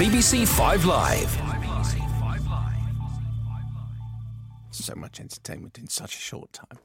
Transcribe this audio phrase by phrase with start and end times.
[0.00, 1.30] BBC Five Live.
[4.70, 6.78] So much entertainment in such a short time.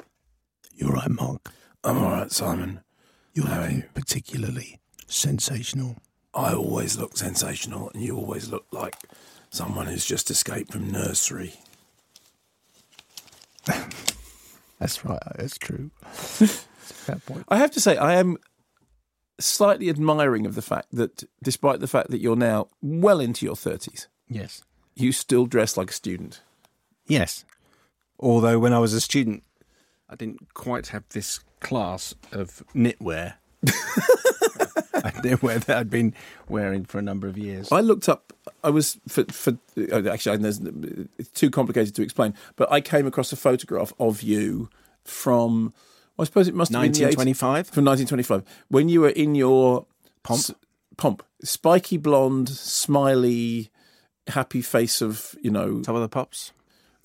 [0.76, 1.54] You're right, Mark.
[1.86, 2.82] I'm all right, Simon.
[3.34, 3.84] You're How are looking you?
[3.94, 5.96] particularly sensational.
[6.34, 8.98] I always look sensational, and you always look like
[9.50, 11.54] someone who's just escaped from nursery.
[14.78, 15.22] That's right.
[15.38, 15.90] That's true.
[16.02, 17.46] Fair point.
[17.48, 18.36] I have to say, I am
[19.40, 23.56] slightly admiring of the fact that, despite the fact that you're now well into your
[23.56, 24.64] thirties, Yes.
[24.96, 26.42] you still dress like a student.
[27.08, 27.46] Yes.
[28.20, 29.44] Although when I was a student,
[30.10, 33.34] I didn't quite have this class of knitwear.
[33.66, 36.14] knitwear that I'd been
[36.48, 37.72] wearing for a number of years.
[37.72, 38.34] I looked up.
[38.64, 39.58] I was for for
[39.92, 40.38] uh, actually.
[40.38, 40.60] There's,
[41.18, 44.70] it's too complicated to explain, but I came across a photograph of you
[45.04, 45.74] from.
[46.18, 47.68] I suppose it must have been 1925.
[47.68, 49.86] from 1925 when you were in your
[50.24, 50.40] Pomp.
[50.40, 50.52] s-
[50.98, 53.70] pomp, spiky blonde, smiley,
[54.28, 55.82] happy face of you know.
[55.82, 56.52] Top of the pops.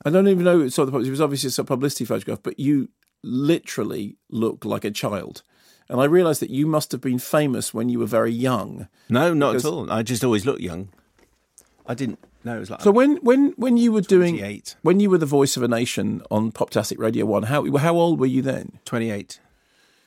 [0.04, 0.60] I don't even know.
[0.60, 2.88] It's sort of it was obviously a publicity photograph, but you
[3.22, 5.42] literally look like a child.
[5.88, 8.86] And I realised that you must have been famous when you were very young.
[9.08, 9.90] No, not Because- at all.
[9.90, 10.88] I just always looked young.
[11.86, 12.20] I didn't.
[12.44, 14.40] No, it was like So when when when you were doing
[14.82, 18.18] when you were the voice of a nation on Poptastic Radio One, how how old
[18.20, 18.78] were you then?
[18.84, 19.40] 28.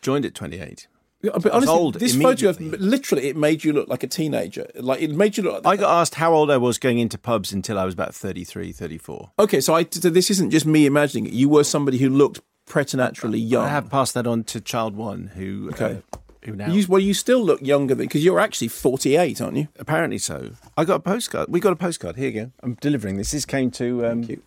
[0.02, 0.88] Joined at 28.
[1.22, 4.68] Yeah, But honestly, old this photograph literally it made you look like a teenager.
[4.76, 5.66] Like it made you look.
[5.66, 8.74] I got asked how old I was going into pubs until I was about 33,
[8.74, 9.32] 34.
[9.40, 11.34] okay, so I so this isn't just me imagining it.
[11.34, 13.66] You were somebody who looked preternaturally young.
[13.66, 16.02] I have passed that on to child one, who Okay.
[16.14, 19.58] uh, who now You, well, you still look younger than because you're actually 48, aren't
[19.58, 19.68] you?
[19.80, 20.52] apparently so.
[20.78, 21.48] I got a postcard.
[21.50, 22.16] We got a postcard.
[22.16, 22.52] Here you go.
[22.62, 23.32] I'm delivering this.
[23.32, 24.06] This came to.
[24.06, 24.42] Um, you.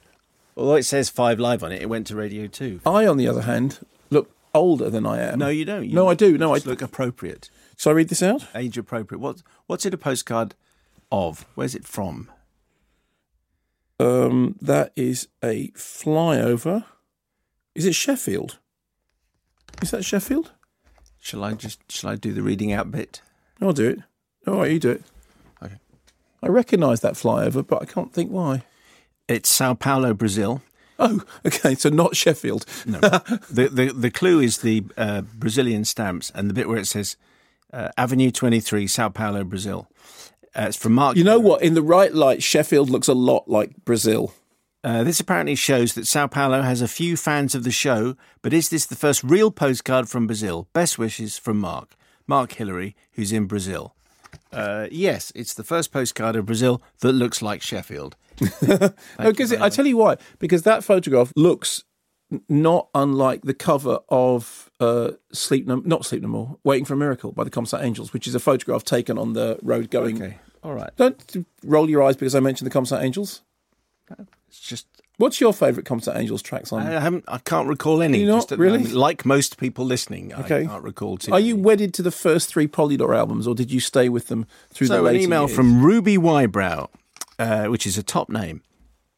[0.56, 2.80] Although it says five live on it, it went to Radio Two.
[2.86, 3.78] I, on the other hand,
[4.10, 5.38] look older than I am.
[5.38, 5.84] No, you don't.
[5.84, 6.38] You No, I do.
[6.38, 8.46] No, I look appropriate, So I read this out.
[8.54, 9.18] age appropriate.
[9.20, 10.54] What What's it a postcard
[11.12, 11.44] of?
[11.54, 12.30] Where's it from?
[13.98, 16.84] Um, that is a flyover.
[17.74, 18.58] Is it Sheffield?
[19.82, 20.52] Is that Sheffield?
[21.26, 23.20] Shall I just Shall I do the reading out bit?
[23.60, 23.98] I'll do it.
[24.46, 25.02] All right, you do it.
[25.60, 25.74] Okay.
[26.40, 28.62] I recognise that flyover, but I can't think why.
[29.26, 30.62] It's Sao Paulo, Brazil.
[31.00, 31.74] Oh, okay.
[31.74, 32.64] So not Sheffield.
[32.86, 33.00] No.
[33.50, 37.16] the, the the clue is the uh, Brazilian stamps and the bit where it says
[37.72, 39.88] uh, Avenue 23, Sao Paulo, Brazil.
[40.54, 41.16] Uh, it's from Mark.
[41.16, 41.60] You know what?
[41.60, 44.32] In the right light, Sheffield looks a lot like Brazil.
[44.86, 48.52] Uh, this apparently shows that Sao Paulo has a few fans of the show, but
[48.52, 50.68] is this the first real postcard from Brazil?
[50.72, 51.96] Best wishes from Mark.
[52.28, 53.96] Mark Hillary, who's in Brazil.
[54.52, 58.14] Uh, yes, it's the first postcard of Brazil that looks like Sheffield.
[59.18, 60.18] Because I tell you why.
[60.38, 61.82] Because that photograph looks
[62.48, 66.96] not unlike the cover of uh, Sleep No, not Sleep No More, Waiting for a
[66.96, 70.22] Miracle by the Comsat Angels, which is a photograph taken on the road going.
[70.22, 70.90] Okay, all right.
[70.94, 73.42] Don't roll your eyes because I mentioned the Comsat Angels.
[74.58, 74.86] It's just
[75.18, 76.82] What's your favourite Comsat Angels tracks on?
[76.86, 77.24] I haven't.
[77.26, 78.20] I can't recall any.
[78.20, 78.48] You not?
[78.48, 78.78] the Really?
[78.78, 78.94] moment.
[78.96, 80.64] Like most people listening, Okay.
[80.64, 81.16] I can't recall.
[81.16, 84.28] Too Are you wedded to the first three Polydor albums, or did you stay with
[84.28, 85.54] them through the So an later email years?
[85.56, 86.88] from Ruby Wybrow,
[87.38, 88.60] uh, which is a top name.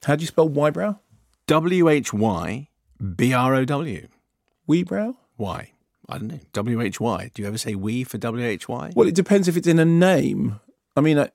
[0.05, 1.01] How do you spell Wybrow?
[1.49, 2.69] W H Y
[3.17, 4.07] B R O W.
[4.69, 5.17] Weebrow?
[5.37, 5.73] Why?
[6.09, 6.41] I don't know.
[6.53, 7.31] W H Y.
[7.35, 8.93] Do you ever say we for W H Y?
[8.95, 10.61] Well, it depends if it's in a name.
[10.97, 11.31] I mean, I,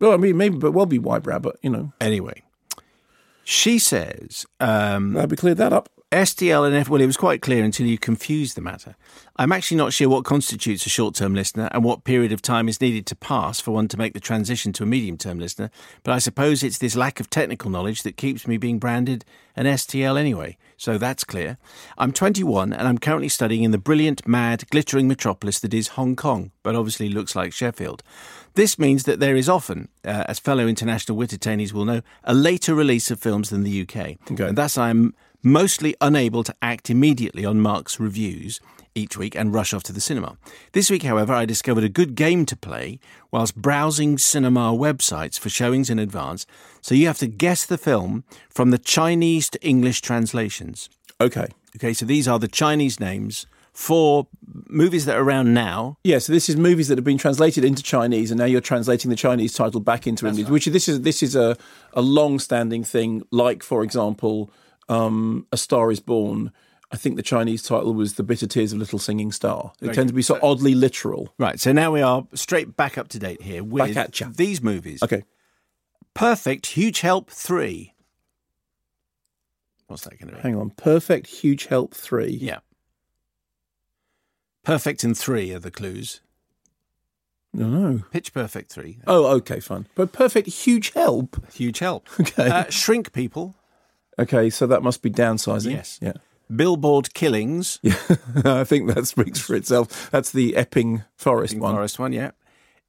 [0.00, 2.42] well, I mean, maybe, but well, be Wybrow, but you know, Anyway,
[3.48, 5.88] she says um, glad we cleared that up.
[6.10, 6.88] STL and F.
[6.88, 8.96] Well, it was quite clear until you confused the matter.
[9.36, 12.68] I'm actually not sure what constitutes a short term listener and what period of time
[12.68, 15.70] is needed to pass for one to make the transition to a medium term listener,
[16.02, 19.24] but I suppose it's this lack of technical knowledge that keeps me being branded
[19.56, 20.56] an STL anyway.
[20.76, 21.58] So that's clear.
[21.98, 26.14] I'm 21 and I'm currently studying in the brilliant, mad, glittering metropolis that is Hong
[26.14, 28.02] Kong, but obviously looks like Sheffield.
[28.56, 32.74] This means that there is often, uh, as fellow international Wittertainees will know, a later
[32.74, 34.16] release of films than the UK.
[34.32, 34.48] Okay.
[34.48, 38.58] And thus I'm mostly unable to act immediately on Mark's reviews
[38.94, 40.38] each week and rush off to the cinema.
[40.72, 42.98] This week, however, I discovered a good game to play
[43.30, 46.46] whilst browsing cinema websites for showings in advance.
[46.80, 50.88] So you have to guess the film from the Chinese to English translations.
[51.20, 51.48] Okay.
[51.76, 54.26] Okay, so these are the Chinese names for
[54.70, 55.98] movies that are around now.
[56.02, 59.10] Yeah, so this is movies that have been translated into Chinese, and now you're translating
[59.10, 60.48] the Chinese title back into English.
[60.48, 61.58] Which this is this is a
[61.92, 63.22] a long-standing thing.
[63.30, 64.50] Like, for example,
[64.88, 66.52] um, A Star Is Born.
[66.90, 69.72] I think the Chinese title was The Bitter Tears of Little Singing Star.
[69.82, 71.34] It tends to be so oddly literal.
[71.36, 74.28] Right, so now we are straight back up to date here with Back at ya.
[74.34, 75.02] these movies.
[75.02, 75.24] Okay.
[76.14, 77.92] Perfect, Huge Help 3.
[79.88, 80.40] What's that going to be?
[80.40, 80.70] Hang on.
[80.70, 82.38] Perfect Huge Help 3.
[82.40, 82.60] Yeah.
[84.66, 86.20] Perfect and 3 are the clues.
[87.54, 88.02] No, no.
[88.10, 88.98] Pitch Perfect 3.
[89.06, 89.86] Oh, okay, fine.
[89.94, 91.40] But perfect, huge help.
[91.54, 92.08] Huge help.
[92.20, 92.48] Okay.
[92.50, 93.54] Uh, Shrink People.
[94.18, 95.70] Okay, so that must be downsizing.
[95.70, 96.00] Yes.
[96.02, 96.14] Yeah.
[96.54, 97.78] Billboard Killings.
[97.84, 97.94] Yeah,
[98.60, 100.10] I think that speaks for itself.
[100.10, 101.72] That's the Epping Forest one.
[101.76, 102.32] Forest one, yeah.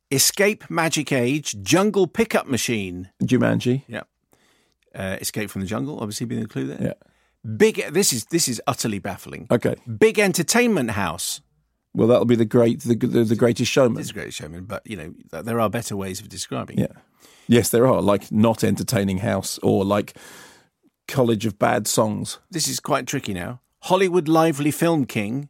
[0.10, 1.62] Escape Magic Age.
[1.62, 3.12] Jungle Pickup Machine.
[3.22, 3.84] Jumanji.
[3.88, 4.04] Yeah.
[4.96, 6.82] Uh, Escape from the Jungle, obviously being a clue there.
[6.82, 6.94] Yeah.
[7.56, 7.94] Big.
[7.94, 9.46] This is this is utterly baffling.
[9.52, 9.76] Okay.
[10.00, 11.42] Big Entertainment House.
[11.98, 14.00] Well, that'll be the great, the, the, the greatest showman.
[14.00, 16.78] It's a great showman, but you know there are better ways of describing.
[16.78, 16.86] Yeah.
[16.86, 16.96] it.
[17.48, 20.16] Yes, there are like not entertaining house or like
[21.08, 22.38] College of Bad Songs.
[22.52, 23.62] This is quite tricky now.
[23.80, 25.50] Hollywood Lively Film King.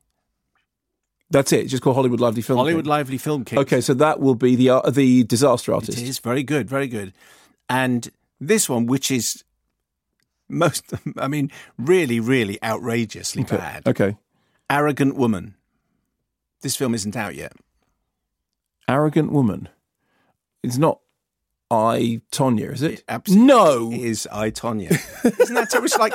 [1.29, 1.67] That's it.
[1.67, 2.57] Just called Hollywood Lively Film.
[2.59, 2.89] Hollywood King.
[2.91, 3.59] Lively Film King.
[3.59, 5.97] Okay, so that will be the uh, the disaster artist.
[5.99, 7.11] It is very good, very good.
[7.67, 8.09] And
[8.39, 9.43] this one, which is
[10.47, 13.57] most, I mean, really, really outrageously Okay.
[13.57, 13.85] bad.
[13.85, 14.15] Okay.
[14.69, 15.55] Arrogant Woman.
[16.61, 17.53] This film isn't out yet.
[18.87, 19.69] Arrogant woman.
[20.63, 20.99] It's not
[21.69, 23.03] I Tonya, is it?
[23.09, 23.91] absolutely No.
[23.91, 24.91] Is I Tonya?
[25.39, 25.85] Isn't that terrible?
[25.85, 26.13] It's like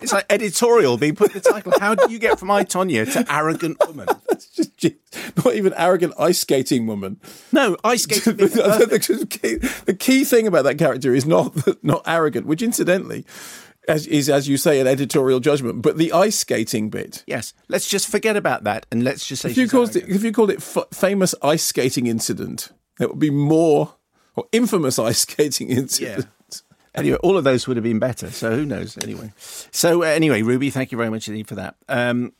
[0.00, 1.72] it's like editorial being put in the title.
[1.78, 4.08] How do you get from I Tonya to arrogant woman?
[4.34, 5.04] It's just
[5.36, 7.20] not even arrogant ice skating woman.
[7.52, 8.36] No, ice skating.
[8.36, 11.54] the, the key, the key thing about that character is not
[11.84, 13.24] not arrogant, which incidentally
[13.88, 15.82] as, is, as you say, an editorial judgment.
[15.82, 19.50] But the ice skating bit, yes, let's just forget about that and let's just say
[19.50, 22.70] if you called it, if you called it f- famous ice skating incident,
[23.00, 23.94] it would be more
[24.36, 26.26] or infamous ice skating incident.
[26.94, 28.30] Anyway, all of those would have been better.
[28.30, 28.96] So who knows?
[29.02, 31.74] Anyway, so uh, anyway, Ruby, thank you very much indeed for that.
[31.88, 32.32] Um,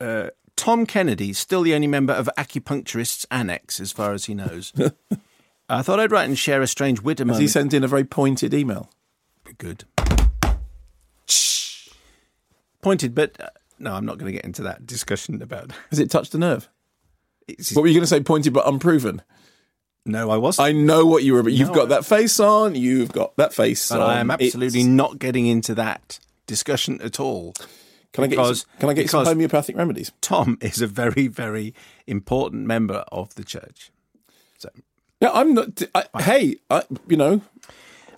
[0.00, 4.72] uh, Tom Kennedy, still the only member of Acupuncturists Annex, as far as he knows.
[5.68, 7.38] I thought I'd write and share a strange moment.
[7.38, 8.90] he sent in a very pointed email?
[9.56, 9.84] Good.
[12.82, 13.48] Pointed, but uh,
[13.78, 15.70] no, I'm not going to get into that discussion about.
[15.90, 16.68] Has it touched a nerve?
[17.46, 18.20] It's, What were you going to say?
[18.20, 19.22] Pointed but unproven.
[20.04, 20.66] no, I wasn't.
[20.68, 22.74] I know what you were, but you've No, got that face on.
[22.74, 24.00] You've got that face on.
[24.00, 27.52] I am absolutely It's- not getting into that discussion at all.
[28.12, 30.12] Can I get you because- some, can I get you some because- homeopathic remedies?
[30.20, 31.72] Tom is a very, very
[32.06, 33.90] important member of the church.
[34.58, 34.70] So
[35.20, 35.82] Yeah, I'm not.
[35.94, 37.40] I, hey, I, you know,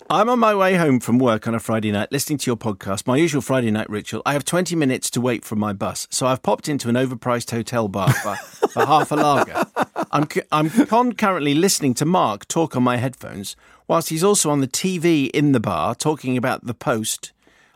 [0.07, 3.07] I'm on my way home from work on a Friday night listening to your podcast,
[3.07, 4.21] my usual Friday night ritual.
[4.23, 7.49] I have 20 minutes to wait for my bus, so I've popped into an overpriced
[7.49, 8.35] hotel bar for,
[8.67, 9.65] for half a lager.
[10.11, 13.55] I'm, I'm concurrently listening to Mark talk on my headphones,
[13.87, 17.33] whilst he's also on the TV in the bar talking about the post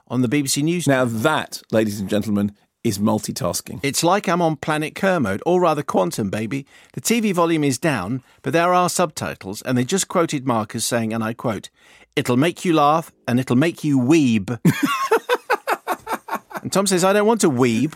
[0.07, 0.87] on the BBC News.
[0.87, 3.79] now that, ladies and gentlemen, is multitasking.
[3.83, 6.65] It's like I'm on Planet Kermode, or rather Quantum, baby.
[6.93, 10.85] The TV volume is down, but there are subtitles, and they just quoted Mark as
[10.85, 11.69] saying, and I quote,
[12.15, 14.59] It'll make you laugh and it'll make you weeb.
[16.61, 17.93] and Tom says, I don't want to weeb,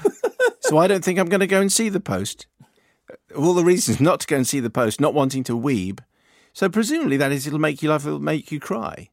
[0.62, 2.48] so I don't think I'm going to go and see the post.
[3.36, 6.00] Of all the reasons not to go and see the post, not wanting to weeb.
[6.54, 9.10] So presumably that is, it'll make you laugh, it'll make you cry.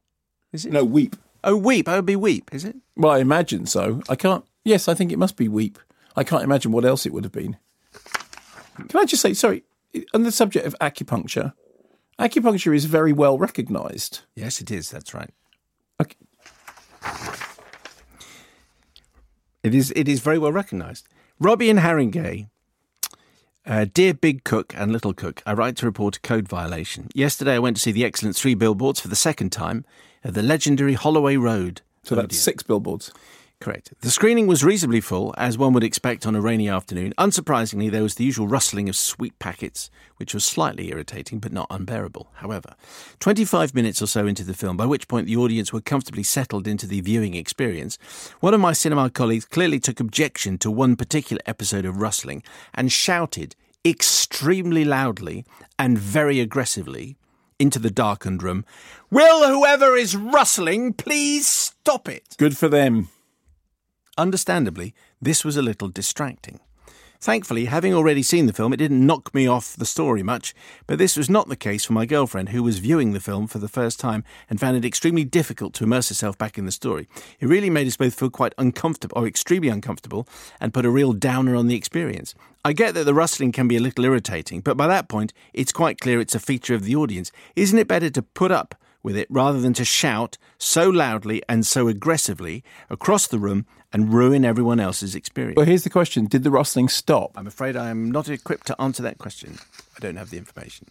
[0.53, 0.71] Is it?
[0.71, 1.15] No, weep.
[1.43, 1.89] Oh, weep.
[1.89, 2.75] Oh, be weep, is it?
[2.95, 4.01] Well, I imagine so.
[4.07, 4.45] I can't.
[4.63, 5.79] Yes, I think it must be weep.
[6.15, 7.57] I can't imagine what else it would have been.
[8.75, 9.63] Can I just say, sorry,
[10.13, 11.53] on the subject of acupuncture,
[12.19, 14.21] acupuncture is very well recognised.
[14.35, 14.89] Yes, it is.
[14.89, 15.31] That's right.
[16.01, 16.15] Okay.
[19.63, 19.91] It is.
[19.95, 21.07] It is very well recognised.
[21.39, 22.47] Robbie and Haringey.
[23.63, 27.09] Uh, dear Big Cook and Little Cook, I write to report a code violation.
[27.13, 29.85] Yesterday, I went to see the excellent Three Billboards for the second time
[30.23, 31.81] at the legendary Holloway Road.
[32.03, 33.13] So that's six billboards.
[33.61, 33.93] Correct.
[34.01, 37.13] The screening was reasonably full, as one would expect on a rainy afternoon.
[37.19, 41.67] Unsurprisingly, there was the usual rustling of sweet packets, which was slightly irritating but not
[41.69, 42.31] unbearable.
[42.33, 42.73] However,
[43.19, 46.67] 25 minutes or so into the film, by which point the audience were comfortably settled
[46.67, 47.99] into the viewing experience,
[48.39, 52.41] one of my cinema colleagues clearly took objection to one particular episode of rustling
[52.73, 55.45] and shouted extremely loudly
[55.77, 57.15] and very aggressively
[57.59, 58.65] into the darkened room,
[59.11, 62.35] Will whoever is rustling please stop it?
[62.39, 63.09] Good for them.
[64.17, 66.59] Understandably, this was a little distracting.
[67.21, 70.55] Thankfully, having already seen the film, it didn't knock me off the story much,
[70.87, 73.59] but this was not the case for my girlfriend, who was viewing the film for
[73.59, 77.07] the first time and found it extremely difficult to immerse herself back in the story.
[77.39, 80.27] It really made us both feel quite uncomfortable, or extremely uncomfortable,
[80.59, 82.33] and put a real downer on the experience.
[82.65, 85.71] I get that the rustling can be a little irritating, but by that point, it's
[85.71, 87.31] quite clear it's a feature of the audience.
[87.55, 91.65] Isn't it better to put up with it rather than to shout so loudly and
[91.65, 95.57] so aggressively across the room and ruin everyone else's experience?
[95.57, 97.31] Well, here's the question: Did the rustling stop?
[97.35, 99.59] I'm afraid I am not equipped to answer that question.
[99.95, 100.87] I don't have the information.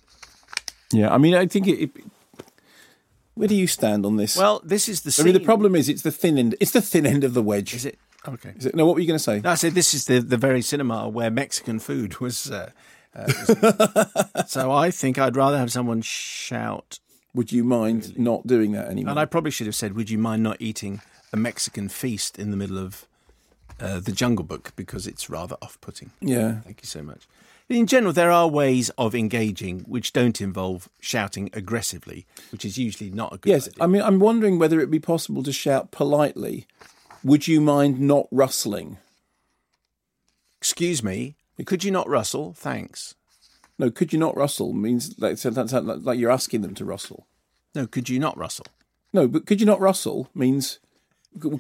[0.93, 1.83] Yeah, I mean, I think it.
[1.83, 1.91] it
[3.35, 4.37] where do you stand on this?
[4.37, 6.57] Well, this is the I mean, the problem is it's the thin end.
[6.61, 7.75] It's the thin end of the wedge.
[7.75, 8.53] is it okay?
[8.57, 8.75] Is it?
[8.75, 9.41] No, what were you going to say?
[9.41, 12.71] No, I said this is the, the very cinema where Mexican food was uh,
[13.15, 13.27] Uh,
[14.47, 17.01] so I think I'd rather have someone shout.
[17.35, 19.11] Would you mind not doing that anymore?
[19.11, 21.01] And I probably should have said, "Would you mind not eating
[21.33, 23.07] a Mexican feast in the middle of
[23.81, 26.11] uh, the Jungle Book?" Because it's rather off-putting.
[26.21, 26.61] yeah.
[26.61, 27.27] Thank you so much.
[27.69, 33.11] In general, there are ways of engaging which don't involve shouting aggressively, which is usually
[33.11, 33.53] not a good thing.
[33.53, 33.85] Yes, idea.
[33.85, 36.67] I mean, I'm wondering whether it'd be possible to shout politely.
[37.23, 38.99] Would you mind not rustling?
[40.59, 42.55] Excuse me, could you not rustle?
[42.55, 43.15] Thanks.
[43.79, 47.27] No, could you not rustle means like, so like you're asking them to rustle.
[47.75, 48.67] No, could you not rustle?
[49.13, 50.81] No, but could you not rustle means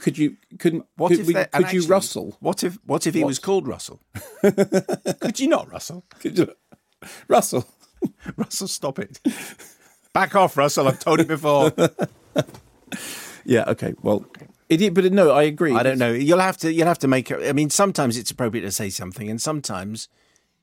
[0.00, 2.36] could you couldn't What could, if we- could you actually- rustle?
[2.40, 3.28] What if what if he What?
[3.28, 4.00] was called Russell?
[5.20, 6.04] could you not Russell?
[6.18, 6.52] Could you
[7.28, 7.66] rustle?
[8.36, 9.20] Russell, stop it.
[10.12, 10.88] Back off, Russell.
[10.88, 11.72] I've told you before.
[13.44, 13.64] Yeah.
[13.68, 13.94] Okay.
[14.02, 14.26] Well,
[14.68, 15.74] it, is- but no, I agree.
[15.74, 16.12] I don't know.
[16.12, 16.72] You'll have to.
[16.72, 17.30] You'll have to make.
[17.30, 17.48] it.
[17.48, 20.08] I mean, sometimes it's appropriate to say something, and sometimes,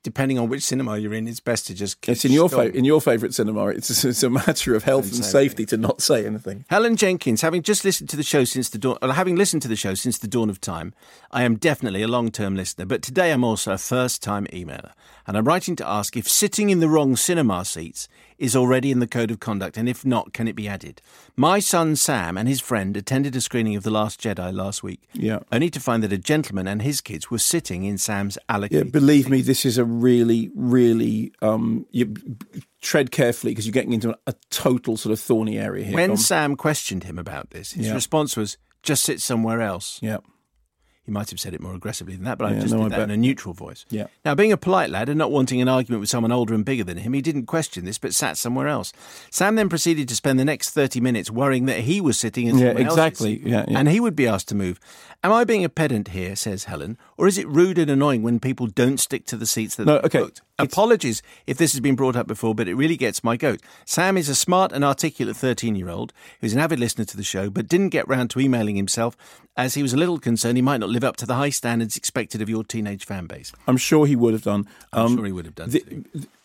[0.04, 2.08] depending on which cinema you're in, it's best to just.
[2.08, 3.68] It's in your fa- in your favourite cinema.
[3.68, 6.66] It's a, it's a matter of health and say safety to not say anything.
[6.70, 9.76] Helen Jenkins, having just listened to the show since the dawn, having listened to the
[9.76, 10.94] show since the dawn of time,
[11.32, 14.92] I am definitely a long-term listener, but today I'm also a first-time emailer,
[15.26, 19.00] and I'm writing to ask if sitting in the wrong cinema seats is already in
[19.00, 21.02] the code of conduct, and if not, can it be added?
[21.36, 25.02] My son Sam and his friend attended a screening of The Last Jedi last week,
[25.14, 25.40] Yeah.
[25.52, 28.38] only to find that a gentleman and his kids were sitting in Sam's
[28.70, 32.14] Yeah, believe me, this is a really, really um, you
[32.82, 35.96] tread carefully because you're getting into a, a total sort of thorny area here.
[35.96, 36.16] when.
[36.18, 37.94] Sam questioned him about this, his Yeah.
[37.94, 40.18] response was, "Just sit somewhere else." yeah,
[41.08, 43.00] He might have said it more aggressively than that, but I just no, did that
[43.00, 43.86] in a neutral voice.
[43.90, 44.08] Yeah.
[44.26, 46.84] Now, being a polite lad and not wanting an argument with someone older and bigger
[46.84, 48.92] than him, he didn't question this, but sat somewhere else.
[49.32, 52.58] Sam then proceeded to spend the next 30 minutes worrying that he was sitting in
[52.58, 53.36] Yeah, someone else's exactly.
[53.38, 53.80] seat, Yeah, yeah.
[53.80, 54.82] And he would be asked to move.
[55.24, 58.42] Am I being a pedant here, says Helen, or is it rude and annoying when
[58.42, 60.20] people don't stick to the seats that No, okay.
[60.20, 60.42] booked?
[60.60, 63.62] Apologies if this has been brought up before, but it really gets my goat.
[63.86, 66.12] Sam is a smart and articulate 13 year old
[66.42, 69.16] who's an avid listener to the show, but didn't get round to emailing himself
[69.58, 71.98] as he was a little concerned he might not live up to the high standards
[71.98, 73.52] expected of your teenage fan base.
[73.68, 74.68] I'm sure he would have done.
[74.94, 75.72] I'm Um, sure he would have done.
[75.72, 75.86] th-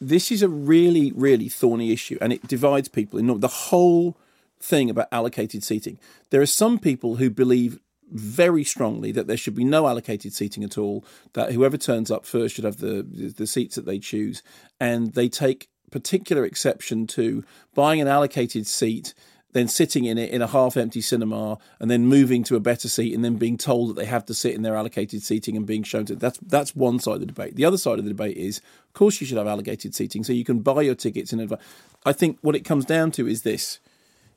[0.00, 3.18] this is a really, really thorny issue, and it divides people.
[3.18, 4.16] In the whole
[4.60, 5.98] thing about allocated seating,
[6.30, 7.78] there are some people who believe
[8.10, 11.04] very strongly that there should be no allocated seating at all.
[11.34, 14.42] That whoever turns up first should have the the seats that they choose,
[14.80, 19.12] and they take particular exception to buying an allocated seat.
[19.52, 23.14] Then sitting in it in a half-empty cinema, and then moving to a better seat,
[23.14, 25.82] and then being told that they have to sit in their allocated seating, and being
[25.82, 27.56] shown to that's that's one side of the debate.
[27.56, 30.32] The other side of the debate is, of course, you should have allocated seating, so
[30.32, 31.62] you can buy your tickets in advance.
[32.06, 33.78] I think what it comes down to is this: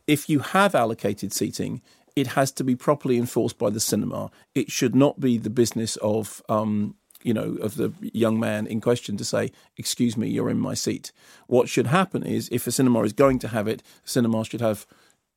[0.05, 1.81] if you have allocated seating,
[2.15, 4.31] it has to be properly enforced by the cinema.
[4.53, 8.81] It should not be the business of um, you know of the young man in
[8.81, 11.13] question to say, "Excuse me, you're in my seat."
[11.47, 14.85] What should happen is, if a cinema is going to have it, cinema should have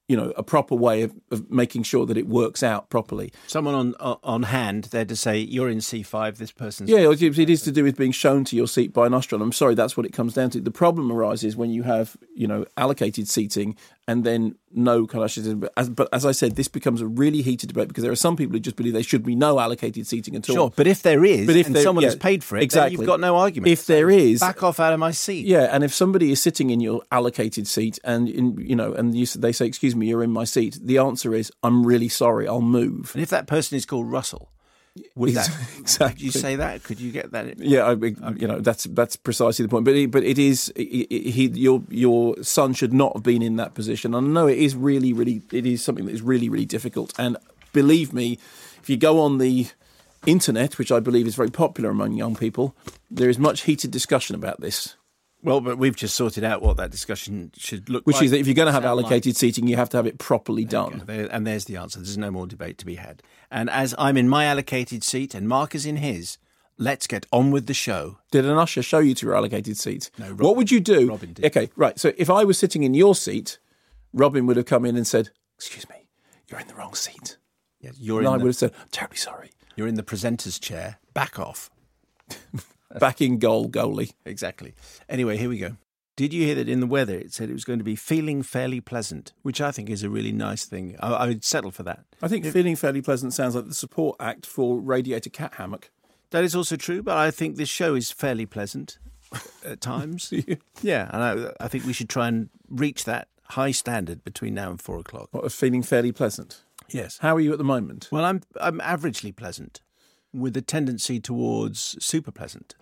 [0.08, 3.30] you know a proper way of, of making sure that it works out properly.
[3.46, 6.90] Someone on uh, on hand there to say, You're in C5, this person's.
[6.90, 9.44] Yeah, it it is to do with being shown to your seat by an astronaut.
[9.44, 10.60] I'm sorry, that's what it comes down to.
[10.60, 13.76] The problem arises when you have, you know, allocated seating
[14.08, 15.30] and then no kind.
[15.60, 18.16] But as, but as I said, this becomes a really heated debate because there are
[18.16, 20.54] some people who just believe there should be no allocated seating at all.
[20.56, 22.62] Sure, but if there is, But if and there- someone yeah, has paid for it,
[22.64, 22.96] exactly.
[22.96, 23.70] then you've got no argument.
[23.70, 25.46] If there is, back off out of my seat.
[25.46, 29.14] yeah, and if somebody is sitting in your allocated seat and in, you know, and
[29.16, 32.48] you, they say, "Excuse me, you're in my seat," the answer is, "I'm really sorry,
[32.48, 34.50] I'll move." And if that person is called Russell,
[35.14, 36.26] would that exactly.
[36.26, 36.82] Could you say that?
[36.82, 37.58] Could you get that?
[37.58, 39.84] Yeah, I, you know that's that's precisely the point.
[39.84, 43.56] But it, but it is he, he your your son should not have been in
[43.56, 44.14] that position.
[44.14, 47.12] I know it is really really it is something that is really really difficult.
[47.18, 47.36] And
[47.72, 48.38] believe me,
[48.80, 49.68] if you go on the
[50.26, 52.74] internet, which I believe is very popular among young people,
[53.10, 54.96] there is much heated discussion about this.
[55.42, 58.20] Well, but we've just sorted out what that discussion should look Which like.
[58.22, 59.04] Which is that if you're going to have Sound like.
[59.06, 61.02] allocated seating, you have to have it properly done.
[61.06, 61.98] There- and there's the answer.
[62.00, 63.22] There's no more debate to be had.
[63.50, 66.38] And as I'm in my allocated seat and Mark is in his,
[66.76, 68.18] let's get on with the show.
[68.32, 70.10] Did an usher show you to your allocated seat?
[70.18, 71.08] No, what would you do?
[71.08, 71.44] Robin did.
[71.46, 71.98] Okay, right.
[72.00, 73.58] So if I was sitting in your seat,
[74.12, 76.08] Robin would have come in and said, "Excuse me,
[76.50, 77.36] you're in the wrong seat."
[77.80, 80.58] Yes, you're And I the, would have said, "I'm terribly sorry." you're in the presenter's
[80.58, 80.98] chair.
[81.14, 81.70] Back off.
[82.98, 84.12] Back in goal, goalie.
[84.24, 84.74] Exactly.
[85.08, 85.76] Anyway, here we go.
[86.16, 88.42] Did you hear that in the weather it said it was going to be feeling
[88.42, 90.96] fairly pleasant, which I think is a really nice thing.
[90.98, 92.04] I, I would settle for that.
[92.20, 95.90] I think feeling fairly pleasant sounds like the support act for Radiator Cat Hammock.
[96.30, 98.98] That is also true, but I think this show is fairly pleasant
[99.64, 100.32] at times.
[100.82, 104.70] yeah, and I, I think we should try and reach that high standard between now
[104.70, 105.28] and four o'clock.
[105.30, 106.64] What, of feeling fairly pleasant.
[106.90, 107.18] Yes.
[107.18, 108.08] How are you at the moment?
[108.10, 109.82] Well, I'm I'm averagely pleasant,
[110.32, 112.74] with a tendency towards super pleasant.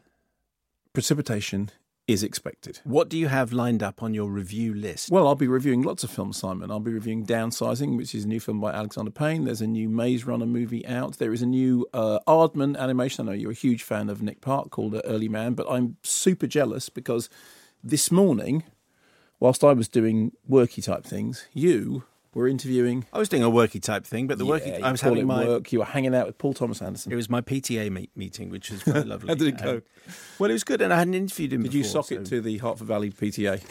[0.96, 1.70] Precipitation
[2.08, 2.80] is expected.
[2.84, 5.10] What do you have lined up on your review list?
[5.10, 6.70] Well, I'll be reviewing lots of films, Simon.
[6.70, 9.44] I'll be reviewing Downsizing, which is a new film by Alexander Payne.
[9.44, 11.18] There's a new Maze Runner movie out.
[11.18, 13.28] There is a new uh, Aardman animation.
[13.28, 16.46] I know you're a huge fan of Nick Park called Early Man, but I'm super
[16.46, 17.28] jealous because
[17.84, 18.62] this morning,
[19.38, 22.04] whilst I was doing worky type things, you
[22.36, 23.06] were interviewing.
[23.12, 25.46] I was doing a worky type thing, but the Yeah, worky I was having my
[25.46, 25.72] work.
[25.72, 27.10] You were hanging out with Paul Thomas Anderson.
[27.10, 29.28] it was my PTA meet, meeting, which was very lovely.
[29.30, 29.76] How did it go?
[29.76, 29.82] Um,
[30.38, 31.62] well, it was good, and I hadn't interviewed him.
[31.62, 33.62] Did you before, sock it to the Harper Valley PTA?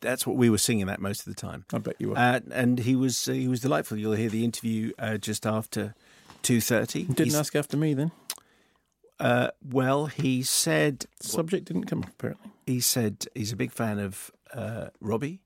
[0.00, 1.64] That's what we were singing at most of the time.
[1.72, 2.18] I bet you were.
[2.18, 3.96] Uh, and he was uh, he was delightful.
[3.98, 5.94] You'll hear the interview uh, just after
[6.42, 7.04] two thirty.
[7.04, 8.12] Didn't ask after me then.
[9.18, 12.50] Uh, well, he said Subject didn't come up, apparently.
[12.66, 15.40] he said he's a big fan of uh, Robbie.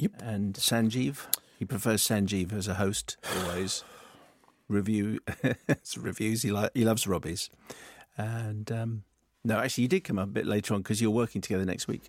[0.00, 0.12] Yep.
[0.22, 1.26] And Sanjeev.
[1.58, 3.84] He prefers Sanjeev as a host always.
[4.68, 5.18] Review
[5.98, 6.42] reviews.
[6.42, 7.50] He li- he loves Robbie's.
[8.16, 9.02] And um,
[9.44, 11.88] no, actually, you did come up a bit later on because you're working together next
[11.88, 12.02] week.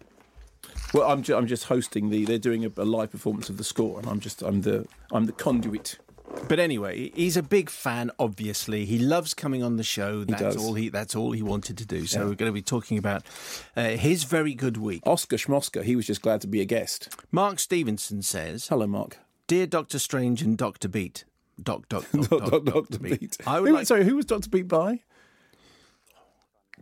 [0.94, 2.24] Well, I'm, ju- I'm just hosting the.
[2.24, 5.26] They're doing a, a live performance of the score, and I'm just I'm the I'm
[5.26, 5.98] the conduit.
[6.48, 8.12] But anyway, he's a big fan.
[8.20, 10.24] Obviously, he loves coming on the show.
[10.26, 10.58] That's does.
[10.58, 10.90] all he.
[10.90, 12.06] That's all he wanted to do.
[12.06, 12.26] So Yeah.
[12.28, 13.24] we're going to be talking about
[13.76, 15.02] uh, his very good week.
[15.06, 17.16] Oscar Schmosker, he was just glad to be a guest.
[17.32, 19.18] Mark Stevenson says, Hello, Mark.
[19.48, 21.24] "Dear Doctor Strange and Doctor Beat,
[21.62, 22.60] Doc Doc Doc, Doc, Dr.
[22.72, 23.38] Doctor Beat.
[23.48, 23.88] I would Who- like.
[23.88, 24.50] Sorry, who was Dr.
[24.50, 25.02] Beat by?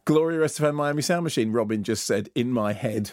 [0.06, 3.12] Gloria Estefan Miami Sound Machine, Robin just said in my head.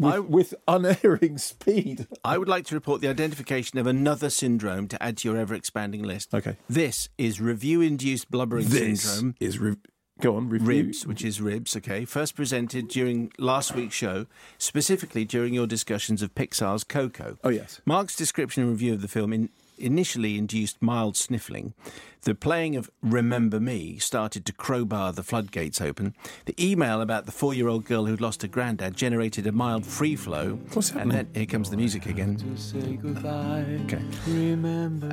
[0.00, 2.06] With, I- with unerring speed.
[2.24, 6.02] I would like to report the identification of another syndrome to add to your ever-expanding
[6.02, 6.34] list.
[6.34, 6.56] Okay.
[6.68, 9.34] This is review-induced blubbering syndrome.
[9.40, 9.76] is re-
[10.20, 10.66] go on review.
[10.68, 14.26] Ribs, which is ribs, okay, first presented during last week's show,
[14.58, 17.38] specifically during your discussions of Pixar's Coco.
[17.44, 17.80] Oh yes.
[17.84, 19.48] Mark's description and review of the film in,
[19.78, 21.74] initially induced mild sniffling.
[22.24, 26.14] The playing of Remember Me started to crowbar the floodgates open.
[26.46, 29.84] The email about the four year old girl who'd lost her granddad generated a mild
[29.84, 30.58] free flow.
[30.72, 31.18] What's happening?
[31.18, 32.38] And then here comes the music again.
[33.84, 34.02] Okay.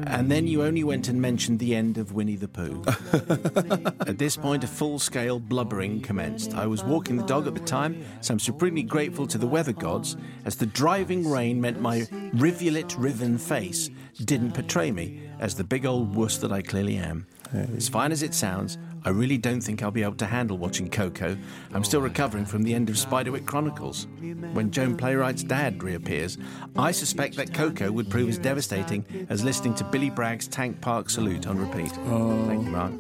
[0.08, 2.82] And then you only went and mentioned the end of Winnie the Pooh.
[4.08, 6.54] at this point, a full scale blubbering commenced.
[6.54, 9.74] I was walking the dog at the time, so I'm supremely grateful to the weather
[9.74, 13.90] gods as the driving rain meant my rivulet riven face
[14.26, 17.28] didn't portray me as the big old wuss that I clearly am.
[17.76, 20.90] As fine as it sounds, I really don't think I'll be able to handle watching
[20.90, 21.36] Coco.
[21.74, 24.08] I'm still recovering from the end of Spiderwick Chronicles.
[24.54, 26.38] When Joan Plowright's dad reappears,
[26.78, 31.10] I suspect that Coco would prove as devastating as listening to Billy Bragg's Tank Park
[31.10, 31.92] Salute on repeat.
[31.92, 32.94] Thank you, Mark.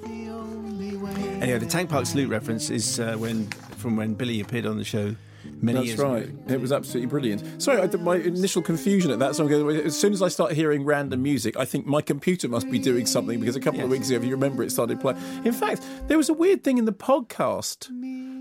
[1.42, 4.84] Anyway, the Tank Park Salute reference is uh, when from when Billy appeared on the
[4.84, 5.16] show
[5.62, 6.24] many That's years right.
[6.24, 6.54] ago.
[6.54, 7.62] It was absolutely brilliant.
[7.62, 9.52] Sorry, I, my initial confusion at that song.
[9.52, 13.06] As soon as I start hearing random music, I think my computer must be doing
[13.06, 15.20] something because a couple of weeks ago, if you remember, it started playing.
[15.46, 17.86] In fact, there was a weird thing in the podcast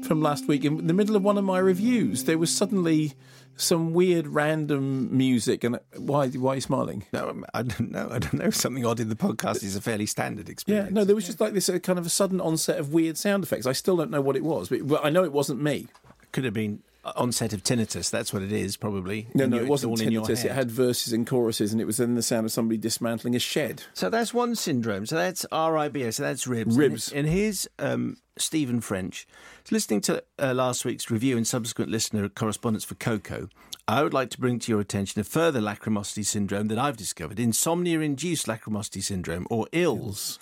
[0.05, 0.65] from last week.
[0.65, 3.15] In the middle of one of my reviews, there was suddenly
[3.57, 5.65] some weird random music.
[5.65, 6.29] And why?
[6.29, 7.05] Why are you smiling?
[7.13, 8.09] No, um, I don't know.
[8.11, 8.51] I don't know.
[8.61, 10.89] Something odd in the podcast is a fairly standard experience.
[10.89, 13.19] Yeah, no, there was just like this uh, kind of a sudden onset of weird
[13.19, 13.67] sound effects.
[13.67, 15.89] I still don't know what it was, but well, I know it wasn't me.
[16.33, 18.11] Could have been onset of tinnitus.
[18.11, 19.29] That's what it is, probably.
[19.35, 20.45] No, no, it wasn't all in your tinnitus.
[20.45, 23.39] It had verses and choruses, and it was then the sound of somebody dismantling a
[23.39, 23.85] shed.
[23.95, 25.07] So that's one syndrome.
[25.07, 26.15] So that's RIBS.
[26.15, 26.77] So that's ribs.
[26.77, 27.13] Ribs.
[27.13, 29.27] And, here's um, Stephen French.
[29.71, 33.49] Listening to uh, last week's review and subsequent listener correspondence for Coco,
[33.87, 37.41] I would like to bring to your attention a further lachrymosity syndrome that I've discovered
[37.41, 40.39] insomnia-induced lachrymosity syndrome, or ILS.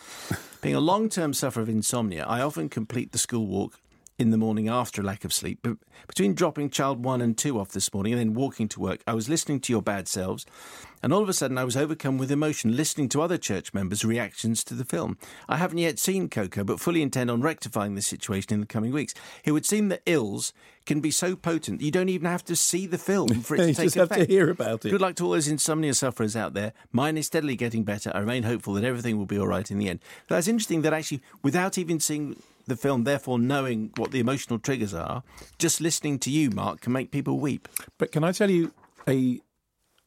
[0.60, 3.80] Being a long-term sufferer of insomnia, I often complete the school walk
[4.18, 5.61] in the morning after a lack of sleep.
[5.62, 5.76] But
[6.09, 9.14] between dropping child one and two off this morning and then walking to work, I
[9.14, 10.44] was listening to your bad selves,
[11.02, 14.04] and all of a sudden I was overcome with emotion listening to other church members'
[14.04, 15.16] reactions to the film.
[15.48, 18.92] I haven't yet seen Coco, but fully intend on rectifying this situation in the coming
[18.92, 19.14] weeks.
[19.44, 20.52] It would seem that ills
[20.85, 23.66] can be so potent you don't even have to see the film for it to
[23.66, 24.28] take just have effect.
[24.28, 24.90] to hear about it.
[24.90, 26.72] Good luck to all those insomnia sufferers out there.
[26.92, 28.11] Mine is steadily getting better.
[28.14, 30.00] I remain hopeful that everything will be all right in the end.
[30.26, 34.59] But that's interesting that actually, without even seeing the film, therefore knowing what the emotional
[34.59, 35.22] triggers are,
[35.59, 37.68] just listening to you, Mark, can make people weep.
[37.98, 38.72] But can I tell you
[39.09, 39.40] a?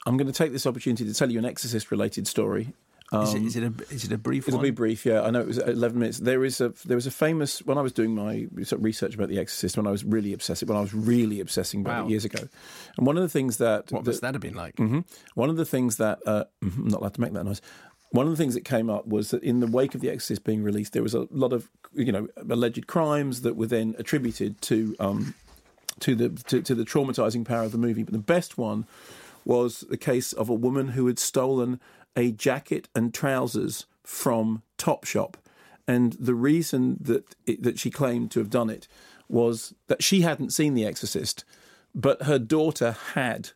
[0.06, 2.72] I'm going to take this opportunity to tell you an Exorcist-related story.
[3.12, 4.64] is, it, is, it a, is it a brief It'll one?
[4.64, 5.20] be brief, yeah.
[5.22, 6.18] I know it was 11 minutes.
[6.18, 9.38] There is a there was a famous when I was doing my research about The
[9.38, 12.06] Exorcist when I was really obsessive when I was really obsessing about Wow.
[12.06, 12.48] it years ago,
[12.96, 14.76] and one of the things that what that- must that have been like?
[14.76, 15.04] Mhm.
[15.34, 17.60] One of the things that uh, mhm, I'm not allowed to make that noise.
[18.12, 20.44] One of the things that came up was that in the wake of The Exorcist
[20.44, 24.60] being released, there was a lot of you know alleged crimes that were then attributed
[24.62, 25.34] to um,
[26.00, 28.02] to the to, to the traumatizing power of the movie.
[28.02, 28.86] But the best one
[29.44, 31.80] was the case of a woman who had stolen
[32.14, 35.34] a jacket and trousers from Topshop,
[35.88, 38.88] and the reason that it, that she claimed to have done it
[39.28, 41.44] was that she hadn't seen The Exorcist,
[41.94, 43.50] but her daughter had.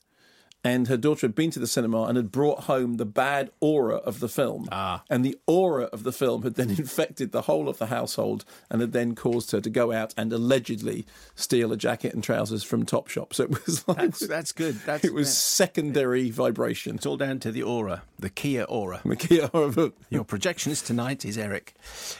[0.66, 3.98] And her daughter had been to the cinema and had brought home the bad aura
[3.98, 4.68] of the film.
[4.72, 5.05] Ah.
[5.09, 8.81] And the aura of the film had then infected the whole of the household and
[8.81, 12.85] had then caused her to go out and allegedly steal a jacket and trousers from
[12.85, 13.33] Topshop.
[13.33, 14.74] So it was like That's, that's good.
[14.85, 16.96] That's, it was secondary vibration.
[16.96, 19.02] It's all down to the aura, the Kia aura.
[19.05, 19.92] Makia Horrible.
[20.11, 21.74] Your projectionist tonight is Eric.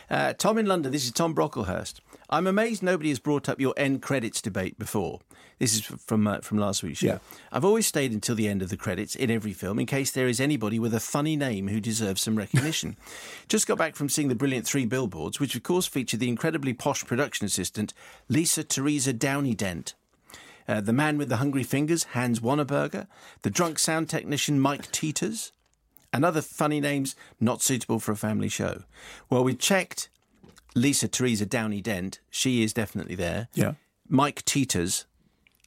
[0.09, 1.94] Uh, Tom in London, this is Tom Brocklehurst.
[2.30, 5.20] I'm amazed nobody has brought up your end credits debate before.
[5.59, 7.07] This is from uh, from last week's show.
[7.07, 7.19] Yeah.
[7.51, 10.29] I've always stayed until the end of the credits in every film in case there
[10.29, 12.97] is anybody with a funny name who deserves some recognition.
[13.49, 16.75] Just got back from seeing the brilliant Three Billboards, which of course featured the incredibly
[16.75, 17.95] posh production assistant
[18.29, 19.95] Lisa Teresa Downey Dent.
[20.69, 23.07] Uh, the man with the hungry fingers, Hans Wannerberger.
[23.42, 25.53] The drunk sound technician, Mike Teeters.
[26.12, 28.83] And other funny names not suitable for a family show.
[29.29, 30.09] Well, we checked
[30.75, 32.21] Lisa Teresa Downey Dent.
[32.31, 33.49] She is definitely there.
[33.55, 33.75] Yeah.
[34.09, 35.05] Mike Teeters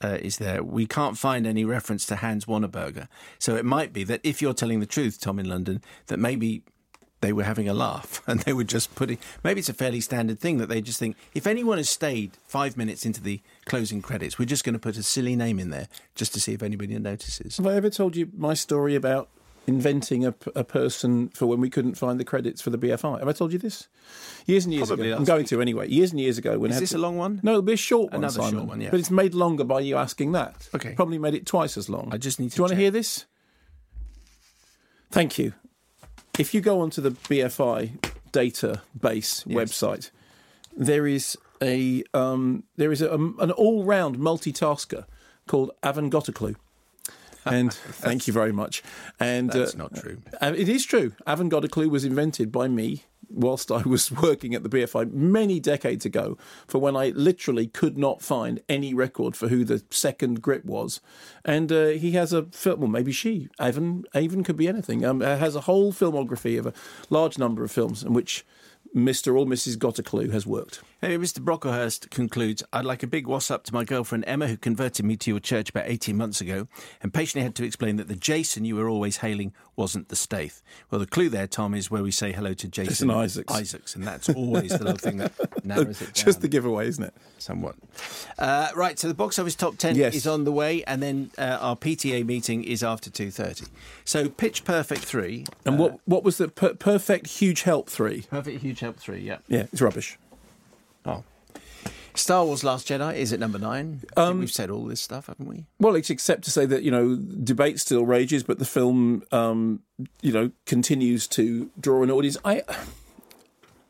[0.02, 0.64] uh, is there.
[0.64, 3.08] We can't find any reference to Hans Wannerberger.
[3.38, 6.64] So it might be that if you're telling the truth, Tom in London, that maybe
[7.22, 9.18] they were having a laugh and they were just putting.
[9.44, 12.78] Maybe it's a fairly standard thing that they just think if anyone has stayed five
[12.78, 15.88] minutes into the closing credits, we're just going to put a silly name in there
[16.16, 17.58] just to see if anybody notices.
[17.58, 19.30] Have I ever told you my story about
[19.70, 20.32] inventing a
[20.64, 23.20] person for when we couldn't find the credits for the BFI?
[23.20, 23.88] Have I told you this?
[24.46, 25.18] Years and years Probably ago.
[25.18, 25.88] I'm going to anyway.
[25.88, 26.58] Years and years ago.
[26.58, 27.40] When Is this to- a long one?
[27.44, 28.24] No, it'll be a short one.
[28.24, 28.90] Another short one, yeah.
[28.90, 30.68] But it's made longer by you asking that.
[30.74, 30.94] Okay.
[30.96, 32.10] Probably made it twice as long.
[32.12, 33.26] I just need to Do you want to hear this?
[35.12, 35.54] Thank you.
[36.38, 38.00] If you go onto the BFI
[38.32, 40.12] database website,
[40.76, 45.06] there is a um, there is a, an all round multitasker
[45.48, 46.56] called Avan Gotaclu.
[47.46, 48.84] And thank you very much.
[49.20, 50.22] And That's uh, not true.
[50.42, 51.14] uh, it is true.
[51.26, 55.12] Avan got a Clue was invented by me whilst I was working at the BFI
[55.12, 59.84] many decades ago for when I literally could not find any record for who the
[59.90, 61.02] second grip was.
[61.46, 65.22] And uh, he has a film, well, maybe she, Avon, Avon could be anything, um,
[65.22, 66.74] uh, has a whole filmography of a
[67.10, 68.46] large number of films in which
[68.96, 69.38] Mr.
[69.38, 69.78] or Mrs.
[69.78, 70.82] Got a Clue has worked.
[71.02, 71.40] Hey, Mr.
[71.40, 75.16] Brocklehurst concludes I'd like a big what's up to my girlfriend Emma, who converted me
[75.18, 76.68] to your church about 18 months ago,
[77.02, 80.62] and patiently had to explain that the Jason you were always hailing wasn't the Stath.
[80.92, 83.54] Well, the clue there, Tom, is where we say hello to Jason, Isaacs.
[83.54, 85.32] Isaacs, and that's always the little thing that
[85.66, 87.14] narrows it down Just the giveaway, isn't it?
[87.38, 87.76] somewhat.
[88.38, 90.14] Uh, right, so the box office top 10 Yes.
[90.14, 93.70] is on the way, and then uh, our PTA meeting is after 2.30.
[94.04, 95.46] So Pitch Perfect 3.
[95.66, 98.24] And what, what was the per- perfect huge help three?
[98.30, 99.38] Perfect Huge Help 3, yeah.
[99.48, 100.18] Yeah, it's rubbish.
[101.06, 101.24] Oh.
[102.16, 104.02] Star Wars Last Jedi is at number nine.
[104.16, 105.66] Think we've said all this stuff, haven't we?
[105.80, 109.82] Well, it's except to say that you know debate still rages, but the film, um,
[110.22, 112.38] you know, continues to draw an audience.
[112.44, 112.64] I,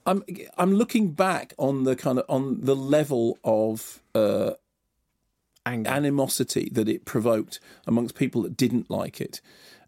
[0.05, 0.23] I'm
[0.57, 4.51] I'm looking back on the kind of on the level of uh,
[5.65, 5.89] Anger.
[5.89, 9.41] animosity that it provoked amongst people that didn't like it,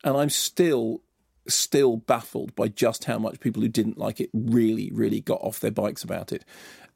[0.04, 1.02] and I'm still
[1.48, 5.60] still baffled by just how much people who didn't like it really really got off
[5.60, 6.46] their bikes about it.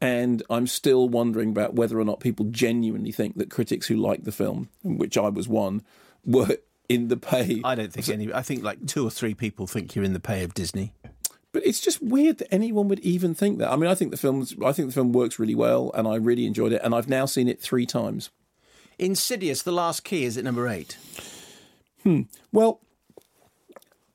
[0.01, 4.25] And I'm still wondering about whether or not people genuinely think that critics who liked
[4.25, 5.83] the film, which I was one,
[6.25, 6.57] were
[6.89, 7.61] in the pay.
[7.63, 8.33] I don't think any.
[8.33, 10.93] I think like two or three people think you're in the pay of Disney.
[11.51, 13.71] But it's just weird that anyone would even think that.
[13.71, 16.15] I mean, I think the film's, I think the film works really well, and I
[16.15, 18.29] really enjoyed it, and I've now seen it three times.
[18.99, 20.97] Insidious: The Last Key is at number eight.
[22.03, 22.23] Hmm.
[22.51, 22.81] Well,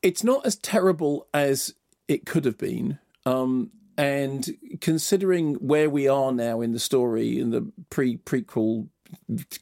[0.01, 1.73] it's not as terrible as
[2.07, 2.99] it could have been.
[3.25, 8.87] Um, and considering where we are now in the story, in the pre prequel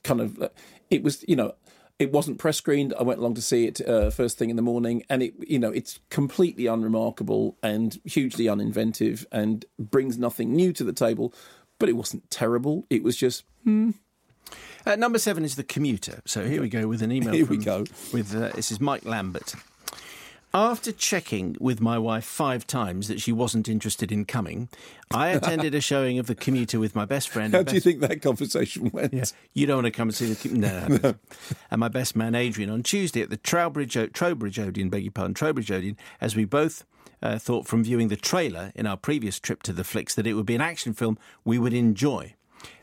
[0.03, 0.49] kind of, uh,
[0.89, 1.55] it was, you know,
[1.97, 2.93] it wasn't press screened.
[2.97, 5.59] I went along to see it uh, first thing in the morning, and it, you
[5.59, 11.33] know, it's completely unremarkable and hugely uninventive and brings nothing new to the table.
[11.77, 12.85] But it wasn't terrible.
[12.89, 13.43] It was just
[14.85, 16.21] Uh, number seven is The Commuter.
[16.25, 17.33] So here we go with an email.
[17.33, 17.85] Here we go.
[18.13, 19.55] With uh, this is Mike Lambert.
[20.51, 24.67] After checking with my wife five times that she wasn't interested in coming,
[25.11, 27.53] I attended a showing of The Commuter with my best friend.
[27.53, 29.13] how do you think that conversation went?
[29.53, 31.15] You don't want to come and see the Com- no, no, no.
[31.69, 35.11] and my best man Adrian on Tuesday at the Trowbridge O- Trowbridge Odeon, beg your
[35.11, 36.83] pardon, Trowbridge Odeon, as we both
[37.21, 40.33] uh, thought from viewing the trailer in our previous trip to the flicks that it
[40.33, 42.33] would be an action film we would enjoy.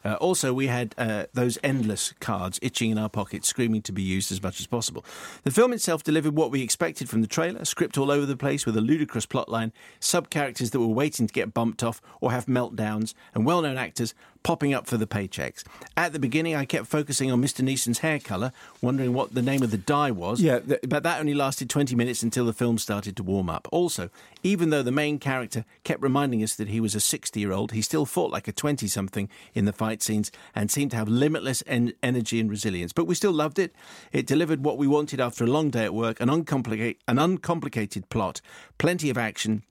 [0.05, 4.03] Uh, also, we had uh, those endless cards itching in our pockets, screaming to be
[4.03, 5.05] used as much as possible.
[5.45, 8.67] The film itself delivered what we expected from the trailer script all over the place
[8.67, 12.47] with a ludicrous plotline, sub characters that were waiting to get bumped off or have
[12.47, 14.15] meltdowns, and well known actors
[14.47, 15.65] popping up for the paychecks.
[15.97, 17.65] At the beginning, I kept focusing on Mr.
[17.65, 20.41] Neeson's hair colour, wondering what the name of the dye was.
[20.41, 23.67] Yeah, th- but that only lasted 20 minutes until the film started to warm up.
[23.73, 24.09] Also,
[24.45, 27.73] even though the main character kept reminding us that he was a 60 year old,
[27.73, 31.09] he still fought like a 20 something in the fight scenes and seemed to have
[31.09, 32.93] limitless en- energy and resilience.
[32.93, 33.75] But we still loved it.
[34.13, 38.09] It delivered what we wanted after a long day at work an, uncomplicate- an uncomplicated
[38.09, 38.41] plot,
[38.79, 39.63] plenty of action,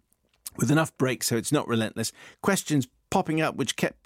[0.57, 2.11] with enough breaks so it's not relentless,
[2.41, 3.97] questions popping up which kept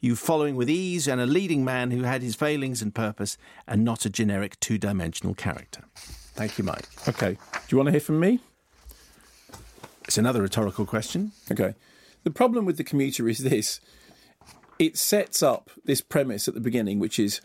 [0.00, 3.36] you following with ease, and a leading man who had his failings and purpose,
[3.66, 5.82] and not a generic two dimensional character.
[5.96, 6.86] Thank you, Mike.
[7.08, 7.32] Okay.
[7.52, 8.38] Do you want to hear from me?
[10.04, 11.32] It's another rhetorical question.
[11.50, 11.74] Okay.
[12.22, 13.80] The problem with the commuter is this
[14.78, 17.40] it sets up this premise at the beginning, which is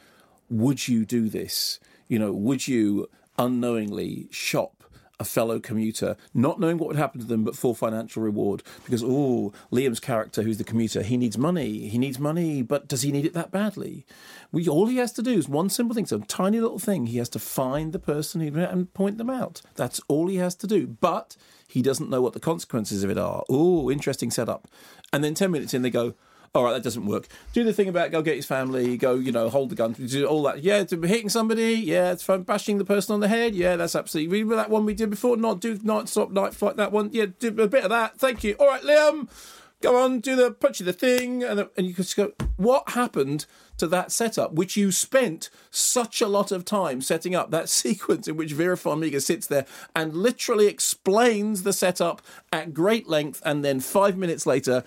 [0.49, 1.79] would you do this?
[2.07, 4.83] You know, would you unknowingly shop
[5.19, 8.61] a fellow commuter, not knowing what would happen to them, but for financial reward?
[8.83, 11.87] Because, oh, Liam's character, who's the commuter, he needs money.
[11.87, 14.05] He needs money, but does he need it that badly?
[14.51, 17.07] We, all he has to do is one simple thing, so a tiny little thing.
[17.07, 19.61] He has to find the person and point them out.
[19.75, 20.87] That's all he has to do.
[20.87, 21.35] But
[21.67, 23.43] he doesn't know what the consequences of it are.
[23.49, 24.67] Oh, interesting setup.
[25.11, 26.13] And then 10 minutes in, they go,
[26.55, 27.27] all right, that doesn't work.
[27.53, 30.27] Do the thing about go get his family, go, you know, hold the gun, do
[30.27, 30.61] all that.
[30.61, 32.43] Yeah, to be hitting somebody, yeah, it's fun.
[32.43, 34.31] Bashing the person on the head, yeah, that's absolutely.
[34.31, 35.35] Remember that one we did before?
[35.35, 36.77] Not do night stop night flight.
[36.77, 38.19] That one, yeah, do a bit of that.
[38.19, 38.53] Thank you.
[38.59, 39.29] All right, Liam,
[39.81, 42.33] go on, do the punch you the thing, and uh, and you just go.
[42.57, 47.49] What happened to that setup, which you spent such a lot of time setting up?
[47.49, 53.07] That sequence in which Vera Farmiga sits there and literally explains the setup at great
[53.07, 54.83] length, and then five minutes later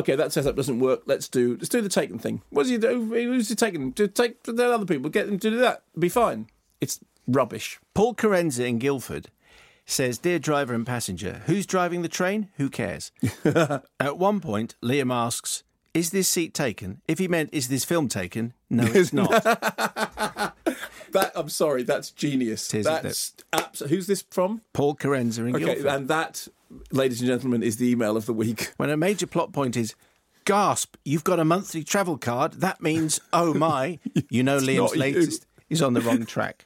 [0.00, 1.02] okay, that setup doesn't work.
[1.06, 2.42] Let's do let's do the taken thing.
[2.50, 3.04] What does he do?
[3.04, 3.92] Who's he taking?
[3.94, 5.82] To take the other people, get them to do that.
[5.98, 6.48] Be fine.
[6.80, 7.78] It's rubbish.
[7.94, 9.30] Paul Carenza in Guildford
[9.86, 12.48] says, Dear driver and passenger, who's driving the train?
[12.56, 13.12] Who cares?
[13.44, 17.00] At one point, Liam asks, Is this seat taken?
[17.08, 18.54] If he meant, Is this film taken?
[18.68, 19.30] No, it's not.
[19.42, 22.72] that I'm sorry, that's genius.
[22.72, 24.62] Is, that's abs- who's this from?
[24.72, 25.86] Paul Carenza in okay, Guildford.
[25.86, 26.48] and that,
[26.92, 28.72] ladies and gentlemen, is the email of the week.
[28.76, 29.94] When a major plot point is,
[30.44, 32.54] gasp, you've got a monthly travel card.
[32.54, 33.98] That means, oh my,
[34.30, 35.00] you know Liam's not you.
[35.00, 36.64] latest is on the wrong track.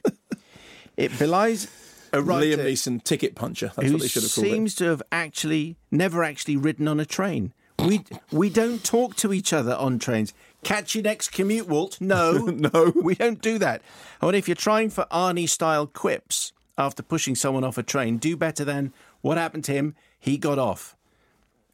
[0.97, 1.67] it belies
[2.13, 3.71] a writer Liam Neeson, ticket puncher.
[3.75, 4.77] That's who what they should have called seems it.
[4.77, 7.53] to have actually never actually ridden on a train.
[7.79, 10.33] We we don't talk to each other on trains.
[10.63, 11.99] Catch your next commute, Walt.
[11.99, 12.31] No,
[12.73, 12.91] No.
[12.95, 13.81] we don't do that.
[14.21, 18.17] I wonder if you're trying for Arnie style quips after pushing someone off a train,
[18.17, 18.91] do better than
[19.25, 19.95] what happened to him.
[20.19, 20.95] He got off.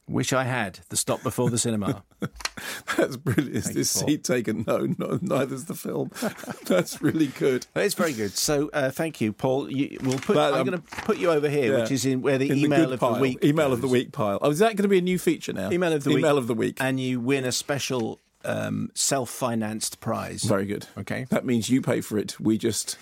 [0.08, 2.04] Wish I had the stop before the cinema.
[2.98, 3.56] That's brilliant.
[3.56, 4.64] Is this seat taken?
[4.66, 6.12] No, no, neither's the film.
[6.66, 7.68] That's really good.
[7.76, 8.32] It's very good.
[8.32, 9.70] So uh, thank you, Paul.
[9.70, 10.38] You, we'll put.
[10.38, 11.82] I'm um, going to put you over here, Yeah.
[11.82, 13.16] which is in where the In email good of pile.
[13.16, 13.44] the week.
[13.44, 14.40] Email of the week pile.
[14.42, 15.72] Oh, is that going to be a new feature now?
[15.72, 16.20] Email of the week.
[16.20, 16.78] Email of the week.
[16.80, 20.44] And you win a special um, self-financed prize.
[20.44, 20.88] Very good.
[20.98, 21.26] Okay.
[21.30, 22.40] That means you pay for it.
[22.40, 22.98] We just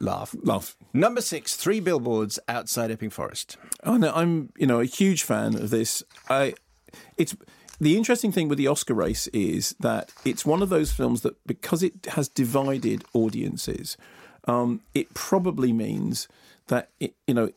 [0.00, 0.34] Laugh.
[0.42, 0.76] laugh.
[0.92, 3.56] Number six, three billboards outside Epping Forest.
[3.84, 6.02] Oh no, I'm you know a huge fan of this.
[6.28, 6.54] I
[7.16, 7.36] it's
[7.80, 11.34] the interesting thing with the Oscar race is that it's one of those films that
[11.46, 13.96] because it has divided audiences,
[14.46, 16.28] um, it probably means
[16.66, 17.50] that it, you know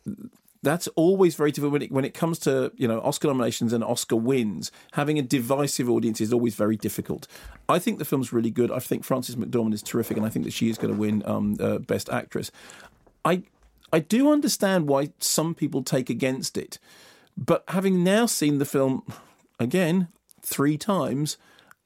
[0.64, 3.84] that's always very difficult when it, when it comes to you know Oscar nominations and
[3.84, 4.72] Oscar wins.
[4.94, 7.28] Having a divisive audience is always very difficult.
[7.68, 8.72] I think the film's really good.
[8.72, 11.24] I think Frances McDormand is terrific, and I think that she is going to win
[11.26, 12.52] um, uh, Best Actress.
[13.26, 13.44] I
[13.92, 16.78] I do understand why some people take against it,
[17.38, 19.04] but having now seen the film
[19.60, 20.10] again
[20.42, 21.38] three times,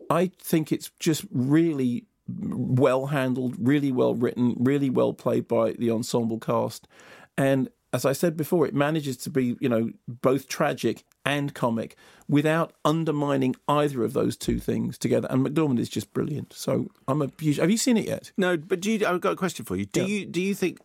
[0.10, 5.92] I think it's just really well handled, really well written, really well played by the
[5.92, 6.88] ensemble cast,
[7.38, 11.96] and as I said before, it manages to be you know both tragic and comic
[12.28, 15.28] without undermining either of those two things together.
[15.32, 16.54] And McDormand is just brilliant.
[16.54, 17.58] So I'm a huge.
[17.58, 18.32] Have you seen it yet?
[18.38, 19.86] No, but do you, I've got a question for you.
[19.86, 20.08] Do Yeah.
[20.08, 20.80] you do you think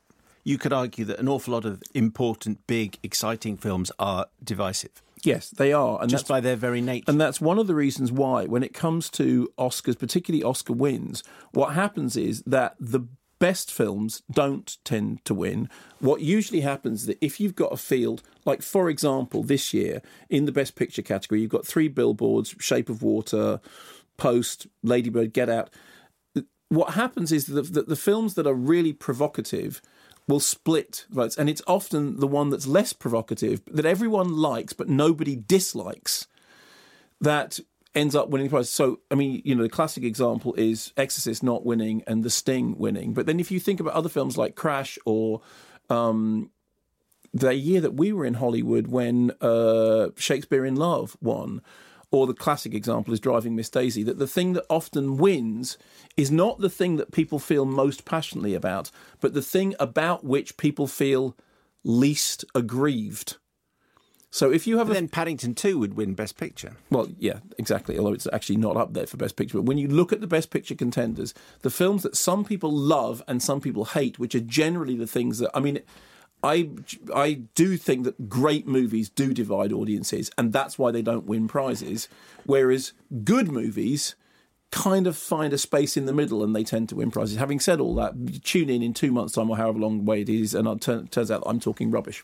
[0.45, 5.51] you could argue that an awful lot of important, big, exciting films are divisive Yes,
[5.51, 7.05] they are, and just by their very nature?
[7.11, 11.23] And that's one of the reasons why, when it comes to Oscars, particularly Oscar wins,
[11.53, 13.01] what happens is that the
[13.41, 15.69] best films don't tend to win.
[15.99, 20.01] What usually happens is that if you've got a field, like for example, this year
[20.29, 23.61] in the Best Picture category, you've got three billboards Shape of Water,
[24.17, 25.71] Post, Ladybird, Get Out.
[26.69, 29.83] What happens is that the, the films that are really provocative
[30.29, 34.89] will split votes, and it's often the one that's less provocative that everyone likes but
[34.89, 36.29] nobody dislikes
[37.21, 37.59] that
[37.95, 38.71] ends up winning the prize.
[38.71, 42.79] So, I mean, you know, the classic example is Exorcist not winning and The Sting
[42.79, 43.15] winning.
[43.15, 45.41] But then if you think about other films like Crash or
[45.89, 46.51] um,
[47.33, 51.63] the year that we were in Hollywood when uh, Shakespeare in Love won,
[52.13, 55.79] or the classic example is Driving Miss Daisy, that the thing that often wins
[56.17, 60.57] is not the thing that people feel most passionately about, but the thing about which
[60.57, 61.37] people feel
[61.85, 63.37] least aggrieved.
[64.31, 66.77] So if you have But a then Paddington 2 would win Best Picture.
[66.91, 67.99] well, yeah, exactly.
[67.99, 69.59] Although it's actually not up there for Best Picture.
[69.59, 73.23] But when you look at the Best Picture contenders, the films that some people love
[73.27, 75.81] and some people hate, which are generally the things that I mean,
[76.45, 76.71] I
[77.15, 81.49] I do think that great movies do divide audiences, and that's why they don't win
[81.49, 82.09] prizes.
[82.45, 82.93] Whereas
[83.25, 84.15] good movies
[84.71, 87.37] kind of find a space in the middle and they tend to win prizes.
[87.37, 90.29] Having said all that, tune in in two months' time or however long way it
[90.29, 92.23] is, and it turn, turns out I'm talking rubbish.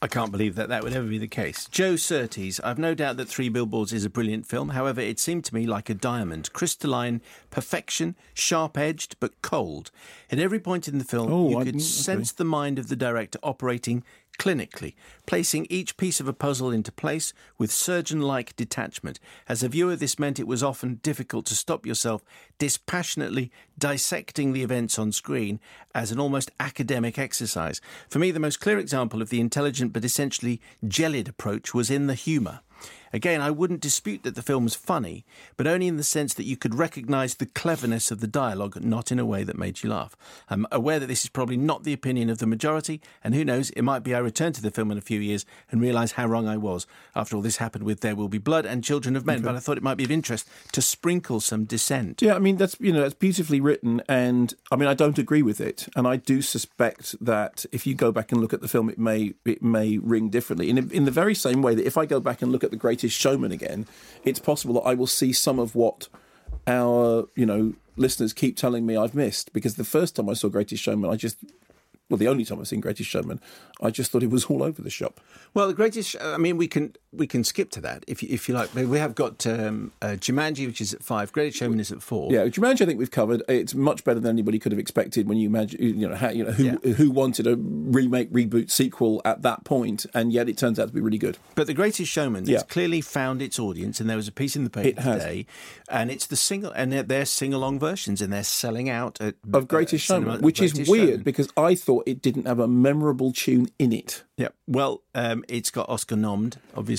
[0.00, 1.66] I can't believe that that would ever be the case.
[1.66, 4.68] Joe Surtees, I've no doubt that Three Billboards is a brilliant film.
[4.70, 6.52] However, it seemed to me like a diamond.
[6.52, 9.90] Crystalline perfection, sharp edged, but cold.
[10.30, 12.96] At every point in the film, Oh, you I could sense the mind of the
[12.96, 14.04] director operating
[14.38, 14.94] clinically,
[15.26, 19.18] placing each piece of a puzzle into place with surgeon like detachment.
[19.48, 22.22] As a viewer, this meant it was often difficult to stop yourself
[22.58, 25.60] dispassionately dissecting the events on screen
[25.94, 27.80] as an almost academic exercise.
[28.08, 32.06] For me, the most clear example of the intelligent but essentially gelid approach was in
[32.06, 32.60] the humour.
[33.12, 35.24] Again, I wouldn't dispute that the film was funny,
[35.56, 39.10] but only in the sense that you could recognise the cleverness of the dialogue, not
[39.10, 40.16] in a way that made you laugh.
[40.50, 43.70] I'm aware that this is probably not the opinion of the majority, and who knows,
[43.70, 46.26] it might be I return to the film in a few years and realise how
[46.26, 46.86] wrong I was.
[47.14, 49.58] After all, this happened with There Will Be Blood and Children of Men, but I
[49.58, 52.20] thought it might be of interest to sprinkle some dissent.
[52.20, 55.42] Yeah, I mean that's you know that's beautifully written, and I mean I don't agree
[55.42, 58.68] with it, and I do suspect that if you go back and look at the
[58.68, 60.70] film, it may it may ring differently.
[60.70, 62.76] In in the very same way that if I go back and look at The
[62.76, 63.86] Greatest Showman again,
[64.24, 66.08] it's possible that I will see some of what
[66.66, 70.48] our you know listeners keep telling me I've missed because the first time I saw
[70.48, 71.38] Greatest Showman, I just
[72.08, 73.40] well the only time I've seen Greatest Showman,
[73.80, 75.20] I just thought it was all over the shop.
[75.54, 76.16] Well, the greatest.
[76.20, 78.74] I mean, we can we can skip to that if you, if you like.
[78.74, 81.32] We have got um, uh, Jumanji, which is at five.
[81.32, 82.30] Greatest Showman is at four.
[82.32, 83.42] Yeah, Jumanji, I think we've covered.
[83.48, 86.44] It's much better than anybody could have expected when you imagine, you know, how, you
[86.44, 86.92] know who Yeah.
[86.94, 90.94] who wanted a remake, reboot, sequel at that point, and yet it turns out to
[90.94, 91.38] be really good.
[91.54, 92.56] But The Greatest Showman Yeah.
[92.56, 95.46] has clearly found its audience, and there was a piece in the paper today,
[95.90, 99.66] and it's the single, and they're, they're sing-along versions, and they're selling out at, Of
[99.68, 101.22] Greatest uh, Showman, which is weird Showman.
[101.22, 104.24] because I thought it didn't have a memorable tune in it.
[104.36, 104.48] Yeah.
[104.66, 106.97] Well, um, it's got Oscar nommed, obviously,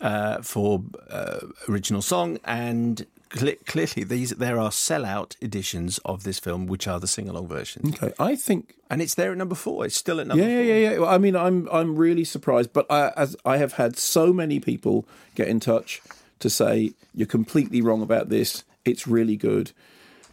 [0.00, 6.66] uh, for uh, original song, and clearly these there are sellout editions of this film,
[6.66, 8.74] which are the sing-along versions, Okay, I think.
[8.90, 9.84] and it's there at number four.
[9.84, 10.62] It's still at number Yeah, four.
[10.64, 10.98] yeah, yeah, yeah.
[10.98, 14.60] Well, I mean, I'm I'm really surprised, but I, as I have had so many
[14.60, 16.00] people get in touch
[16.38, 18.64] to say you're completely wrong about this.
[18.84, 19.72] It's really good,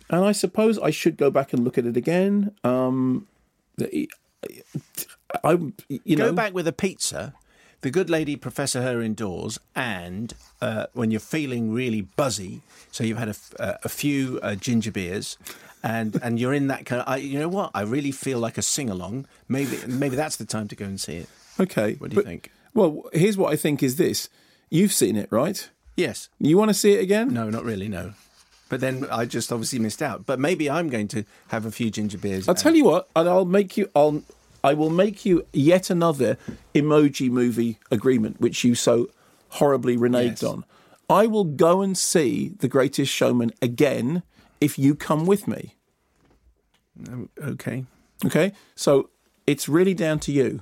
[0.10, 2.52] and I suppose I should go back and look at it again.
[2.64, 3.28] Um,
[5.44, 5.58] I,
[5.90, 7.34] you Go know, back with a pizza,
[7.86, 13.20] the good lady Professor her indoors, and uh, when you're feeling really buzzy, so you've
[13.20, 15.38] had a, f- uh, a few uh, ginger beers,
[15.84, 17.70] and and you're in that kind of, I, you know what?
[17.76, 19.28] I really feel like a sing along.
[19.48, 21.30] Maybe maybe that's the time to go and see it.
[21.60, 22.52] Okay, What do you but- think?
[22.74, 24.30] Well, here's what I think: is this
[24.72, 25.70] you've seen it, right?
[25.96, 26.28] Yes.
[26.40, 27.34] You want to see it again?
[27.34, 27.88] No, not really.
[27.88, 28.14] No.
[28.68, 30.26] But then I just obviously missed out.
[30.26, 32.50] But maybe I'm going to have a few ginger beers.
[32.50, 33.90] I'll tell you what, and I'll make you.
[33.96, 34.24] I'll.
[34.66, 36.38] I will make you yet another
[36.74, 39.10] emoji movie agreement, which you so
[39.50, 40.44] horribly reneged Yes.
[40.44, 40.66] on.
[41.08, 44.24] I will go and see The Greatest Showman again
[44.60, 45.76] if you come with me.
[47.08, 47.86] Um, okay.
[48.26, 49.10] Okay, so
[49.46, 50.62] it's really down to you.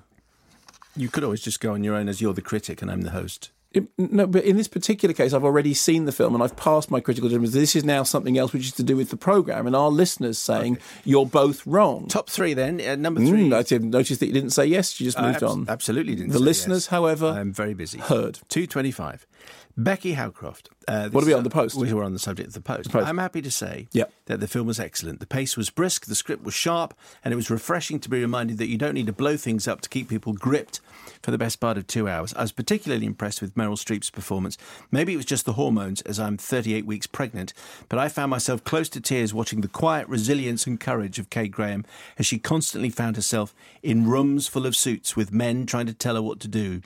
[0.98, 3.12] You could always just go on your own as you're the critic and I'm the
[3.12, 3.52] host.
[3.74, 6.92] It- no, but in this particular case, I've already seen the film and I've passed
[6.92, 7.54] my critical judgment.
[7.54, 10.38] This is now something else, which is to do with the program and our listeners
[10.38, 12.08] saying you're both wrong.
[12.08, 12.80] Top three then.
[12.80, 13.50] Uh, number three.
[13.50, 15.00] Mm, I did notice that you didn't say yes.
[15.00, 15.66] You just I moved abs- on.
[15.68, 16.34] Absolutely didn't.
[16.34, 16.88] The say listeners, yes.
[16.88, 18.00] however, I'm very busy.
[18.00, 18.40] heard.
[18.48, 19.26] Two twenty-five.
[19.76, 20.70] Becky Howcroft.
[20.88, 21.76] Uh, What are we on, the Post?
[21.76, 22.92] We were on the subject of the post.
[22.92, 23.08] Post.
[23.08, 24.12] I'm happy to say Yep.
[24.26, 25.20] that the film was excellent.
[25.20, 28.58] The pace was brisk, the script was sharp, and it was refreshing to be reminded
[28.60, 30.80] that you don't need to blow things up to keep people gripped
[31.24, 32.34] for the best part of two hours.
[32.36, 34.58] I was particularly impressed with Meryl Streep's performance.
[34.92, 37.54] Maybe it was just the hormones, as I'm 38 weeks pregnant,
[37.90, 41.48] but I found myself close to tears watching the quiet resilience and courage of Kay
[41.48, 41.86] Graham
[42.20, 46.16] as she constantly found herself in rooms full of suits with men trying to tell
[46.16, 46.82] her what to do.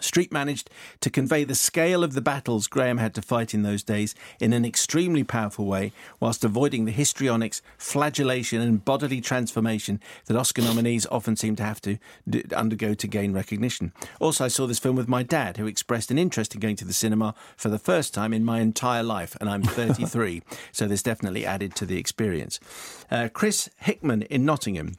[0.00, 3.82] Streep managed to convey the scale of the battles Graham had to fight in those
[3.82, 10.36] days in an extremely powerful way, whilst avoiding the histrionics, flagellation, and bodily transformation that
[10.36, 13.92] Oscar nominees often seem to have to d- undergo to gain recognition.
[14.18, 16.84] Also, I saw this film with my dad, who expressed an interest in going to
[16.84, 21.02] the cinema for the first time in my entire life, and I'm 33, so this
[21.02, 22.58] definitely added to the experience.
[23.10, 24.96] Uh, Chris Hickman in Nottingham.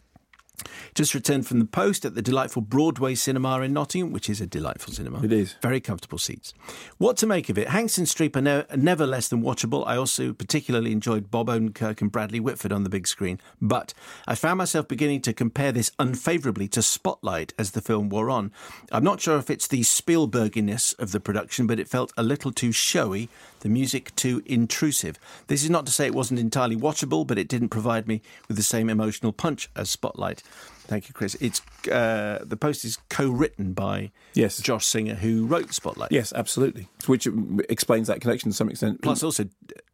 [0.94, 4.46] Just returned from the post at the delightful Broadway Cinema in Nottingham, which is a
[4.46, 5.24] delightful cinema.
[5.24, 5.56] It is.
[5.62, 6.54] Very comfortable seats.
[7.00, 7.70] What to make of it?
[7.70, 9.84] Hanks and Streep are, ne- are never less than watchable.
[9.88, 13.40] I also particularly enjoyed Bob Odenkirk and Bradley Whitford on the big screen.
[13.60, 13.94] But
[14.28, 18.52] I found myself beginning to compare this unfavourably to Spotlight as the film wore on.
[18.92, 22.52] I'm not sure if it's the Spielberginess of the production, but it felt a little
[22.52, 23.30] too showy,
[23.64, 25.18] the music too intrusive.
[25.48, 28.58] This is not to say it wasn't entirely watchable, but it didn't provide me with
[28.58, 30.44] the same emotional punch as Spotlight.
[30.86, 31.36] Thank you, Chris.
[31.36, 34.60] It's uh, the post is co-written by Yes.
[34.60, 36.12] Josh Singer, who wrote Spotlight.
[36.12, 36.90] Yes, absolutely.
[37.08, 37.26] Which
[37.70, 39.02] explains that connection to some extent.
[39.02, 39.46] Plus, also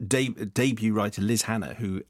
[0.05, 2.01] de- debut writer Liz Hannah, who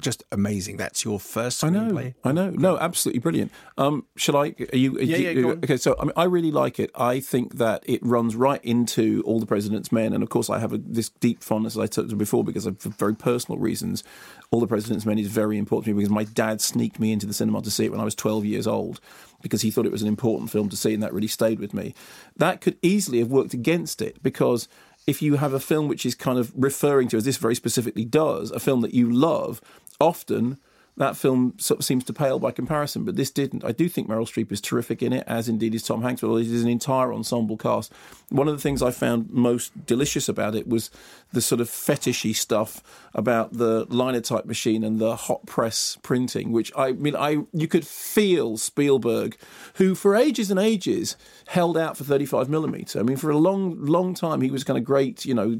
[0.00, 0.76] just amazing.
[0.76, 2.12] That's your first I know.
[2.24, 2.50] I know.
[2.50, 3.52] No, absolutely brilliant.
[3.78, 4.54] Um, shall I?
[4.72, 4.98] Are you?
[5.00, 5.58] Yeah, yeah, go on.
[5.58, 6.90] Okay, so I mean, I really like it.
[6.94, 10.58] I think that it runs right into All the President's Men, and of course, I
[10.58, 13.58] have a, this deep fondness, as I talked to before, because of for very personal
[13.58, 14.02] reasons.
[14.50, 17.26] All the President's Men is very important to me because my dad sneaked me into
[17.26, 19.00] the cinema to see it when I was 12 years old
[19.42, 21.72] because he thought it was an important film to see, and that really stayed with
[21.72, 21.94] me.
[22.36, 24.68] That could easily have worked against it because
[25.06, 28.04] if you have a film which is kind of referring to, as this very specifically
[28.04, 29.60] does, a film that you love,
[30.00, 30.58] often
[31.00, 33.64] that film sort of seems to pale by comparison, but this didn't.
[33.64, 36.34] I do think Meryl Streep is terrific in it, as indeed is Tom Hanks, but
[36.34, 37.90] it is an entire ensemble cast.
[38.28, 40.90] One of the things I found most delicious about it was
[41.32, 42.82] the sort of fetishy stuff
[43.14, 47.86] about the linotype machine and the hot press printing, which I mean, I you could
[47.86, 49.38] feel Spielberg,
[49.74, 51.16] who for ages and ages
[51.48, 53.00] held out for 35 millimeter.
[53.00, 55.58] I mean, for a long, long time, he was kind of great, you know,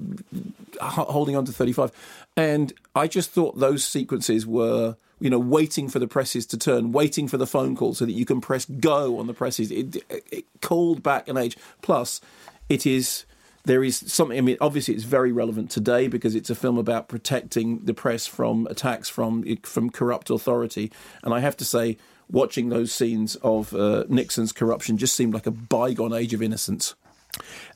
[0.83, 1.93] holding on to 35.
[2.37, 6.93] And I just thought those sequences were, you know, waiting for the presses to turn,
[6.93, 9.71] waiting for the phone call so that you can press go on the presses.
[9.71, 11.57] It, it, called back an age.
[11.83, 12.21] Plus,
[12.69, 13.25] it is.
[13.65, 14.39] There is something.
[14.39, 18.27] I mean, obviously, it's very relevant today because it's a film about protecting the press
[18.27, 20.91] from attacks from from corrupt authority.
[21.23, 21.99] And I have to say,
[22.31, 26.95] watching those scenes of uh, Nixon's corruption just seemed like a bygone age of innocence.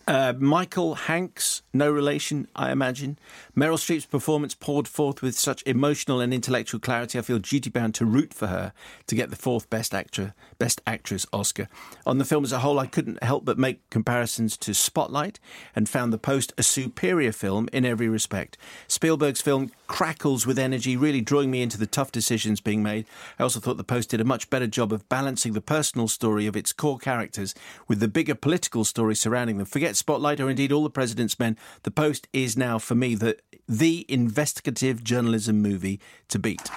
[0.06, 3.18] Uh, Michael Hanks, no relation, I imagine.
[3.56, 7.18] Meryl Streep's performance poured forth with such emotional and intellectual clarity.
[7.18, 8.74] I feel duty bound to root for her
[9.06, 11.68] to get the fourth Best Actor, Best Actress Oscar.
[12.04, 15.40] On the film as a whole, I couldn't help but make comparisons to Spotlight
[15.74, 18.58] and found The Post a superior film in every respect.
[18.86, 23.06] Spielberg's film crackles with energy, really drawing me into the tough decisions being made.
[23.38, 26.46] I also thought The Post did a much better job of balancing the personal story
[26.46, 27.54] of its core characters
[27.88, 29.66] with the bigger political story surrounding them.
[29.66, 31.56] Forget Spotlight or indeed All the President's Men.
[31.82, 33.36] The Post is now, for me, the
[33.68, 36.70] the investigative journalism movie to beat.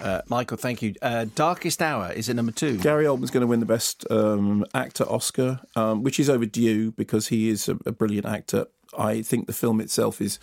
[0.00, 0.94] Uh, Michael, thank you.
[1.00, 2.78] Uh, Darkest Hour is at number two.
[2.78, 7.28] Gary Oldman's going to win the Best um, Actor Oscar, um, which is overdue because
[7.28, 8.66] he is a, a brilliant actor.
[8.98, 10.38] I think the film itself is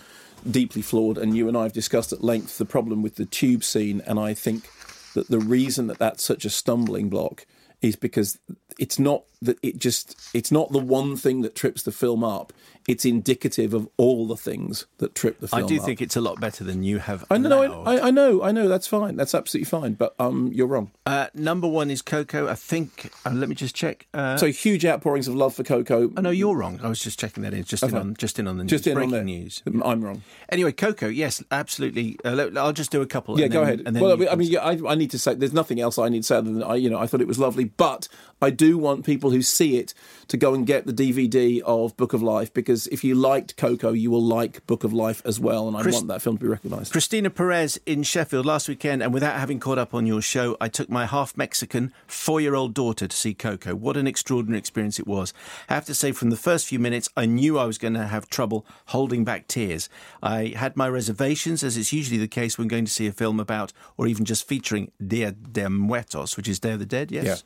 [0.49, 3.63] deeply flawed, and you and I have discussed at length the problem with the tube
[3.63, 4.01] scene.
[4.07, 4.69] And I think
[5.13, 7.45] that the reason that that's such a stumbling block
[7.81, 8.39] is because
[8.79, 12.53] it's not that it just it's not the one thing that trips the film up.
[12.87, 15.61] It's indicative of all the things that trip the film.
[15.61, 15.65] Up.
[15.65, 15.85] I do up.
[15.85, 17.23] think it's a lot better than you have.
[17.29, 17.83] I know.
[17.83, 18.67] I, I know, I know.
[18.67, 19.15] That's fine.
[19.15, 19.93] That's absolutely fine.
[19.93, 20.89] But um, you're wrong.
[21.05, 22.47] Uh, number one is Coco.
[22.47, 23.11] I think.
[23.23, 24.07] Uh, let me just check.
[24.15, 26.11] Uh, So huge outpourings of love for Coco.
[26.17, 26.79] oh no, you're wrong.
[26.81, 27.63] I was just checking that in.
[27.65, 28.15] Just in on.
[28.15, 28.71] Just in on the news.
[28.71, 29.23] Just in Breaking on there.
[29.25, 29.61] news.
[29.83, 30.23] I'm wrong.
[30.49, 31.07] Anyway, Coco.
[31.07, 32.17] Yes, absolutely.
[32.25, 33.37] Uh, I'll just do a couple.
[33.37, 33.83] Yeah, and go then- ahead.
[33.85, 35.99] And then well, you I mean, yeah, I, I need to say there's nothing else
[35.99, 38.07] I need to say other than I, you know, I thought it was lovely, but
[38.41, 39.93] I do want people who see it
[40.27, 43.91] to go and get the DVD of Book of Life because if you liked Coco,
[43.91, 46.47] you will like Book of Life as well, and I want that film to be
[46.47, 46.91] recognised.
[46.91, 50.67] Christina Perez in Sheffield last weekend, and without having caught up on your show, I
[50.67, 53.75] took my half Mexican four year old daughter to see Coco.
[53.75, 55.33] What an extraordinary experience it was.
[55.69, 58.07] I have to say, from the first few minutes, I knew I was going to
[58.07, 59.89] have trouble holding back tears.
[60.21, 63.39] I had my reservations, as it's usually the case when going to see a film
[63.39, 67.43] about or even just featuring Dia de Muertos, which is Day of the Dead, yes?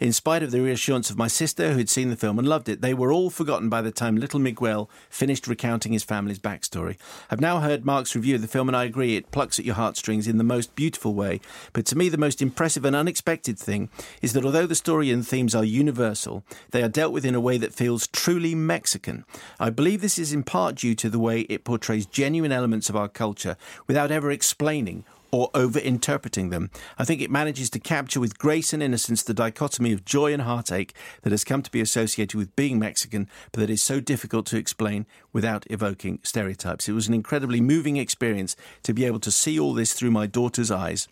[0.00, 2.68] In spite of the reassurance of my sister, who had seen the film and loved
[2.68, 6.96] it, they were all forgotten by the time little Miguel finished recounting his family's backstory.
[7.30, 9.74] I've now heard Mark's review of the film, and I agree it plucks at your
[9.74, 11.40] heartstrings in the most beautiful way.
[11.72, 13.88] But to me, the most impressive and unexpected thing
[14.22, 17.40] is that although the story and themes are universal, they are dealt with in a
[17.40, 19.24] way that feels truly Mexican.
[19.58, 22.96] I believe this is in part due to the way it portrays genuine elements of
[22.96, 23.56] our culture
[23.86, 26.70] without ever explaining or over interpreting them.
[26.98, 30.42] I think it manages to capture with grace and innocence the dichotomy of joy and
[30.42, 34.46] heartache that has come to be associated with being Mexican, but that is so difficult
[34.46, 36.88] to explain without evoking stereotypes.
[36.88, 40.26] It was an incredibly moving experience to be able to see all this through my
[40.26, 41.08] daughter's eyes.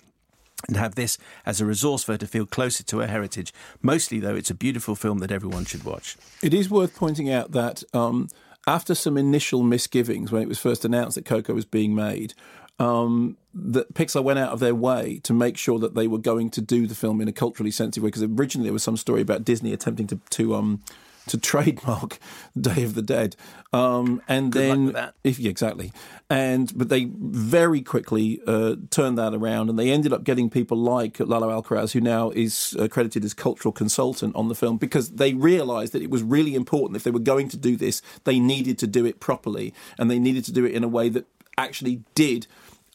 [0.68, 3.52] And have this as a resource for her to feel closer to her heritage.
[3.82, 6.16] Mostly, though, it's a beautiful film that everyone should watch.
[6.42, 8.28] It is worth pointing out that um,
[8.66, 12.32] after some initial misgivings when it was first announced that Coco was being made,
[12.78, 16.50] um, that Pixar went out of their way to make sure that they were going
[16.50, 18.08] to do the film in a culturally sensitive way.
[18.08, 20.82] Because originally there was some story about Disney attempting to to um,
[21.28, 22.18] to trademark
[22.58, 23.34] Day of the Dead,
[23.72, 25.90] um, and Good then if yeah, exactly,
[26.28, 30.76] and but they very quickly uh, turned that around, and they ended up getting people
[30.76, 35.12] like Lalo Alcaraz, who now is uh, credited as cultural consultant on the film, because
[35.12, 38.38] they realised that it was really important if they were going to do this, they
[38.38, 41.26] needed to do it properly, and they needed to do it in a way that
[41.58, 42.46] actually did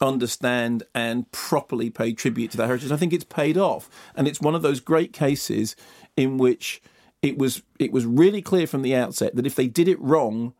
[0.02, 2.92] understand and properly pay tribute to that heritage.
[2.92, 5.76] I think it's paid off, and it's one of those great cases
[6.16, 6.82] in which
[7.22, 10.54] it was it was really clear from the outset that if they did it wrong,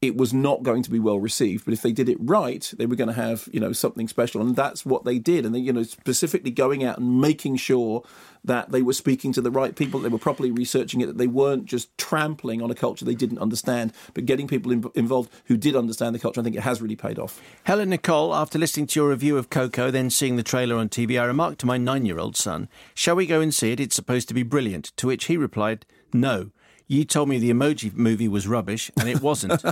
[0.00, 1.64] it was not going to be well received.
[1.64, 4.40] But if they did it right, they were going to have you know something special,
[4.40, 5.44] and that's what they did.
[5.44, 8.04] And they you know specifically going out and making sure
[8.44, 11.26] that they were speaking to the right people, they were properly researching it, that they
[11.26, 15.56] weren't just trampling on a culture they didn't understand, but getting people in, involved who
[15.56, 16.40] did understand the culture.
[16.40, 17.40] I think it has really paid off.
[17.64, 21.20] Helen Nicole, after listening to your review of Coco, then seeing the trailer on TV,
[21.20, 23.80] I remarked to my nine year old son, Shall we go and see it?
[23.80, 24.96] It's supposed to be brilliant.
[24.98, 26.50] To which he replied, No.
[26.90, 29.62] You told me the emoji movie was rubbish, and it wasn't.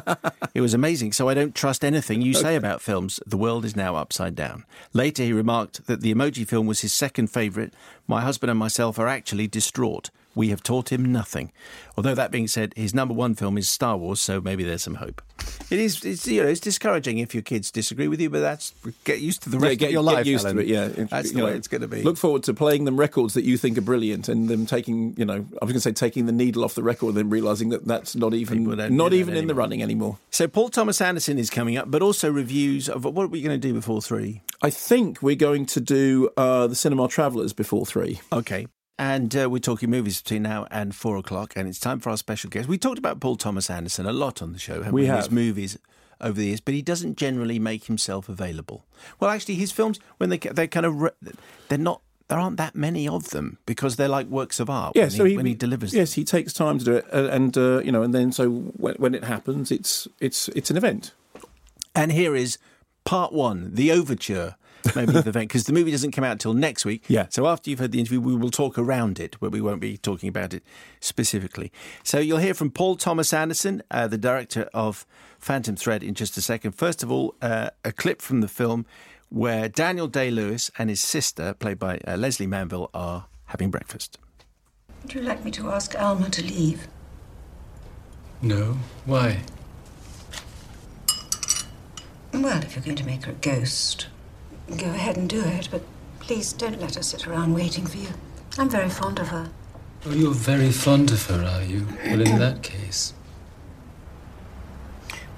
[0.54, 3.20] it was amazing, so I don't trust anything you say about films.
[3.26, 4.66] The world is now upside down.
[4.92, 7.72] Later, he remarked that the emoji film was his second favourite.
[8.06, 10.10] My husband and myself are actually distraught.
[10.36, 11.50] We have taught him nothing.
[11.96, 14.96] Although that being said, his number one film is Star Wars, so maybe there's some
[14.96, 15.22] hope.
[15.70, 18.72] It is, it's, you know, it's discouraging if your kids disagree with you, but that's
[19.04, 20.26] get used to the rest get, of your get life.
[20.26, 20.56] used Helen.
[20.58, 20.68] to it.
[20.68, 22.02] Yeah, that's You the know, way it's going to be.
[22.02, 25.24] Look forward to playing them records that you think are brilliant, and them taking, you
[25.24, 27.70] know, I was going to say taking the needle off the record, and then realizing
[27.70, 28.64] that that's not even
[28.94, 30.18] not even in the running anymore.
[30.30, 33.58] So Paul Thomas Anderson is coming up, but also reviews of what are we going
[33.58, 34.42] to do before three?
[34.62, 38.20] I think we're going to do uh, the Cinema Travelers before three.
[38.32, 38.66] Okay.
[38.98, 42.16] And uh, we're talking movies between now and four o'clock, and it's time for our
[42.16, 42.66] special guest.
[42.66, 45.06] We talked about Paul Thomas Anderson a lot on the show, haven't We we?
[45.08, 45.18] have.
[45.18, 45.78] His movies
[46.18, 48.86] over the years, but he doesn't generally make himself available.
[49.20, 51.10] Well, actually, his films when they they're kind of re-
[51.68, 54.96] they're not there aren't that many of them because they're like works of art.
[54.96, 55.92] Yeah, when so he, he, when he delivers.
[55.92, 55.98] them.
[55.98, 58.48] Yes, he takes time to do it, uh, and uh, you know, and then so
[58.50, 61.12] when, when it happens, it's it's it's an event.
[61.94, 62.56] And here is
[63.04, 64.56] part one, the overture.
[64.94, 67.04] Maybe the event because the movie doesn't come out till next week.
[67.08, 67.26] Yeah.
[67.30, 69.96] So after you've heard the interview, we will talk around it, but we won't be
[69.96, 70.62] talking about it
[71.00, 71.72] specifically.
[72.04, 75.06] So you'll hear from Paul Thomas Anderson, uh, the director of
[75.38, 76.72] Phantom Thread, in just a second.
[76.72, 78.86] First of all, uh, a clip from the film
[79.28, 84.18] where Daniel Day Lewis and his sister, played by uh, Lesley Manville, are having breakfast.
[85.02, 86.88] Would you like me to ask Alma to leave?
[88.42, 88.78] No.
[89.04, 89.42] Why?
[92.32, 94.08] Well, if you're going to make her a ghost,
[94.76, 95.82] go ahead and do it, but
[96.20, 98.08] please don't let her sit around waiting for you.
[98.58, 99.50] I'm very fond of her.
[100.04, 101.86] Oh, you're very fond of her, are you?
[102.06, 103.12] Well, in that case.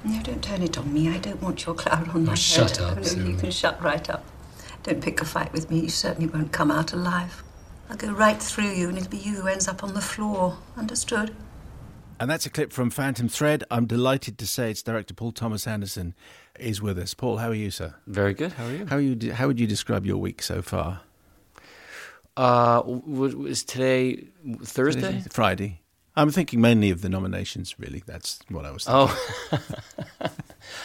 [0.05, 1.09] No, don't turn it on me.
[1.09, 2.39] I don't want your cloud on my Oh, head.
[2.39, 4.25] shut up, Oh, no, you can shut right up.
[4.85, 5.81] Don't pick a fight with me.
[5.81, 7.43] You certainly won't come out alive.
[7.91, 10.59] I'll go right through you, and it'll be you who ends up on the floor.
[10.77, 11.35] Understood?
[12.21, 13.65] And that's a clip from Phantom Thread.
[13.71, 16.15] I'm delighted to say its director, Paul Thomas Anderson,
[16.61, 17.15] is with us.
[17.15, 17.95] Paul, how are you, sir?
[18.07, 18.53] Very good.
[18.53, 18.87] How are you?
[18.87, 21.01] How, are you, how would you describe your week so far?
[22.37, 24.29] Uh, was today
[24.63, 25.25] Thursday?
[25.31, 25.81] Friday.
[26.15, 28.03] I'm thinking mainly of the nominations, really.
[28.07, 29.17] That's what I was thinking.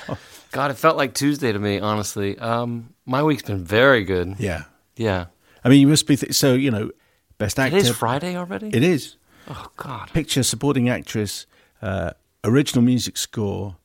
[0.09, 0.17] Oh,
[0.51, 1.79] God, it felt like Tuesday to me.
[1.79, 4.35] Honestly, um, my week's been very good.
[4.39, 4.63] Yeah.
[4.95, 5.25] Yeah,
[5.63, 6.15] I mean, you must be.
[6.15, 6.91] Th- so, you know,
[7.39, 7.77] best actor.
[7.77, 8.67] it is Friday already.
[8.67, 9.15] It is.
[9.47, 11.47] Oh God, Picture, supporting actress,
[11.81, 12.11] uh,
[12.43, 13.75] original music score,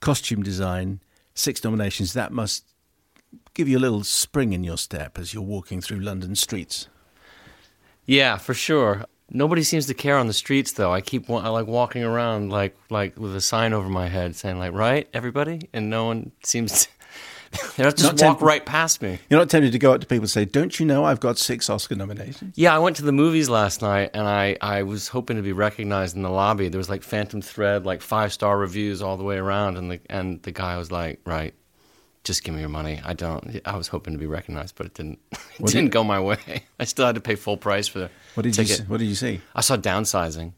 [0.00, 1.00] costume design,
[1.40, 2.12] six nominations.
[2.12, 2.64] That must
[3.54, 6.88] give you a little spring in your step as you're walking through London streets.
[8.06, 9.04] yeah, for sure.
[9.32, 10.92] Nobody seems to care on the streets, though.
[10.92, 14.58] I keep I like walking around like like with a sign over my head saying
[14.58, 16.86] like "right, everybody," and no one seems.
[16.86, 16.88] to...
[17.76, 19.18] They just Not walk temp- right past me.
[19.30, 21.38] You're not tempted to go up to people and say, Don't you know I've got
[21.38, 22.54] six Oscar nominations?
[22.56, 25.52] Yeah, I went to the movies last night, and I, I was hoping to be
[25.52, 26.68] recognized in the lobby.
[26.68, 30.00] There was like Phantom Thread, like five star reviews all the way around, and the
[30.10, 31.54] and the guy was like, "Right,
[32.22, 33.60] just give me your money." I don't.
[33.64, 35.18] I was hoping to be recognized, but it didn't.
[35.58, 36.64] It didn't did- go my way.
[36.80, 38.80] I still had to pay full price for the What did, you, ticket.
[38.82, 39.40] s- what did you see?
[39.54, 40.52] I saw Downsizing.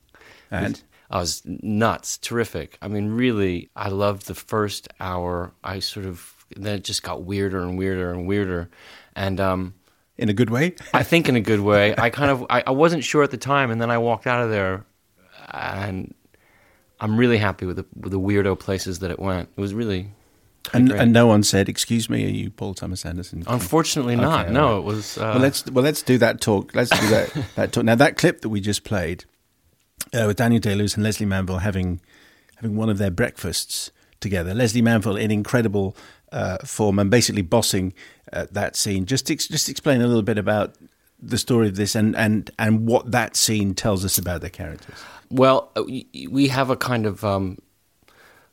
[0.51, 0.83] And?
[1.11, 2.79] I was nuts, terrific.
[2.81, 5.53] I mean, really, I loved the first hour.
[5.63, 8.69] I sort of then it just got weirder and weirder and weirder,
[9.15, 9.75] and um,
[10.19, 10.75] In a good way?
[10.93, 11.95] I think in a good way.
[11.97, 14.43] I kind of I, I wasn't sure at the time, and then I walked out
[14.43, 14.85] of there,
[15.51, 16.15] and
[17.01, 19.49] I'm really happy with the with the weirdo places that it went.
[19.57, 20.13] It was really.
[20.73, 24.45] And, and no one said, "Excuse me, are you Paul Thomas Anderson?" Unfortunately, not.
[24.45, 24.79] Okay, no, all right.
[24.79, 25.19] it was.
[25.19, 26.73] Uh, well, let's well let's do that talk.
[26.73, 27.85] Let's do that that talk.
[27.85, 29.25] Now that clip that we just played
[30.15, 32.01] uh, with Daniel Day Lewis and Lesley Manville having
[32.57, 33.91] having one of their breakfasts
[34.21, 34.55] together.
[34.55, 35.97] Lesley Manville in incredible
[36.33, 37.93] uh, form and basically bossing
[38.33, 39.07] uh, that scene.
[39.07, 40.75] Just ex- just explain a little bit about
[41.21, 44.97] the story of this and, and, and what that scene tells us about the characters.
[45.31, 47.59] Well, uh, we have a kind of um,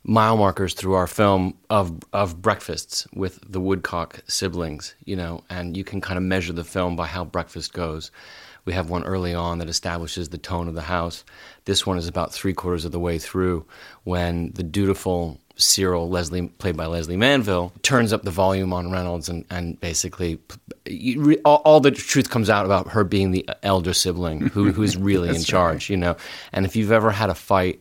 [0.04, 5.76] mile markers through our film of of breakfasts with the Woodcock siblings, you know, and
[5.76, 8.10] you can kind of measure the film by how breakfast goes.
[8.64, 11.24] We have one early on that establishes the tone of the house.
[11.64, 13.66] This one is about three quarters of the way through
[14.04, 19.28] when the dutiful Cyril Leslie, played by Lesley Manville, turns up the volume on Reynolds
[19.28, 20.38] and, and basically
[20.86, 24.96] re, all, all, the truth comes out about her being the elder sibling who, who's
[24.96, 25.90] really in charge, right.
[25.90, 26.16] you know.
[26.52, 27.80] And if you've ever had a fight,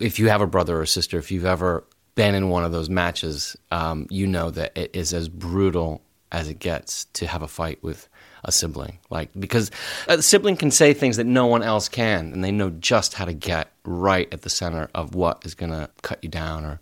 [0.00, 1.84] if you have a brother or sister, if you've ever
[2.14, 6.02] been in one of those matches, um, you know that it is as brutal
[6.32, 8.08] as it gets to have a fight with
[8.44, 8.98] a sibling.
[9.10, 9.70] Like because
[10.08, 13.24] a sibling can say things that no one else can, and they know just how
[13.24, 16.80] to get right at the center of what is going to cut you down or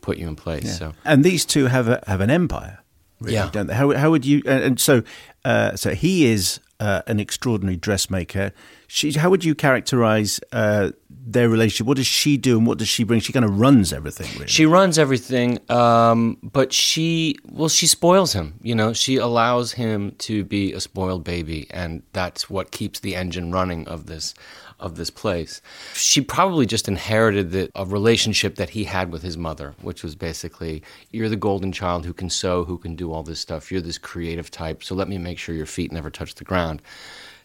[0.00, 0.64] put you in place.
[0.64, 0.72] Yeah.
[0.72, 2.80] So, and these two have a, have an empire,
[3.20, 3.50] really, yeah.
[3.52, 3.74] don't they?
[3.74, 4.42] How, how would you?
[4.46, 5.02] And so,
[5.44, 8.52] uh, so he is uh, an extraordinary dressmaker.
[8.86, 11.86] She, how would you characterize uh, their relationship?
[11.86, 13.20] What does she do, and what does she bring?
[13.20, 14.32] She kind of runs everything.
[14.34, 14.48] Really.
[14.48, 18.54] She runs everything, um, but she, well, she spoils him.
[18.62, 23.14] You know, she allows him to be a spoiled baby, and that's what keeps the
[23.14, 24.34] engine running of this
[24.80, 25.62] of this place.
[25.94, 30.14] She probably just inherited the, a relationship that he had with his mother, which was
[30.14, 33.70] basically, you're the golden child who can sew, who can do all this stuff.
[33.70, 36.82] You're this creative type, so let me make sure your feet never touch the ground.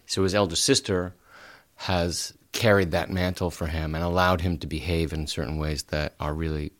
[0.07, 1.13] So his elder sister
[1.75, 6.13] has carried that mantle for him and allowed him to behave in certain ways that
[6.21, 6.71] are really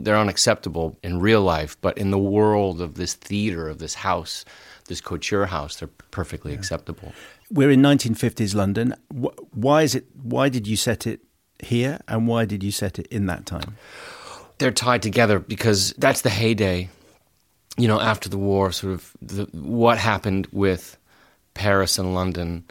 [0.00, 4.44] they're unacceptable in real life but in the world of this theater of this house
[4.88, 6.58] this couture house they're perfectly yeah.
[6.58, 7.12] acceptable
[7.52, 8.94] we're in 1950s London.
[9.10, 10.06] Why is it?
[10.22, 11.20] Why did you set it
[11.60, 13.76] here, and why did you set it in that time?
[14.58, 16.88] They're tied together because that's the heyday.
[17.76, 20.98] You know, after the war, sort of the, what happened with
[21.54, 22.64] Paris and London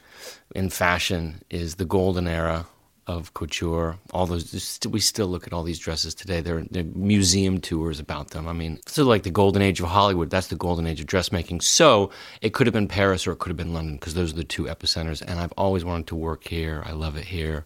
[0.55, 2.65] in fashion is the golden era
[3.11, 3.97] of couture.
[4.13, 6.41] All those we still look at all these dresses today.
[6.41, 8.47] There are museum tours about them.
[8.47, 10.29] I mean, so like the golden age of Hollywood.
[10.29, 11.61] That's the golden age of dressmaking.
[11.61, 12.09] So
[12.41, 14.43] it could have been Paris or it could have been London because those are the
[14.43, 15.21] two epicenters.
[15.21, 16.83] And I've always wanted to work here.
[16.85, 17.65] I love it here.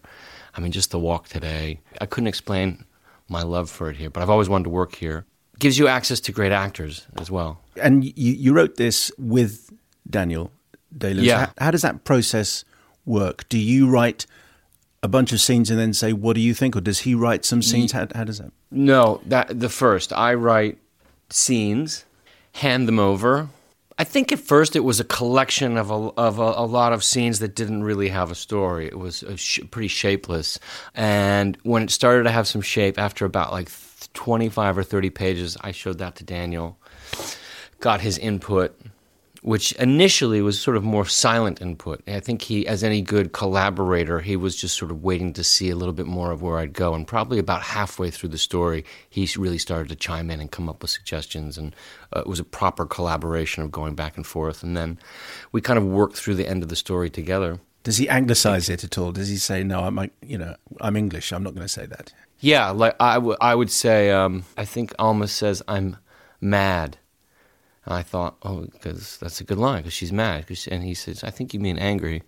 [0.54, 1.80] I mean, just the walk today.
[2.00, 2.84] I couldn't explain
[3.28, 5.26] my love for it here, but I've always wanted to work here.
[5.58, 7.60] gives you access to great actors as well.
[7.82, 9.72] And you, you wrote this with
[10.08, 10.50] Daniel
[10.96, 11.26] Day Lewis.
[11.26, 11.46] Yeah.
[11.46, 12.64] How, how does that process
[13.04, 13.48] work?
[13.48, 14.26] Do you write
[15.06, 17.44] a bunch of scenes and then say, "What do you think?" Or does he write
[17.44, 17.92] some scenes?
[17.92, 18.50] How, how does that?
[18.70, 20.12] No, that the first.
[20.12, 20.78] I write
[21.30, 22.04] scenes,
[22.52, 23.48] hand them over.
[23.98, 27.02] I think at first it was a collection of a, of a, a lot of
[27.02, 28.86] scenes that didn't really have a story.
[28.86, 30.58] It was uh, sh- pretty shapeless.
[30.94, 33.70] And when it started to have some shape, after about like
[34.12, 36.78] 25 or 30 pages, I showed that to Daniel,
[37.80, 38.78] got his input,
[39.46, 42.02] which initially was sort of more silent input.
[42.08, 45.70] I think he, as any good collaborator, he was just sort of waiting to see
[45.70, 46.94] a little bit more of where I'd go.
[46.94, 50.68] And probably about halfway through the story, he really started to chime in and come
[50.68, 51.56] up with suggestions.
[51.56, 51.76] And
[52.12, 54.64] uh, it was a proper collaboration of going back and forth.
[54.64, 54.98] And then
[55.52, 57.60] we kind of worked through the end of the story together.
[57.84, 59.12] Does he anglicize it at all?
[59.12, 61.30] Does he say, "No, I'm, you know, I'm English.
[61.30, 64.64] I'm not going to say that." Yeah, like I, w- I would say, um, I
[64.64, 65.98] think Alma says, "I'm
[66.40, 66.98] mad."
[67.86, 70.46] I thought, oh, because that's a good line, because she's mad.
[70.46, 72.22] Cause, and he says, I think you mean angry.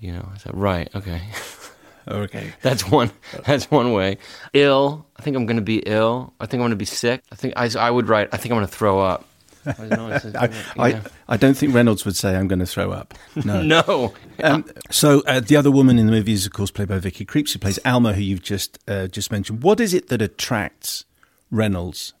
[0.00, 1.22] You know, I said, right, okay.
[2.08, 2.52] okay.
[2.62, 3.10] that's one.
[3.46, 4.18] That's one way.
[4.52, 5.06] Ill.
[5.16, 6.32] I think I'm going to be ill.
[6.40, 7.22] I think I'm going to be sick.
[7.30, 8.28] I think I, I would write.
[8.32, 9.24] I think I'm going to throw up.
[9.66, 13.14] I, I, I, don't think Reynolds would say I'm going to throw up.
[13.44, 13.62] No.
[13.62, 14.14] no.
[14.42, 17.24] Um, so uh, the other woman in the movie is, of course, played by Vicky
[17.24, 19.62] Krieps, who plays Alma, who you've just uh, just mentioned.
[19.62, 21.06] What is it that attracts
[21.50, 22.12] Reynolds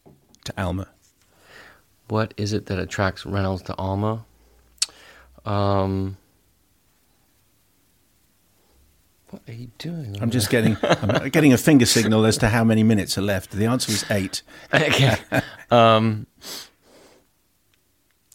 [0.44, 0.88] to Alma?
[2.08, 4.24] What is it that attracts Reynolds to Alma?
[5.44, 6.16] Um,
[9.30, 10.16] what are you doing?
[10.20, 13.50] I'm just getting I'm getting a finger signal as to how many minutes are left.
[13.50, 14.42] The answer is eight.
[14.74, 15.16] okay.
[15.70, 16.26] Um,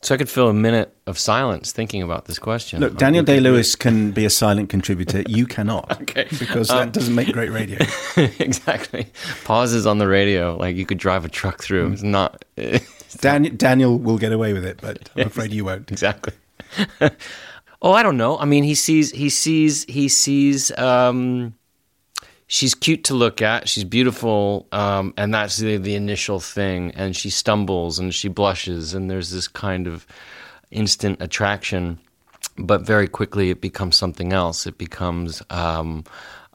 [0.02, 2.80] so I could fill a minute of silence thinking about this question.
[2.80, 5.24] Look, Daniel Day Lewis can be a silent contributor.
[5.28, 6.02] You cannot.
[6.02, 6.28] okay.
[6.38, 7.80] Because um, that doesn't make great radio.
[8.40, 9.08] exactly.
[9.44, 11.92] Pauses on the radio, like you could drive a truck through.
[11.92, 12.46] It's not.
[13.22, 15.92] Dan- Daniel will get away with it, but I'm afraid you won't.
[15.92, 16.34] Exactly.
[17.82, 18.38] oh, I don't know.
[18.38, 20.78] I mean, he sees, he sees, he sees.
[20.78, 21.56] Um,
[22.48, 23.68] she's cute to look at.
[23.68, 26.92] She's beautiful, um, and that's the, the initial thing.
[26.92, 30.06] And she stumbles and she blushes, and there's this kind of
[30.72, 32.00] instant attraction.
[32.58, 34.68] But very quickly, it becomes something else.
[34.68, 36.04] It becomes um,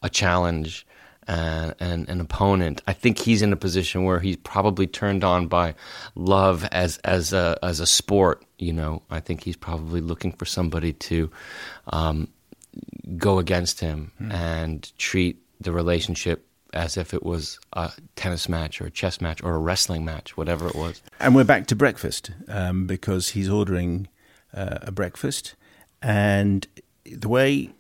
[0.03, 0.87] a challenge
[1.27, 2.83] and, and an opponent.
[2.87, 5.75] I think he's in a position where he's probably turned on by
[6.14, 8.45] love as as a as a sport.
[8.59, 11.31] You know, I think he's probably looking for somebody to
[11.89, 12.29] um,
[13.16, 18.87] go against him and treat the relationship as if it was a tennis match or
[18.87, 21.01] a chess match or a wrestling match, whatever it was.
[21.20, 24.09] And we're back to breakfast um, because he's ordering
[24.53, 25.55] uh, a breakfast,
[26.03, 26.66] and
[27.05, 27.70] the way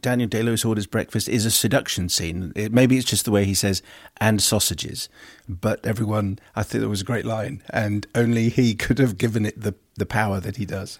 [0.00, 2.52] Daniel Day Lewis orders breakfast is a seduction scene.
[2.54, 3.82] It, maybe it's just the way he says
[4.18, 5.08] "and sausages,"
[5.48, 9.46] but everyone, I think it was a great line, and only he could have given
[9.46, 10.98] it the the power that he does.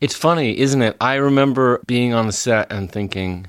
[0.00, 0.96] It's funny, isn't it?
[1.00, 3.48] I remember being on the set and thinking,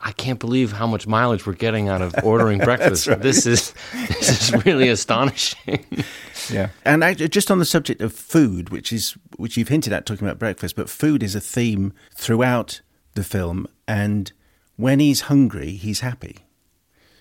[0.00, 3.06] I can't believe how much mileage we're getting out of ordering breakfast.
[3.20, 5.84] This is this is really astonishing.
[6.48, 10.06] Yeah, and actually, just on the subject of food, which is which you've hinted at
[10.06, 12.80] talking about breakfast, but food is a theme throughout
[13.14, 13.66] the film.
[13.90, 14.32] And
[14.76, 16.36] when he's hungry, he's happy,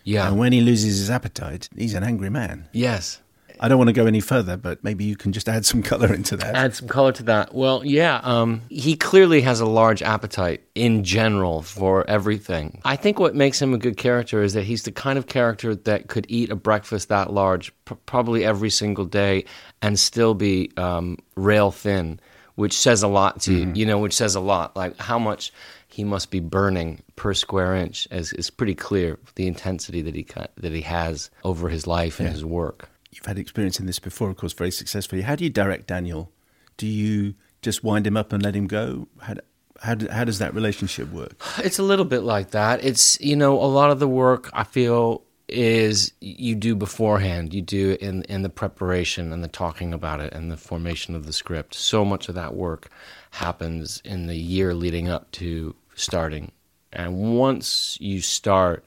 [0.04, 0.28] yeah.
[0.28, 2.70] and when he loses his appetite, he's an angry man.
[2.72, 3.22] yes.
[3.62, 6.14] I don't want to go any further, but maybe you can just add some color
[6.14, 6.56] into that.
[6.56, 7.54] Add some color to that.
[7.54, 12.80] Well, yeah, um, he clearly has a large appetite in general for everything.
[12.86, 15.76] I think what makes him a good character is that he's the kind of character
[15.76, 19.44] that could eat a breakfast that large, pr- probably every single day,
[19.82, 22.18] and still be um, rail thin,
[22.56, 23.74] which says a lot to you.
[23.76, 24.78] You know, which says a lot.
[24.78, 25.52] Like how much
[25.92, 29.18] he must be burning per square inch is, is pretty clear.
[29.36, 30.26] The intensity that he
[30.58, 32.90] that he has over his life and his work.
[33.12, 35.24] You've had experience in this before, of course, very successfully.
[35.24, 36.32] How do you direct Daniel?
[36.78, 39.08] Do you just wind him up and let him go?
[39.20, 39.34] How,
[39.82, 41.34] how, how does that relationship work?
[41.58, 42.84] It's a little bit like that.
[42.84, 47.54] It's you know a lot of the work I feel is you do beforehand.
[47.54, 51.26] You do in in the preparation and the talking about it and the formation of
[51.26, 51.74] the script.
[51.74, 52.90] So much of that work
[53.32, 56.52] happens in the year leading up to starting,
[56.94, 58.84] and once you start,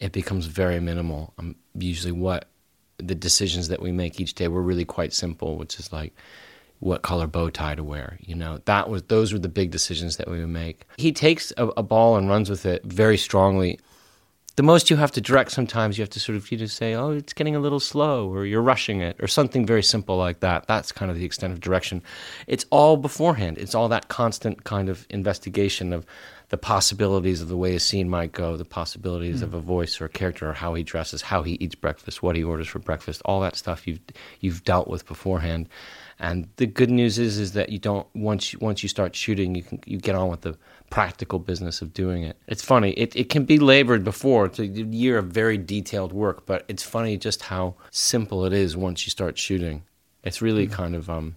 [0.00, 1.32] it becomes very minimal.
[1.38, 2.48] Um, usually, what
[2.98, 6.14] the decisions that we make each day were really quite simple, which is like
[6.80, 8.18] what color bow tie to wear.
[8.20, 10.84] You know, that was those were the big decisions that we would make.
[10.96, 13.78] He takes a, a ball and runs with it very strongly.
[14.58, 16.92] The most you have to direct sometimes you have to sort of you just say,
[16.94, 20.40] oh, it's getting a little slow, or you're rushing it, or something very simple like
[20.40, 20.66] that.
[20.66, 22.02] That's kind of the extent of direction.
[22.48, 23.58] It's all beforehand.
[23.58, 26.04] It's all that constant kind of investigation of
[26.48, 29.58] the possibilities of the way a scene might go, the possibilities of hmm.
[29.58, 32.42] a voice or a character, or how he dresses, how he eats breakfast, what he
[32.42, 34.00] orders for breakfast, all that stuff you've
[34.40, 35.68] you've dealt with beforehand.
[36.18, 39.54] And the good news is is that you don't once you, once you start shooting,
[39.54, 40.56] you can you get on with the
[40.90, 42.36] practical business of doing it.
[42.46, 42.92] It's funny.
[42.92, 44.46] It it can be labored before.
[44.46, 48.76] It's a year of very detailed work, but it's funny just how simple it is
[48.76, 49.84] once you start shooting.
[50.24, 51.36] It's really kind of um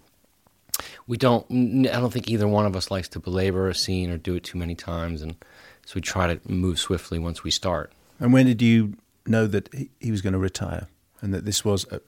[1.06, 1.44] we don't
[1.86, 4.42] i don't think either one of us likes to belabor a scene or do it
[4.42, 5.36] too many times and
[5.84, 8.94] so we try to move swiftly once we start And when did you
[9.26, 10.88] know that he, he was going to retire
[11.20, 11.98] and that this was uh,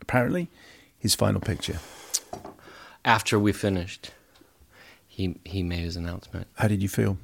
[0.00, 0.48] apparently
[0.98, 1.78] his final picture?
[3.04, 4.12] after we finished
[5.16, 7.16] he he made his announcement How did you feel?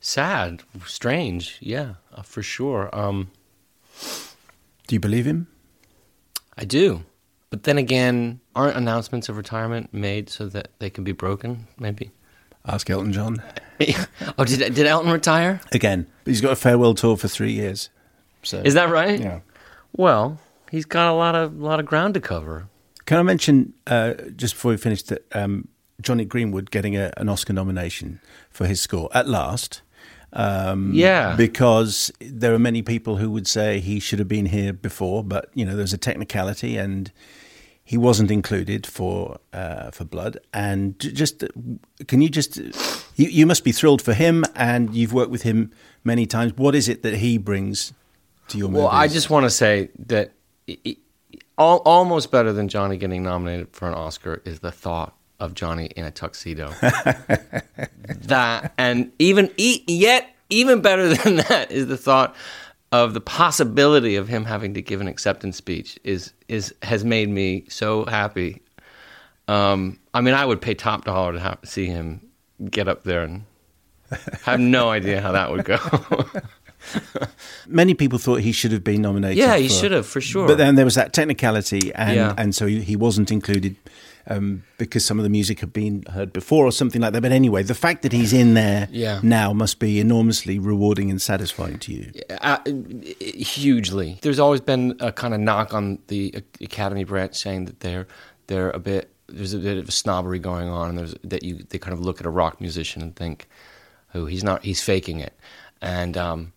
[0.00, 3.30] sad strange yeah uh, for sure um
[4.86, 5.48] Do you believe him?
[6.56, 7.02] i do
[7.50, 12.10] but then again aren't announcements of retirement made so that they can be broken maybe
[12.66, 13.42] Ask Elton John.
[14.38, 17.88] oh did did elton retire Again, he's got a farewell tour for three years.
[18.42, 19.40] So is that right Yeah.
[19.96, 20.38] well
[20.70, 22.68] he's got a lot of lot of ground to cover
[23.06, 25.68] Can I mention uh, just before we finish that um,
[26.00, 28.20] Jonny Greenwood getting a, an Oscar nomination
[28.50, 29.82] for his score at last?
[30.32, 31.34] Um, Yeah.
[31.36, 35.50] because there are many people who would say he should have been here before, but
[35.54, 37.10] you know there's a technicality and
[37.82, 40.36] he wasn't included for uh, for Blood.
[40.52, 41.42] And just
[42.06, 45.72] can you just you, you must be thrilled for him, and you've worked with him
[46.04, 46.52] many times.
[46.56, 47.94] What is it that he brings
[48.48, 48.84] to your movies?
[48.84, 50.32] Well, I just want to say that
[50.68, 50.96] i i
[51.56, 55.86] al almost better than Johnny getting nominated for an Oscar is the thought of Jonny
[55.96, 56.72] in a tuxedo.
[58.22, 62.34] that and even e- yet even better than that is the thought
[62.90, 67.28] of the possibility of him having to give an acceptance speech is is has made
[67.28, 68.62] me so happy.
[69.46, 72.20] Um, I mean, I would pay top dollar to have, see him
[72.70, 73.44] get up there and
[74.42, 75.78] have no idea how that would go.
[77.66, 79.38] many people thought he should have been nominated.
[79.38, 80.46] yeah, he for- should have for sure.
[80.46, 82.34] But then there was that technicality, and Yeah.
[82.36, 83.76] and so he, he wasn't included
[84.28, 87.22] um, because some of the music had been heard before or something like that.
[87.22, 89.20] But anyway, the fact that he's in there Yeah.
[89.22, 92.12] now must be enormously rewarding and satisfying to you.
[92.42, 92.58] Uh,
[93.20, 94.18] hugely.
[94.22, 98.06] There's always been a kind of knock on the Academy branch saying that they're
[98.46, 101.64] they're a bit there's a bit of a snobbery going on, and there's that you
[101.68, 103.46] they kind of look at a rock musician and think,
[104.14, 105.34] oh, he's not he's faking it,
[105.82, 106.52] and um,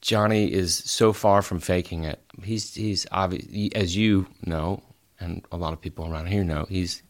[0.00, 2.20] Jonny is so far from faking it.
[2.44, 4.82] He's he's obvious, as you know,
[5.20, 6.66] and a lot of people around here know.
[6.68, 7.02] He's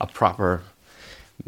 [0.00, 0.62] a proper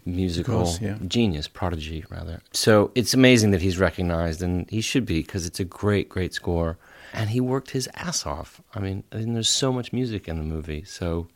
[0.05, 0.97] musical course, yeah.
[1.07, 2.41] genius, prodigy rather.
[2.53, 6.35] So it's amazing that he's recognized, and he should be because it's a great, great
[6.35, 6.79] score.
[7.13, 8.61] And he worked his ass off.
[8.75, 10.83] I mean, and there's so much music in the movie.
[10.85, 11.29] So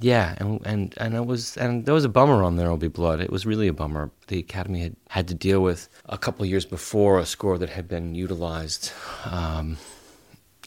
[0.00, 2.88] yeah, and and and it was and there was a bummer on There Will Be
[2.88, 3.20] Blood.
[3.20, 4.10] It was really a bummer.
[4.28, 7.70] The Academy had had to deal with a couple of years before a score that
[7.70, 8.92] had been utilized
[9.24, 9.76] um,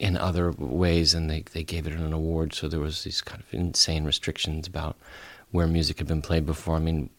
[0.01, 2.53] in other ways, and they they gave it an award.
[2.53, 4.97] So there was these kind of insane restrictions about
[5.51, 6.75] where music had been played before.
[6.75, 7.09] I mean,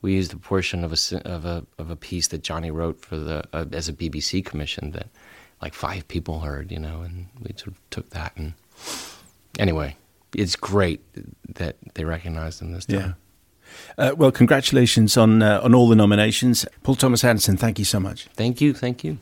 [0.00, 3.16] we used a portion of a of a of a piece that Jonny wrote for
[3.16, 5.08] the uh, as a BBC commission that
[5.60, 8.54] like five people heard, you know, and we sort of took that and
[9.58, 9.96] anyway
[10.34, 11.00] it's great
[11.54, 13.16] that they recognized him this time.
[13.98, 14.10] Yeah.
[14.10, 17.56] Uh, well, congratulations on uh, on all the nominations, Paul Thomas Anderson.
[17.56, 18.24] Thank you so much.
[18.34, 19.18] Thank you, thank you.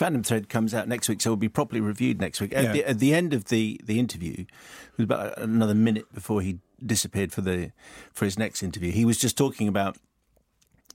[0.00, 2.54] Phantom Thread comes out next week, so it will be properly reviewed next week.
[2.54, 2.72] At, yeah.
[2.72, 6.58] the, at the end of the the interview, it was about another minute before he
[6.84, 7.72] disappeared for the
[8.10, 8.92] for his next interview.
[8.92, 9.98] He was just talking about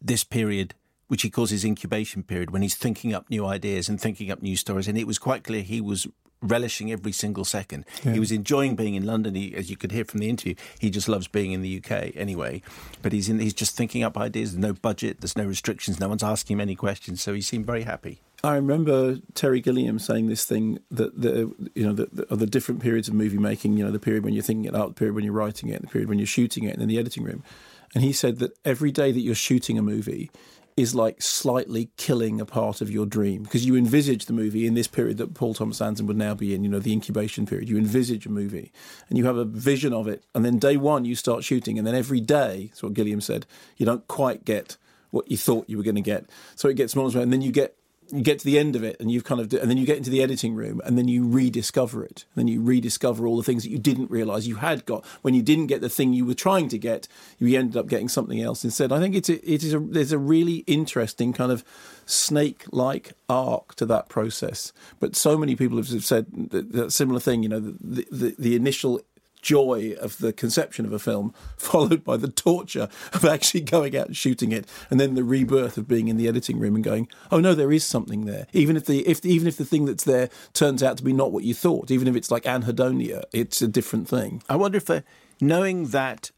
[0.02, 0.74] this period,
[1.08, 4.42] which he calls his incubation period, when he's thinking up new ideas and thinking up
[4.42, 4.88] new stories.
[4.88, 6.08] And it was quite clear he was
[6.42, 7.86] relishing every single second.
[8.04, 8.14] Yeah.
[8.14, 9.36] He was enjoying being in London.
[9.36, 12.16] He, as you could hear from the interview, he just loves being in the UK
[12.16, 12.64] anyway.
[13.04, 14.54] But he's in, he's just thinking up ideas.
[14.54, 15.22] There's no budget.
[15.22, 16.00] There's no restrictions.
[16.00, 17.22] No one's asking him any questions.
[17.22, 18.22] So he seemed very happy.
[18.46, 22.82] I remember Terry Gilliam saying this thing that the you know the, the, the different
[22.82, 23.78] periods of movie making.
[23.78, 25.82] You know, the period when you're thinking it out, the period when you're writing it,
[25.82, 27.44] the period when you're shooting it, and in the editing room.
[27.94, 30.30] And he said that every day that you're shooting a movie,
[30.78, 34.74] is like slightly killing a part of your dream because you envisage the movie in
[34.74, 37.70] this period that Paul Thomas Anderson would now be in, you know, the incubation period.
[37.70, 38.74] You envisage a movie
[39.08, 40.24] and you have a vision of it.
[40.34, 41.78] And then day one, you start shooting.
[41.78, 43.46] And then every day, that's what Gilliam said,
[43.78, 44.76] you don't quite get
[45.12, 46.26] what you thought you were going to get.
[46.56, 47.78] So it gets more and more and then you get
[48.12, 49.98] you get to the end of it and you've kind of and then you get
[49.98, 52.26] into the editing room and then you rediscover it.
[52.36, 55.06] And then you rediscover all the things that you didn't realize you had got.
[55.22, 57.08] When you didn't get the thing you were trying to get
[57.40, 58.92] you ended up getting something else instead.
[58.92, 61.64] I think it's a, it is a there's a really interesting kind of
[62.06, 64.74] snake like arc to that process.
[65.00, 68.56] But so many people have said that, that similar thing you know the, the, the
[68.56, 69.02] initial
[69.46, 74.08] joy of the conception of a film, followed by the torture of actually going out
[74.08, 77.08] and shooting it, and then the rebirth of being in the editing room and going,
[77.32, 80.04] "Oh no, there is something there." Even if the if even if the thing that's
[80.04, 83.62] there turns out to be not what you thought, even if it's like anhedonia, it's
[83.62, 84.42] a different thing.
[84.50, 85.02] I wonder if, uh,
[85.40, 86.32] knowing that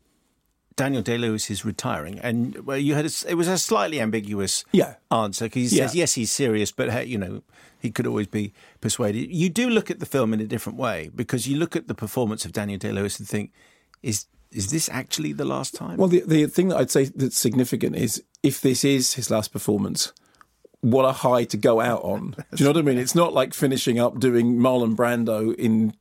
[0.77, 4.63] Daniel Day Lewis is retiring, and well, you had a, it was a slightly ambiguous
[4.71, 4.95] yeah.
[5.11, 7.41] answer because he says yes, he's serious, but you know
[7.79, 9.29] he could always be persuaded.
[9.31, 11.95] You do look at the film in a different way because you look at the
[11.95, 13.51] performance of Daniel Day Lewis and think,
[14.03, 15.97] is is this actually the last time?
[15.97, 19.51] Well, the the thing that I'd say that's significant is if this is his last
[19.51, 20.13] performance,
[20.81, 22.31] what a high to go out on.
[22.55, 22.99] Do you know what I mean?
[22.99, 25.95] It's not like finishing up doing Marlon Brando in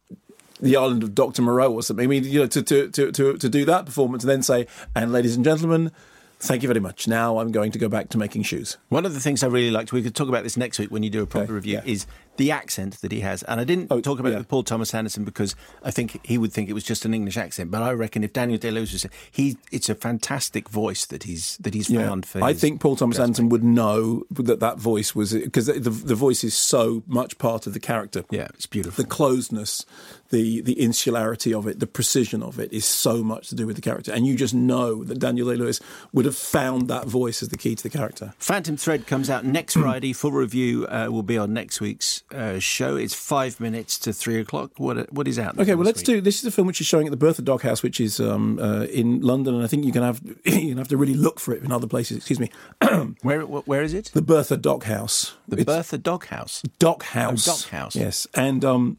[0.61, 1.43] the island of Dr.
[1.43, 2.05] Moreau or something.
[2.05, 4.67] I mean, you know, to, to, to, to, to do that performance and then say,
[4.95, 5.93] and ladies and gentlemen,
[6.39, 7.09] Thank you very much.
[7.09, 8.77] Now I'm going to go back to making shoes.
[8.91, 11.03] One of the things I really liked, we could talk about this next week when
[11.03, 13.43] you do a proper review, is the accent that he has.
[13.45, 14.37] And I didn't oh, talk about yeah.
[14.37, 17.15] it with Paul Thomas Anderson because I think he would think it was just an
[17.15, 17.71] English accent.
[17.71, 21.57] But I reckon if Daniel Day Lewis was he, it's a fantastic voice that he's
[21.59, 22.07] that he's yeah.
[22.07, 22.43] found for.
[22.43, 26.45] I think Paul Thomas Anderson would know that that voice was because the, the voice
[26.45, 28.25] is so much part of the character.
[28.31, 29.03] Yeah, it's beautiful.
[29.03, 29.85] The closeness,
[30.31, 33.77] the the insularity of it, the precision of it is so much to do with
[33.77, 35.81] the character, and you just know that Daniel Day Lewis
[36.13, 38.35] would have found that voice as the key to the character.
[38.39, 40.13] Phantom Thread comes out next Friday.
[40.13, 42.97] Full review uh, will be on next week's uh, show.
[42.97, 44.73] It's five minutes to three o'clock.
[44.79, 45.59] What what is out?
[45.59, 46.07] Okay, well let's week?
[46.07, 46.21] do.
[46.21, 48.85] This is a film which is showing at the Bertha Doghouse, which is um, uh,
[48.85, 51.55] in London, and I think you can have you can have to really look for
[51.55, 52.19] it in other places.
[52.19, 52.51] Excuse me.
[53.23, 54.11] where where is it?
[54.15, 55.35] The Bertha Doghouse.
[55.49, 56.63] The it's Bertha Doghouse.
[56.79, 57.49] Dockhouse.
[57.49, 57.95] Oh, Dockhouse.
[57.95, 58.99] Yes, and um,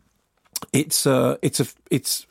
[0.74, 2.26] it's uh, it's a it's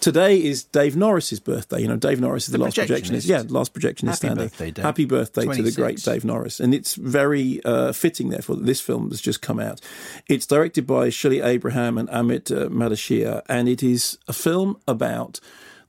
[0.00, 1.80] today is Dave Norris's birthday.
[1.82, 3.28] You know, Dave Norris is the, the last projectionist.
[3.28, 4.06] Yeah, last projectionist.
[4.06, 4.44] Happy standing.
[4.46, 4.84] birthday, Dave.
[4.84, 5.56] Happy birthday 26.
[5.56, 6.60] to the great Dave Norris.
[6.60, 9.80] And it's very uh, fitting, therefore, that this film has just come out.
[10.28, 15.40] It's directed by Shelley Abraham and Amit uh, Madheshiya, and it is a film about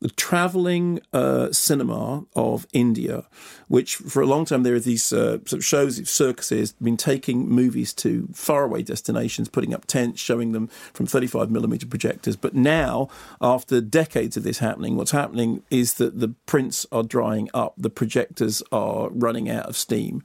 [0.01, 3.23] the traveling uh, cinema of India,
[3.67, 7.47] which for a long time there are these uh, sort of shows, circuses, been taking
[7.47, 12.35] movies to faraway destinations, putting up tents, showing them from 35 millimeter projectors.
[12.35, 17.49] But now, after decades of this happening, what's happening is that the prints are drying
[17.53, 20.23] up, the projectors are running out of steam.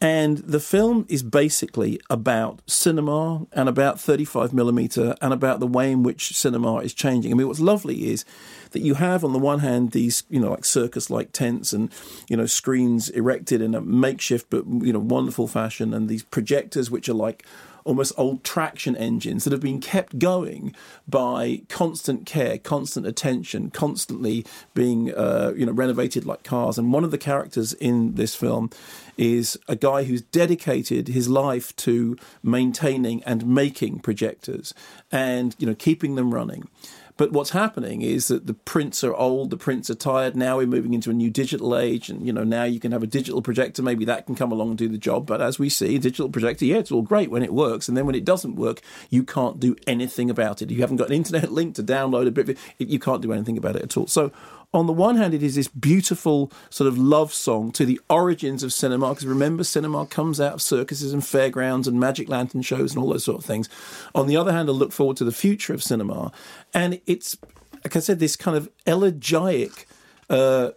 [0.00, 5.90] And the film is basically about cinema and about 35 millimeter and about the way
[5.90, 7.32] in which cinema is changing.
[7.32, 8.24] I mean, what's lovely is
[8.72, 11.90] that you have on the one hand these you know like circus like tents and
[12.28, 16.90] you know screens erected in a makeshift but you know wonderful fashion and these projectors
[16.90, 17.46] which are like
[17.86, 20.74] almost old traction engines that have been kept going
[21.08, 26.76] by constant care, constant attention, constantly being uh, you know renovated like cars.
[26.76, 28.70] And one of the characters in this film
[29.16, 34.74] is a guy who's dedicated his life to maintaining and making projectors
[35.10, 36.68] and you know keeping them running.
[37.16, 40.36] But what's happening is that the prints are old, the prints are tired.
[40.36, 43.02] Now we're moving into a new digital age, and you know now you can have
[43.02, 43.82] a digital projector.
[43.82, 45.26] Maybe that can come along and do the job.
[45.26, 48.06] But as we see, digital projector, yeah, it's all great when it works, and then
[48.06, 50.70] when it doesn't work, you can't do anything about it.
[50.70, 52.58] You haven't got an internet link to download a bit.
[52.78, 54.06] You can't do anything about it at all.
[54.06, 54.30] So
[54.76, 58.62] on the one hand, it is this beautiful sort of love song to the origins
[58.62, 62.94] of cinema, because remember, cinema comes out of circuses and fairgrounds and magic lantern shows
[62.94, 63.68] and all those sort of things.
[64.14, 66.30] On the other hand, I look forward to the future of cinema,
[66.74, 67.38] and it's,
[67.84, 69.86] like I said, this kind of elegiac
[70.28, 70.70] uh,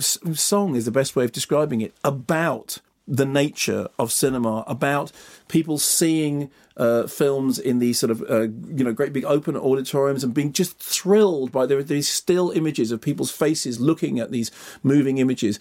[0.00, 2.78] song is the best way of describing it about
[3.08, 5.10] the nature of cinema, about
[5.48, 10.24] people seeing uh, films in these sort of uh, you know great big open auditoriums
[10.24, 14.50] and being just thrilled by there these still images of people's faces looking at these
[14.82, 15.58] moving images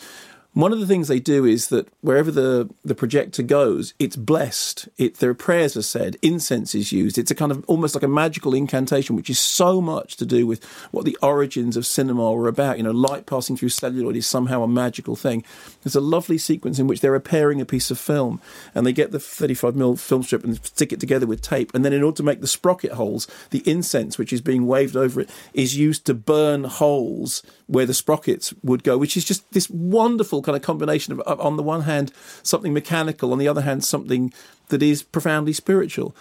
[0.54, 4.90] one of the things they do is that wherever the, the projector goes, it's blessed.
[4.98, 7.18] It, their prayers are said, incense is used.
[7.18, 10.46] It's a kind of almost like a magical incantation, which is so much to do
[10.46, 12.76] with what the origins of cinema were about.
[12.76, 15.46] You know, light passing through celluloid is somehow a magical thing.
[15.84, 18.42] There's a lovely sequence in which they're repairing a piece of film
[18.76, 21.74] and they get the 35mm film strip and stick it together with tape.
[21.74, 24.98] And then, in order to make the sprocket holes, the incense which is being waved
[24.98, 29.50] over it is used to burn holes where the sprockets would go, which is just
[29.54, 32.12] this wonderful kind of combination of, on the one hand,
[32.44, 34.34] something mechanical, on the other hand, something
[34.70, 36.16] that is profoundly spiritual.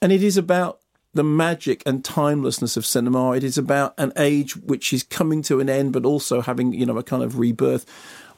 [0.00, 0.80] And it is about
[1.14, 3.32] the magic and timelessness of cinema.
[3.32, 6.86] It is about an age which is coming to an end, but also having, you
[6.86, 7.86] know, a kind of rebirth.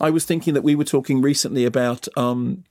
[0.01, 2.65] I was thinking that we were talking recently about, um,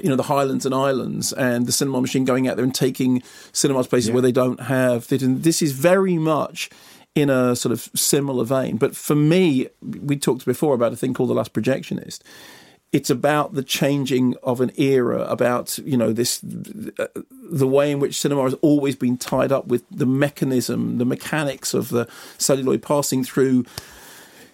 [0.00, 3.22] you know, the Highlands and Islands and the cinema machine going out there and taking
[3.52, 4.14] cinemas places yeah.
[4.14, 5.22] where they don't have it.
[5.22, 6.70] And this is very much
[7.20, 8.76] in a sort of similar vein.
[8.76, 12.20] But for me, we talked before about a thing called The Last Projectionist.
[12.90, 18.16] It's about the changing of an era, about you know this, the way in which
[18.16, 22.08] cinema has always been tied up with the mechanism, the mechanics of the
[22.38, 23.66] celluloid passing through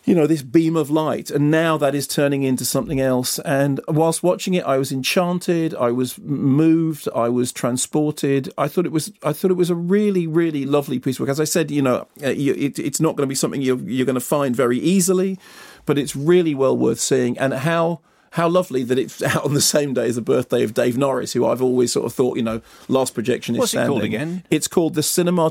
[0.05, 1.31] you know, this beam of light.
[1.31, 3.39] And now that is turning into something else.
[3.41, 5.75] And whilst watching it, I was enchanted.
[5.75, 7.09] I was moved.
[7.15, 8.53] I was transported.
[8.59, 11.31] I thought it was, I thought it was a really, really lovely piece of work.
[11.31, 14.07] As I said, you know, uh, it, it's not going to be something you're, you're
[14.07, 15.39] going to find very easily,
[15.87, 17.39] but it's really well worth seeing.
[17.39, 18.01] And how,
[18.33, 21.33] how lovely that it's out on the same day as the birthday of Dave Norris,
[21.33, 23.91] who I've always sort of thought, you know, last projection is What's standing.
[23.91, 24.45] it called again?
[24.51, 25.51] It's called the Cinema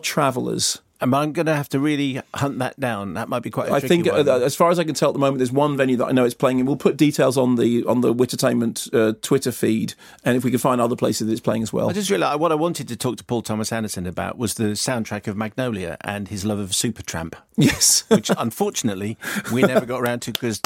[1.11, 3.15] I'm going to have to really hunt that down.
[3.15, 3.71] That might be quite.
[3.71, 4.27] I think, one.
[4.27, 6.11] Uh, as far as I can tell at the moment, there's one venue that I
[6.11, 6.65] know it's playing in.
[6.65, 10.59] We'll put details on the on the Wittertainment uh, Twitter feed, and if we can
[10.59, 11.89] find other places that it's playing as well.
[11.89, 14.73] I just realised what I wanted to talk to Paul Thomas Anderson about was the
[14.75, 17.33] soundtrack of Magnolia and his love of Supertramp.
[17.55, 19.15] Yes, which unfortunately
[19.51, 20.59] we never got around to because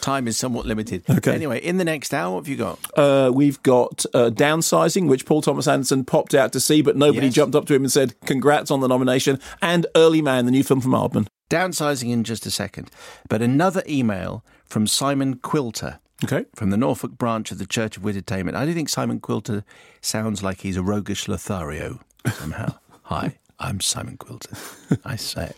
[0.00, 1.04] time is somewhat limited.
[1.08, 1.34] Okay.
[1.34, 2.78] Anyway, in the next hour, what have you got?
[2.96, 7.26] Uh, we've got uh, Downsizing, which Paul Thomas Anderson popped out to see, but nobody
[7.26, 7.34] yes.
[7.34, 10.64] jumped up to him and said, Congrats on the nomination, and Early Man, the new
[10.64, 11.26] film from Aardman.
[11.50, 12.90] Downsizing in just a second.
[13.28, 15.98] But another email from Simon Quilter.
[16.22, 16.44] Okay.
[16.54, 18.54] From the Norfolk branch of the Church of Wittertainment.
[18.54, 19.64] I do think Simon Quilter
[20.00, 22.74] sounds like he's a roguish Lothario somehow.
[23.04, 23.38] Hi.
[23.60, 24.56] I'm Simon Quilter,
[25.04, 25.52] I say.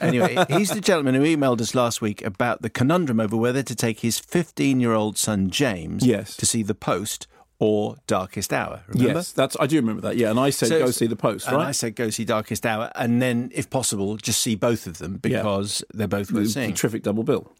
[0.00, 3.74] anyway, he's the gentleman who emailed us last week about the conundrum over whether to
[3.74, 6.36] take his 15 year old son James yes.
[6.36, 7.26] to see The Post
[7.58, 8.84] or Darkest Hour.
[8.86, 9.18] Remember?
[9.18, 10.16] Yes, that's I do remember that.
[10.16, 11.66] Yeah, and I said so, go see the Post, right?
[11.66, 15.16] I said go see Darkest Hour, and then, if possible, just see both of them
[15.16, 15.98] because yeah.
[15.98, 16.74] they're both worth the, seeing.
[16.74, 17.52] Terrific double bill.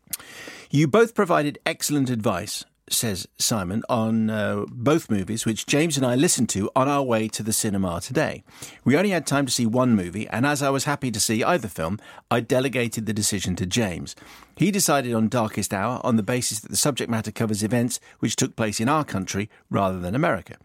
[0.71, 6.14] You both provided excellent advice says Simon, on uh, both movies, which James and I
[6.14, 8.43] listened to on our way to the cinema today.
[8.84, 11.45] We only had time to see one movie, and as I was happy to see
[11.45, 11.99] either film,
[12.30, 14.16] I delegated the decision to James.
[14.57, 18.36] He decided on Darkest Hour on the basis that the subject matter covers events which
[18.36, 20.57] took place in our country rather than America.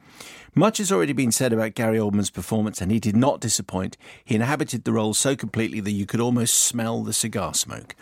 [0.54, 3.98] Much has already been said about Gary Oldman's performance, and he did not disappoint.
[4.24, 7.94] He inhabited the role so completely that you could almost smell the cigar smoke.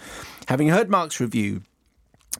[0.47, 1.63] Having heard Mark's review,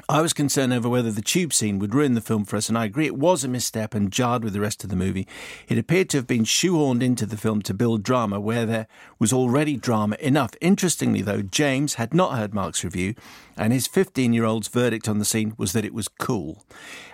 [0.10, 2.78] I was concerned over whether the tube scene would ruin the film for us, and
[2.78, 5.28] I agree it was a misstep and jarred with the rest of the movie.
[5.70, 8.88] It appeared to have been shoehorned into the film to build drama where there
[9.20, 10.52] was already drama enough.
[10.62, 13.14] Interestingly, though, James had not heard Mark's review,
[13.56, 16.64] and his 15 year old's verdict on the scene was that it was cool.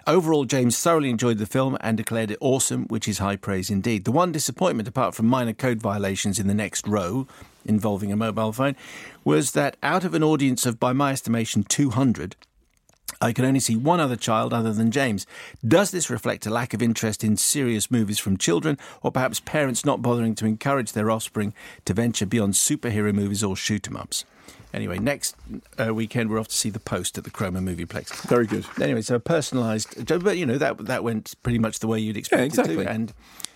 [0.08, 4.06] Overall, James thoroughly enjoyed the film and declared it awesome, which is high praise indeed.
[4.06, 7.28] The one disappointment, apart from minor code violations in the next row,
[7.66, 8.76] involving a mobile phone,
[9.24, 12.36] was that out of an audience of, by my estimation, 200,
[13.22, 15.28] I can only see one other child other than James.
[15.67, 19.84] Does this reflect a lack of interest in serious movies from children, or perhaps parents
[19.86, 21.53] not bothering to encourage their offspring
[21.86, 24.24] to venture beyond superhero movies or shoot 'em ups?
[24.74, 25.36] Anyway, next
[25.80, 28.28] uh, weekend we're off to see The Post at the Cromer Movieplex.
[28.28, 28.65] Very good.
[28.80, 32.15] Anyway, so a personalised, but you know that that went pretty much the way you'd
[32.17, 32.76] expect Yeah, it exactly.
[32.86, 33.13] to, and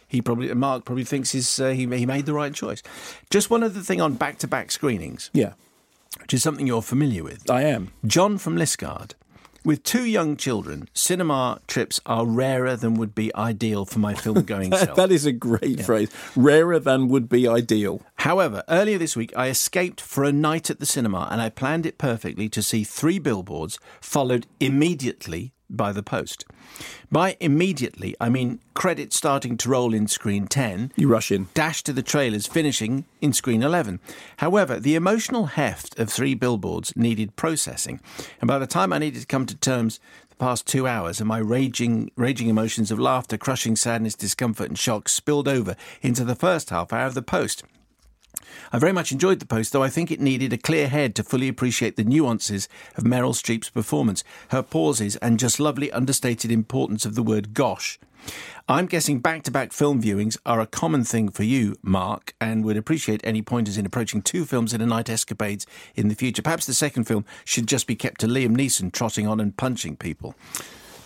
[0.07, 2.81] he probably Mark probably thinks he's, uh, he he made the right choice.
[3.29, 5.53] Just one other thing on back to back screenings, Yeah,
[6.19, 7.49] which is something you're familiar with.
[7.49, 7.91] I am.
[8.05, 9.11] John from Liscard.
[9.65, 14.41] With two young children, cinema trips are rarer than would be ideal for my film
[14.53, 14.97] going self.
[14.97, 16.11] that is a great phrase.
[16.35, 18.01] Rarer than would be ideal.
[18.15, 21.85] However, earlier this week I escaped for a night at the cinema and I planned
[21.85, 26.45] it perfectly to see three billboards followed immediately by the post.
[27.11, 31.47] By immediately, I mean credits starting to roll in screen 10, You rush in.
[31.53, 33.99] dash to the trailers finishing in screen 11.
[34.37, 37.99] However, the emotional heft of three billboards needed processing,
[38.41, 39.99] and by the time I needed to come to terms
[40.29, 44.77] the past 2 hours and my raging raging emotions of laughter, crushing sadness, discomfort and
[44.79, 47.63] shock spilled over into the first half hour of the post.
[48.71, 51.23] I very much enjoyed the post, though I think it needed a clear head to
[51.23, 57.05] fully appreciate the nuances of Meryl Streep's performance, her pauses, and just lovely understated importance
[57.05, 57.99] of the word gosh.
[58.69, 62.63] I'm guessing back to back film viewings are a common thing for you, Mark, and
[62.63, 66.41] would appreciate any pointers in approaching two films in a night escapades in the future.
[66.41, 69.97] Perhaps the second film should just be kept to Liam Neeson trotting on and punching
[69.97, 70.35] people.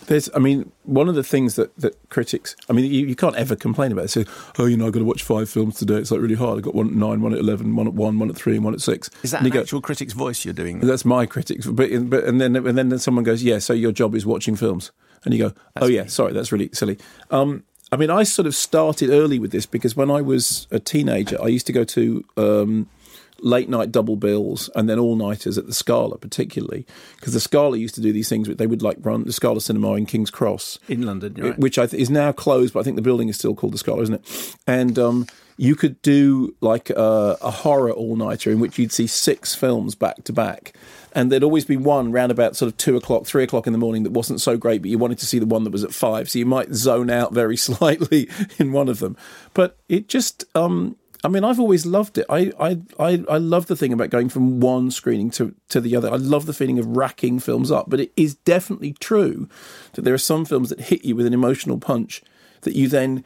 [0.08, 3.36] There's, I mean, one of the things that, that critics, I mean, you, you can't
[3.36, 4.08] ever complain about it.
[4.08, 4.24] So,
[4.58, 5.96] oh, you know, I've got to watch five films today.
[5.96, 6.58] It's like really hard.
[6.58, 8.64] I've got one at nine, one at 11, one at one, one at three, and
[8.64, 9.10] one at six.
[9.22, 10.80] Is that and an go, actual critic's voice you're doing?
[10.80, 11.66] That's my critics.
[11.66, 13.58] But, but and then and then someone goes, yeah.
[13.58, 14.90] So your job is watching films,
[15.24, 16.98] and you go, oh yeah, sorry, that's really silly.
[17.30, 20.78] Um, I mean, I sort of started early with this because when I was a
[20.78, 22.88] teenager, I used to go to um,
[23.40, 26.86] late night double bills and then all nighters at the Scala, particularly
[27.16, 28.48] because the Scala used to do these things.
[28.48, 31.58] They would like run the Scala Cinema in King's Cross, In London, right.
[31.58, 33.78] which I th- is now closed, but I think the building is still called the
[33.78, 34.56] Scala, isn't it?
[34.66, 35.26] And um,
[35.56, 39.94] you could do like a, a horror all nighter in which you'd see six films
[39.94, 40.74] back to back.
[41.12, 43.78] And there'd always be one round about sort of two o'clock, three o'clock in the
[43.78, 45.92] morning that wasn't so great, but you wanted to see the one that was at
[45.92, 46.30] five.
[46.30, 48.28] So you might zone out very slightly
[48.58, 49.16] in one of them.
[49.52, 52.26] But it just, um, I mean, I've always loved it.
[52.28, 55.96] I, I, I, I love the thing about going from one screening to, to the
[55.96, 56.10] other.
[56.10, 57.90] I love the feeling of racking films up.
[57.90, 59.48] But it is definitely true
[59.94, 62.22] that there are some films that hit you with an emotional punch
[62.60, 63.24] that you then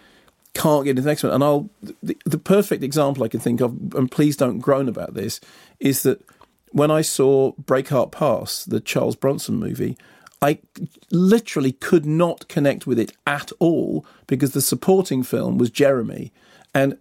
[0.54, 1.32] can't get into the next one.
[1.32, 1.70] And I'll
[2.02, 5.40] the, the perfect example I can think of, and please don't groan about this,
[5.78, 6.24] is that
[6.70, 9.98] when I saw Breakheart Pass, the Charles Bronson movie,
[10.40, 10.58] I
[11.10, 16.32] literally could not connect with it at all because the supporting film was Jeremy,
[16.74, 16.96] and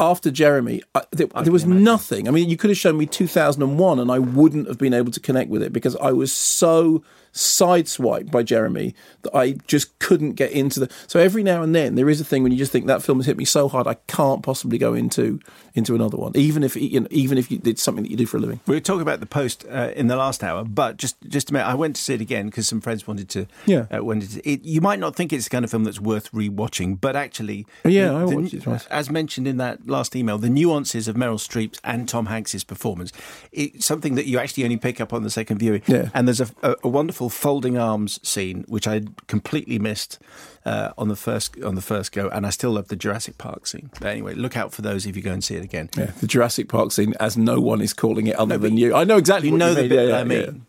[0.00, 2.26] after Jeremy, I, there, there was nothing.
[2.28, 5.20] I mean, you could have shown me 2001 and I wouldn't have been able to
[5.20, 10.52] connect with it because I was so sideswiped by Jeremy that I just couldn't get
[10.52, 10.90] into the.
[11.06, 13.18] So every now and then there is a thing when you just think that film
[13.18, 15.40] has hit me so hard I can't possibly go into
[15.74, 18.26] into another one, even if you know, even if you, it's something that you do
[18.26, 18.60] for a living.
[18.66, 21.52] We were talking about the post uh, in the last hour, but just just a
[21.52, 23.46] minute, I went to see it again because some friends wanted to.
[23.66, 23.86] Yeah.
[23.92, 24.48] uh, wanted to.
[24.48, 27.66] It, you might not think it's the kind of film that's worth rewatching, but actually,
[27.84, 28.86] Yeah, the- I the- watched it twice.
[28.86, 33.12] As mentioned in that last email, the nuances of Meryl Streep's and Tom Hanks's performance,
[33.52, 35.82] it's something that you actually only pick up on the second viewing.
[35.86, 36.10] Yeah.
[36.14, 40.18] And there's a, a, a wonderful folding arms scene which I completely missed.
[40.66, 43.66] Uh, on the first on the first go, and I still love the Jurassic Park
[43.66, 43.90] scene.
[44.00, 45.90] But anyway, look out for those if you go and see it again.
[45.94, 48.94] Yeah, the Jurassic Park scene, as no one is calling it other No, than you.
[48.94, 49.50] I know exactly.
[49.50, 49.88] You know you the mean.
[49.90, 50.66] bit Yeah, that I yeah, mean.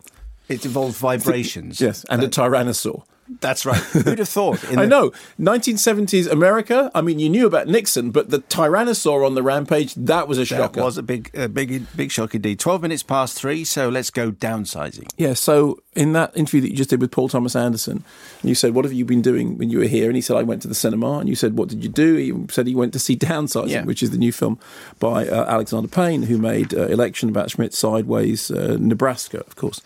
[0.49, 1.79] It involves vibrations.
[1.79, 3.03] Yes, and a tyrannosaur.
[3.41, 3.79] That's right.
[3.79, 4.63] Who'd have thought?
[4.65, 5.11] in I the- know.
[5.39, 6.91] 1970s America.
[6.93, 10.45] I mean, you knew about Nixon, but the Tyrannosaur on the rampage, that was a
[10.45, 10.73] shock.
[10.73, 12.59] That was a big, a big, big shock indeed.
[12.59, 15.07] Twelve minutes past three, so let's go downsizing.
[15.17, 18.03] Yeah, so in that interview that you just did with Paul Thomas Anderson,
[18.43, 20.07] you said, What have you been doing when you were here?
[20.07, 21.19] And he said, I went to the cinema.
[21.19, 22.15] And you said, What did you do?
[22.15, 23.83] He said he went to see Downsizing, Yeah.
[23.85, 24.59] which is the new film
[24.99, 29.81] by uh, Alexander Payne, who made uh, Election about Schmidt, Sideways, uh, Nebraska, of course.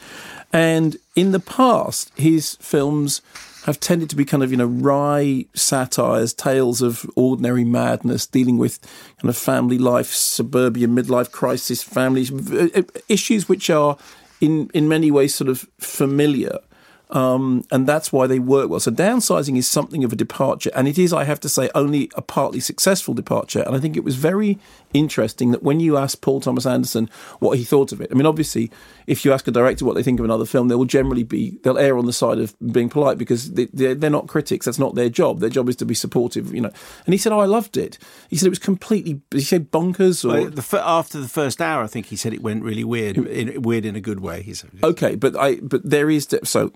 [0.51, 3.21] And in the past, his films
[3.65, 8.57] have tended to be kind of, you know, wry satires, tales of ordinary madness, dealing
[8.57, 8.79] with
[9.21, 13.97] kind of family life, suburbia, midlife crisis, families, uh, issues which are
[14.41, 16.57] in, in many ways sort of familiar.
[17.11, 18.79] Um, and that's why they work well.
[18.79, 22.09] So downsizing is something of a departure, and it is, I have to say, only
[22.15, 23.61] a partly successful departure.
[23.61, 24.59] And I think it was very
[24.93, 27.09] interesting that when you ask Paul Thomas Anderson
[27.39, 28.71] what he thought of it, I mean, obviously,
[29.07, 31.57] if you ask a director what they think of another film, they will generally be
[31.63, 34.65] they'll err on the side of being polite because they, they're, they're not critics.
[34.65, 35.39] That's not their job.
[35.39, 36.71] Their job is to be supportive, you know.
[37.05, 37.97] And he said, "Oh, I loved it."
[38.29, 39.21] He said it was completely.
[39.31, 40.41] He said bonkers or?
[40.41, 43.61] Well, the, after the first hour, I think he said it went really weird, in,
[43.61, 44.41] weird in a good way.
[44.41, 46.71] He said, Okay, but I but there is so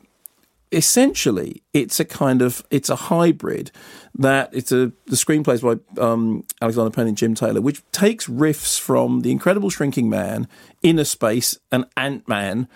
[0.73, 3.71] essentially it's a kind of it's a hybrid
[4.15, 8.79] that it's a the screenplays by um, Alexander Payne and Jim Taylor, which takes riffs
[8.79, 10.47] from the Incredible Shrinking Man,
[10.81, 12.67] Inner Space, and Ant Man,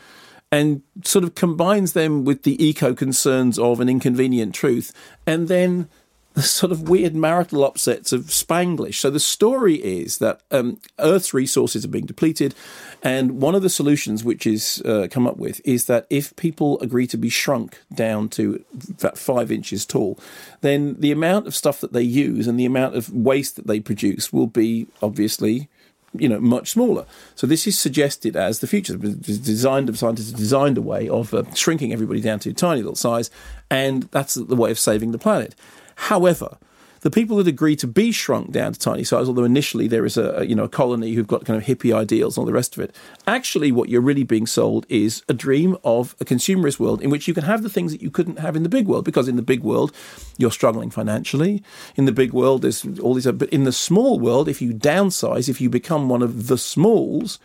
[0.51, 4.93] and sort of combines them with the eco concerns of an inconvenient truth,
[5.25, 5.89] and then
[6.37, 8.99] the sort of weird marital upsets of Spanglish.
[8.99, 12.53] So the story is that um, Earth's resources are being depleted,
[13.01, 16.79] and one of the solutions which is uh, come up with is that if people
[16.79, 18.63] agree to be shrunk down to
[18.99, 20.19] about five inches tall,
[20.61, 23.79] then the amount of stuff that they use and the amount of waste that they
[23.79, 25.67] produce will be obviously
[26.13, 27.07] you know much smaller.
[27.33, 28.95] So this is suggested as the future.
[28.95, 33.31] Designed, scientists designed a way of uh, shrinking everybody down to a tiny little size,
[33.71, 35.55] and that's the way of saving the planet.
[35.97, 36.57] However,
[37.01, 40.17] the people that agree to be shrunk down to tiny size, although initially there is
[40.17, 42.77] a you know a colony who've got kind of hippie ideals and all the rest
[42.77, 42.95] of it,
[43.25, 47.27] actually what you're really being sold is a dream of a consumerist world in which
[47.27, 49.35] you can have the things that you couldn't have in the big world because in
[49.35, 49.91] the big world
[50.37, 51.63] you're struggling financially.
[51.95, 55.49] In the big world there's all these, but in the small world, if you downsize,
[55.49, 57.39] if you become one of the smalls,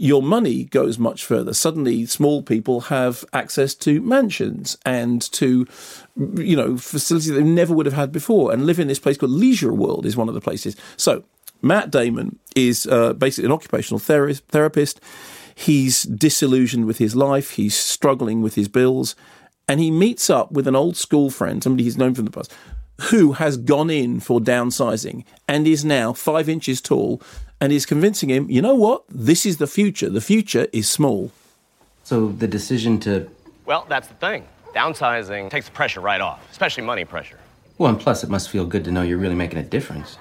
[0.00, 1.52] your money goes much further.
[1.52, 5.66] Suddenly, small people have access to mansions and to,
[6.16, 9.32] you know, facilities they never would have had before, and live in this place called
[9.32, 10.76] Leisure World is one of the places.
[10.96, 11.24] So,
[11.62, 15.00] Matt Damon is uh, basically an occupational ther- therapist.
[15.54, 17.50] He's disillusioned with his life.
[17.52, 19.14] He's struggling with his bills,
[19.68, 22.52] and he meets up with an old school friend, somebody he's known from the past,
[23.10, 27.22] who has gone in for downsizing and is now five inches tall
[27.60, 29.04] and is convincing him, you know what?
[29.08, 30.08] This is the future.
[30.08, 31.30] The future is small.
[32.04, 33.30] So the decision to.
[33.66, 34.46] Well, that's the thing.
[34.74, 37.38] Downsizing takes the pressure right off, especially money pressure.
[37.78, 40.18] Well, and plus, it must feel good to know you're really making a difference.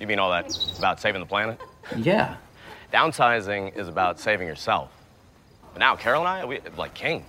[0.00, 1.60] You mean all that about saving the planet?
[1.96, 2.36] Yeah.
[2.92, 4.90] Downsizing is about saving yourself.
[5.72, 7.24] But now, Carol and I, we like kings.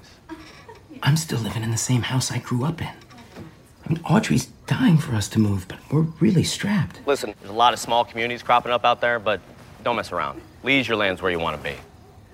[1.01, 2.87] I'm still living in the same house I grew up in.
[2.87, 6.99] I mean, Audrey's dying for us to move, but we're really strapped.
[7.05, 9.41] Listen, there's a lot of small communities cropping up out there, but
[9.83, 10.41] don't mess around.
[10.63, 11.75] Leisure land's where you want to be.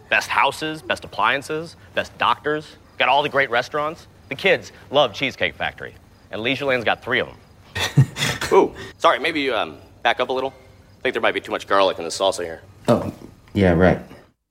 [0.09, 4.07] Best houses, best appliances, best doctors, got all the great restaurants.
[4.29, 5.95] The kids love Cheesecake Factory,
[6.31, 8.05] and Leisureland's got three of them.
[8.53, 10.53] Ooh, sorry, maybe you um, back up a little.
[10.99, 12.61] I think there might be too much garlic in the salsa here.
[12.87, 13.13] Oh,
[13.53, 13.99] yeah, right.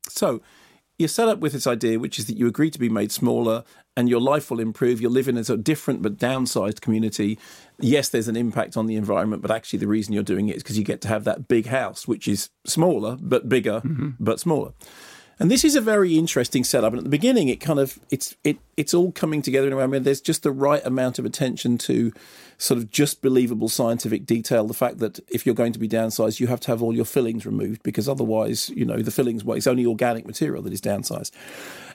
[0.08, 0.40] So
[0.98, 3.62] you're set up with this idea, which is that you agree to be made smaller
[3.96, 5.00] and your life will improve.
[5.00, 7.38] You'll live in a different but downsized community.
[7.78, 10.62] Yes, there's an impact on the environment, but actually the reason you're doing it is
[10.62, 14.10] because you get to have that big house, which is smaller but bigger mm-hmm.
[14.18, 14.72] but smaller.
[15.40, 16.92] And this is a very interesting setup.
[16.92, 19.76] And at the beginning, it kind of it's it it's all coming together in a
[19.76, 19.84] way.
[19.84, 22.12] I mean, there's just the right amount of attention to
[22.58, 24.66] sort of just believable scientific detail.
[24.66, 27.04] The fact that if you're going to be downsized, you have to have all your
[27.04, 30.80] fillings removed because otherwise, you know, the fillings well, it's only organic material that is
[30.80, 31.30] downsized.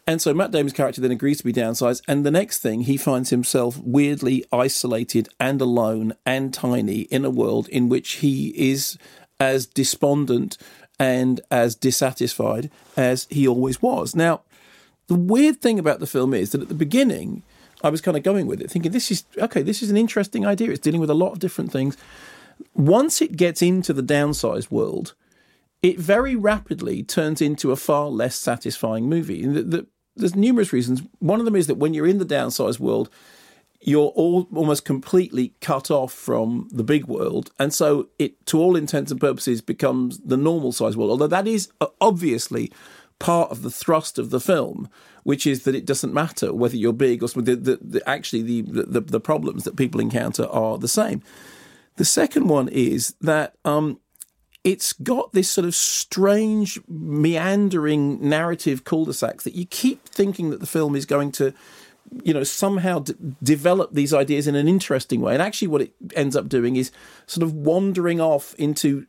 [0.06, 2.02] And so Matt Damon's character then agrees to be downsized.
[2.08, 7.30] And the next thing, he finds himself weirdly isolated and alone and tiny in a
[7.30, 8.98] world in which he is
[9.40, 10.58] as despondent
[11.04, 14.16] and as dissatisfied as he always was.
[14.16, 14.44] Now,
[15.08, 17.44] the weird thing about the film is that at the beginning,
[17.84, 20.46] I was kind of going with it, thinking this is okay, this is an interesting
[20.46, 20.72] idea.
[20.72, 21.98] It's dealing with a lot of different things.
[22.74, 25.14] Once it gets into the downsized world,
[25.82, 29.46] it very rapidly turns into a far less satisfying movie.
[29.46, 31.02] The, the, there's numerous reasons.
[31.20, 33.10] One of them is that when you're in the downsized world,
[33.86, 38.76] you're all almost completely cut off from the big world, and so it, to all
[38.76, 41.12] intents and purposes, becomes the normal size world.
[41.12, 42.72] Although that is uh, obviously
[43.20, 44.90] part of the thrust of the film,
[45.24, 47.46] which is that it doesn't matter whether you're big or small.
[47.46, 51.22] The, the, the, actually, the, the the problems that people encounter are the same.
[51.96, 54.00] The second one is that um,
[54.64, 60.66] it's got this sort of strange, meandering narrative cul-de-sacs that you keep thinking that the
[60.66, 61.54] film is going to,
[62.24, 65.34] you know, somehow d- develop these ideas in an interesting way.
[65.34, 66.92] And actually, what it ends up doing is
[67.28, 69.06] sort of wandering off into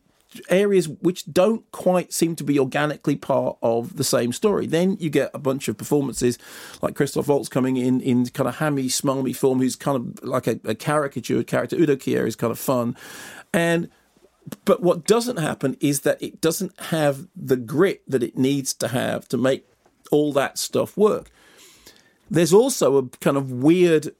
[0.48, 4.66] areas which don't quite seem to be organically part of the same story.
[4.66, 6.38] Then you get a bunch of performances
[6.82, 10.46] like Christoph Waltz coming in in kind of hammy, smarmy form, who's kind of like
[10.46, 11.76] a, a caricatured character.
[11.76, 12.96] Udo Kier is kind of fun.
[13.52, 13.88] And
[14.64, 18.88] but what doesn't happen is that it doesn't have the grit that it needs to
[18.88, 19.66] have to make
[20.10, 21.30] all that stuff work.
[22.30, 24.14] There's also a kind of weird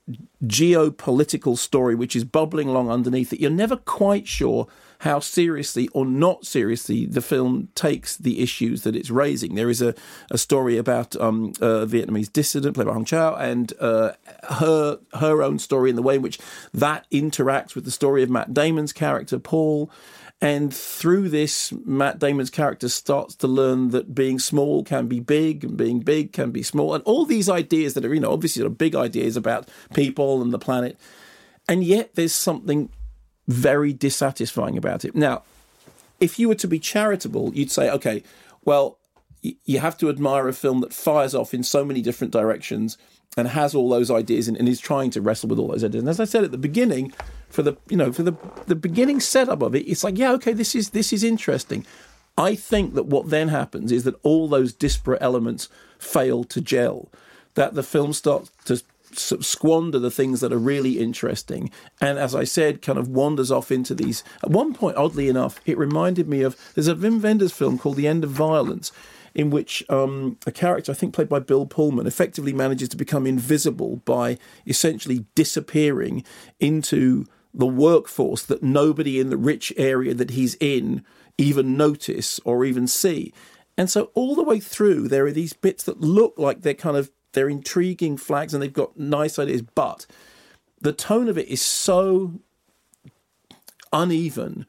[0.44, 3.40] geopolitical story which is bubbling along underneath it.
[3.40, 4.68] You're never quite sure
[5.00, 9.54] how seriously or not seriously the film takes the issues that it's raising.
[9.54, 9.94] There is a,
[10.30, 14.12] a story about um, a Vietnamese dissident played by Hong Chau and uh,
[14.44, 16.38] her her own story and the way in which
[16.72, 19.90] that interacts with the story of Matt Damon's character Paul.
[20.44, 25.64] And through this, Matt Damon's character starts to learn that being small can be big
[25.64, 26.92] and being big can be small.
[26.92, 30.52] And all these ideas that are, you know, obviously are big ideas about people and
[30.52, 31.00] the planet.
[31.66, 32.90] And yet there's something
[33.48, 35.14] very dissatisfying about it.
[35.14, 35.44] Now,
[36.20, 38.22] if you were to be charitable, you'd say, okay,
[38.66, 38.98] well,
[39.40, 42.98] you have to admire a film that fires off in so many different directions
[43.34, 46.02] and has all those ideas and, and is trying to wrestle with all those ideas.
[46.02, 47.14] And as I said at the beginning,
[47.54, 48.34] for the you know for the
[48.66, 51.86] the beginning setup of it, it's like yeah, okay, this is this is interesting.
[52.36, 55.68] I think that what then happens is that all those disparate elements
[55.98, 57.08] fail to gel,
[57.54, 58.82] that the film starts to
[59.14, 61.70] squander the things that are really interesting,
[62.00, 64.24] and as I said, kind of wanders off into these.
[64.42, 67.96] At one point, oddly enough, it reminded me of there's a Wim Wenders film called
[67.96, 68.90] The End of Violence,
[69.34, 73.26] in which um, a character, I think played by Bill Pullman, effectively manages to become
[73.26, 76.24] invisible by essentially disappearing
[76.60, 81.04] into the workforce that nobody in the rich area that he's in
[81.38, 83.32] even notice or even see.
[83.76, 86.96] And so all the way through, there are these bits that look like they're kind
[86.96, 90.06] of they're intriguing flags and they've got nice ideas, but
[90.80, 92.34] the tone of it is so
[93.92, 94.66] uneven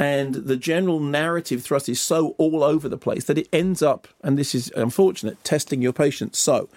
[0.00, 4.08] and the general narrative thrust is so all over the place that it ends up,
[4.22, 6.38] and this is unfortunate, testing your patience.
[6.38, 6.70] So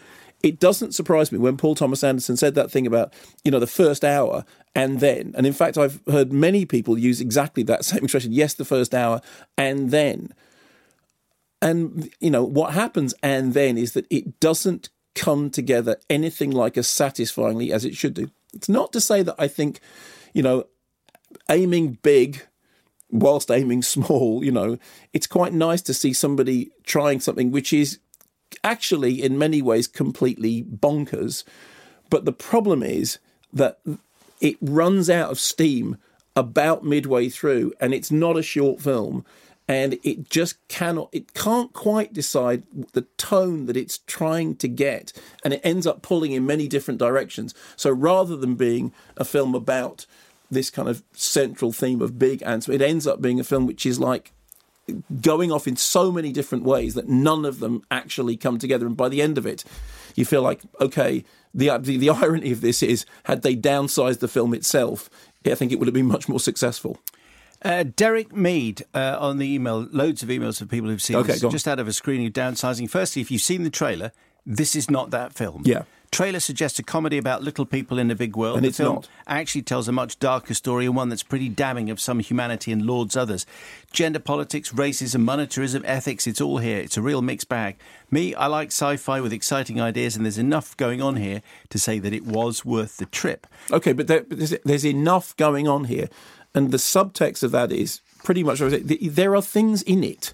[0.44, 3.14] it doesn't surprise me when Paul Thomas Anderson said that thing about,
[3.46, 4.44] you know, the first hour
[4.76, 5.34] and then.
[5.38, 8.94] And in fact, I've heard many people use exactly that same expression yes, the first
[8.94, 9.22] hour
[9.58, 10.34] and then.
[11.62, 16.78] And, you know, what happens and then is that it doesn't come together anything like
[16.78, 18.30] as satisfyingly as it should do.
[18.54, 19.80] It's not to say that I think,
[20.34, 20.66] you know,
[21.50, 22.46] aiming big
[23.10, 24.78] whilst aiming small, you know,
[25.14, 28.00] it's quite nice to see somebody trying something which is
[28.64, 31.44] actually, in many ways, completely bonkers.
[32.10, 33.20] But the problem is
[33.52, 33.80] that
[34.42, 35.98] it runs out of steam
[36.36, 39.26] about midway through, and it's not a short film.
[39.66, 45.14] And it just cannot, it can't quite decide the tone that it's trying to get.
[45.44, 47.56] And it ends up pulling in many different directions.
[47.78, 50.06] So rather than being a film about
[50.54, 53.86] this kind of central theme of big and it ends up being a film which
[53.86, 54.33] is like
[55.22, 58.98] going off in so many different ways that none of them actually come together and
[58.98, 59.64] by the end of it
[60.16, 61.24] you feel like okay
[61.54, 65.10] the the, the irony of this is had they downsized the film itself
[65.46, 66.98] i think it would have been much more successful
[67.64, 71.32] uh, Derek Mead uh, on the email, loads of emails of people who've seen okay,
[71.32, 72.90] this, just out of a screening of downsizing.
[72.90, 74.12] Firstly, if you've seen the trailer,
[74.46, 75.62] this is not that film.
[75.66, 75.84] Yeah.
[76.14, 78.58] Trailer suggests a comedy about little people in a big world.
[78.58, 79.10] And the it's film not.
[79.28, 82.86] actually tells a much darker story and one that's pretty damning of some humanity and
[82.86, 83.46] lauds others.
[83.92, 86.78] Gender politics, racism, monetarism, ethics, it's all here.
[86.78, 87.78] It's a real mixed bag.
[88.12, 91.80] Me, I like sci fi with exciting ideas, and there's enough going on here to
[91.80, 93.48] say that it was worth the trip.
[93.72, 96.10] Okay, but, there, but there's, there's enough going on here.
[96.54, 100.34] And the subtext of that is pretty much there are things in it,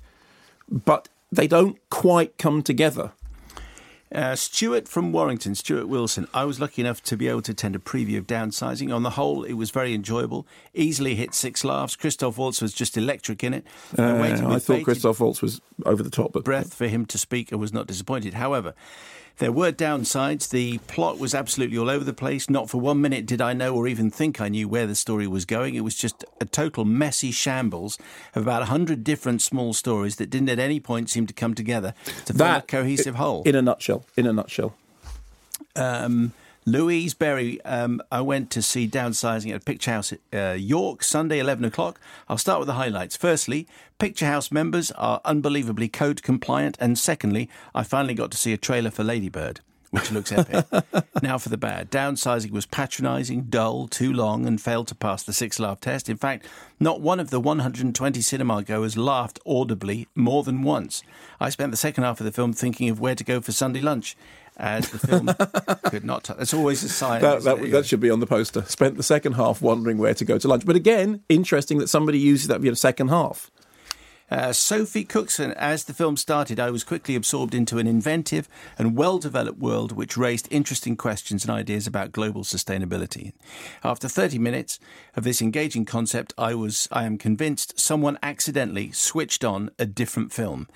[0.69, 3.13] but they don't quite come together.
[4.13, 6.27] Uh, Stuart from Warrington, Stuart Wilson.
[6.33, 8.93] I was lucky enough to be able to attend a preview of Downsizing.
[8.93, 10.47] On the whole, it was very enjoyable.
[10.73, 11.95] Easily hit six laughs.
[11.95, 13.65] Christoph Waltz was just electric in it.
[13.97, 17.51] Uh, I thought Christoph Waltz was over the top, but breath for him to speak
[17.51, 18.33] and was not disappointed.
[18.33, 18.73] However,
[19.39, 20.49] there were downsides.
[20.49, 22.49] The plot was absolutely all over the place.
[22.49, 25.27] Not for one minute did I know or even think I knew where the story
[25.27, 25.75] was going.
[25.75, 27.97] It was just a total messy shambles
[28.35, 31.93] of about 100 different small stories that didn't at any point seem to come together
[32.25, 33.43] to form a cohesive whole.
[33.43, 34.05] In a nutshell.
[34.15, 34.75] In a nutshell.
[35.75, 36.33] Um,
[36.71, 41.65] Louise Berry, um, I went to see Downsizing at Picture House uh, York, Sunday, 11
[41.65, 41.99] o'clock.
[42.27, 43.17] I'll start with the highlights.
[43.17, 43.67] Firstly,
[43.97, 46.77] Picture House members are unbelievably code compliant.
[46.79, 49.61] And secondly, I finally got to see a trailer for Ladybird.
[49.89, 50.67] Which looks epic.
[51.23, 51.89] now for the bad.
[51.89, 56.07] Downsizing was patronising, dull, too long, and failed to pass the six laugh test.
[56.07, 56.45] In fact,
[56.79, 61.01] not one of the 120 cinema goers laughed audibly more than once.
[61.39, 63.81] I spent the second half of the film thinking of where to go for Sunday
[63.81, 64.15] lunch
[64.59, 65.29] as the film
[65.91, 66.25] could not.
[66.25, 67.21] T- that's always a sign.
[67.21, 68.63] That, that, that, should be on the poster.
[68.63, 70.65] Spent the second half wondering where to go to lunch.
[70.65, 73.49] But again, interesting that somebody uses that for the second half.
[74.31, 78.47] Uh, Sophie Cookson, as the film started, I was quickly absorbed into an inventive
[78.77, 83.33] and well developed world which raised interesting questions and ideas about global sustainability.
[83.83, 84.79] After 30 minutes
[85.15, 90.31] of this engaging concept, I was, I am convinced, someone accidentally switched on a different
[90.31, 90.67] film.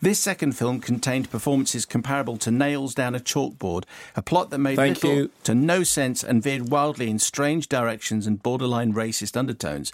[0.00, 3.84] This second film contained performances comparable to nails down a chalkboard,
[4.16, 5.30] a plot that made Thank little you.
[5.44, 9.92] to no sense and veered wildly in strange directions and borderline racist undertones.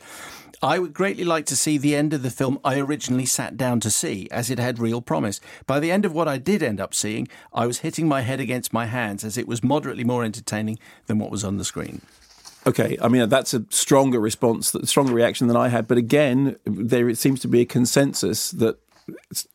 [0.63, 3.81] I would greatly like to see the end of the film I originally sat down
[3.81, 5.41] to see, as it had real promise.
[5.67, 8.41] By the end of what I did end up seeing, I was hitting my head
[8.41, 12.01] against my hands as it was moderately more entertaining than what was on the screen.
[12.67, 15.87] Okay, I mean that's a stronger response, a stronger reaction than I had.
[15.87, 18.79] But again, there it seems to be a consensus that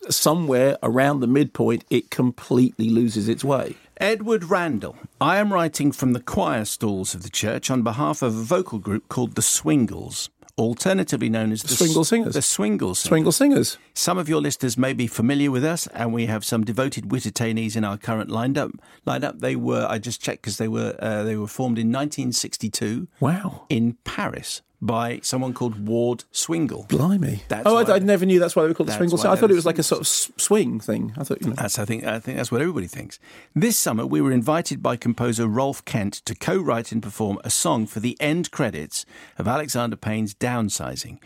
[0.09, 3.75] somewhere around the midpoint, it completely loses its way.
[3.97, 4.95] Edward Randall.
[5.19, 8.79] I am writing from the choir stalls of the church on behalf of a vocal
[8.79, 10.29] group called the Swingles,
[10.61, 12.33] alternatively known as the, Swingle Singers.
[12.33, 13.09] The Swingle Singers.
[13.09, 13.77] Swingle Singers.
[13.93, 17.75] Some of your listeners may be familiar with us, and we have some devoted Wittertainees
[17.75, 18.71] in our current lineup.
[19.05, 19.39] Lineup.
[19.39, 23.65] They were I just checked because they were uh, they were formed in 1962 Wow.
[23.69, 26.85] in Paris by someone called Ward Swingle.
[26.89, 27.43] Blimey.
[27.47, 29.51] That's oh, I, I never knew that's why they were called the Swingle I thought
[29.51, 31.13] it was like a sort of swing thing.
[31.17, 31.53] I thought, you know.
[31.53, 33.19] That's I think I think that's what everybody thinks.
[33.55, 37.85] This summer we were invited by composer Rolfe Kent to co-write and perform a song
[37.85, 39.05] for the end credits
[39.37, 41.19] of Alexander Payne's Downsizing.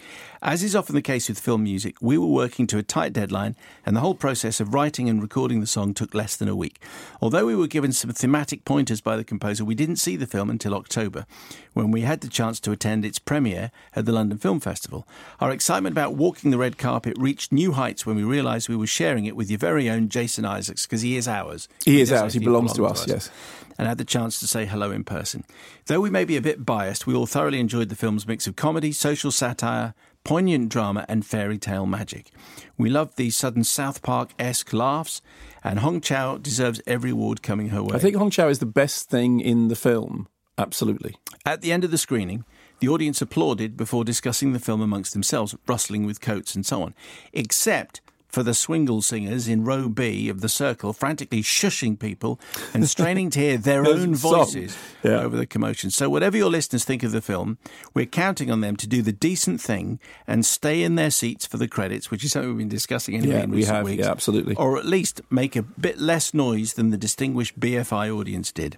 [0.46, 3.56] As is often the case with film music, we were working to a tight deadline
[3.84, 6.80] and the whole process of writing and recording the song took less than a week.
[7.20, 10.52] Although we were given some thematic pointers by the composer, we didn't see the film
[10.52, 11.26] until October
[11.74, 15.08] when we had the chance to attend its premiere at the London Film Festival.
[15.40, 18.86] Our excitement about walking the red carpet reached new heights when we realised we were
[18.86, 21.68] sharing it with your very own Jason Isaacs because he is ours.
[21.86, 22.34] He is ours.
[22.34, 23.32] He belongs to belong us, yes.
[23.80, 25.44] And had the chance to say hello in person.
[25.88, 28.56] Though we may be a bit biased, we all thoroughly enjoyed the film's mix of
[28.56, 29.96] comedy, social satire,
[30.26, 32.32] poignant drama, and fairy tale magic.
[32.78, 35.22] We love the sudden South Park esque laughs,
[35.64, 37.96] and Hong Chau deserves every award coming her way.
[37.96, 40.28] I think Hong Chau is the best thing in the film.
[40.58, 41.16] Absolutely.
[41.46, 42.44] At the end of the screening,
[42.80, 46.94] the audience applauded before discussing the film amongst themselves, rustling with coats and so on,
[47.32, 48.02] except
[48.36, 52.38] for the swingle singers in row B of the circle, frantically shushing people
[52.74, 55.22] and straining to hear their own voices Yeah.
[55.22, 55.90] over the commotion.
[55.90, 57.58] So, whatever your listeners think of the film,
[57.94, 61.56] we're counting on them to do the decent thing and stay in their seats for
[61.56, 63.86] the credits, which is something we've been discussing anyway Yeah, in we recent have.
[63.86, 64.04] weeks.
[64.04, 64.56] Yeah, absolutely.
[64.56, 68.78] Or at least make a bit less noise than the distinguished BFI audience did.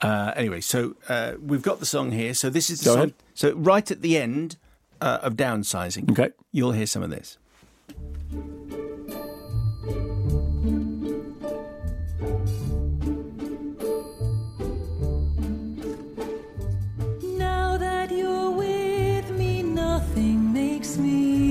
[0.00, 2.32] Uh, anyway, so uh, we've got the song here.
[2.32, 2.98] So this is the Go song.
[2.98, 3.14] ahead.
[3.34, 4.56] So right at the end
[5.02, 6.30] uh, of downsizing, Okay.
[6.50, 7.36] you'll hear some of this.
[20.80, 21.49] Makes me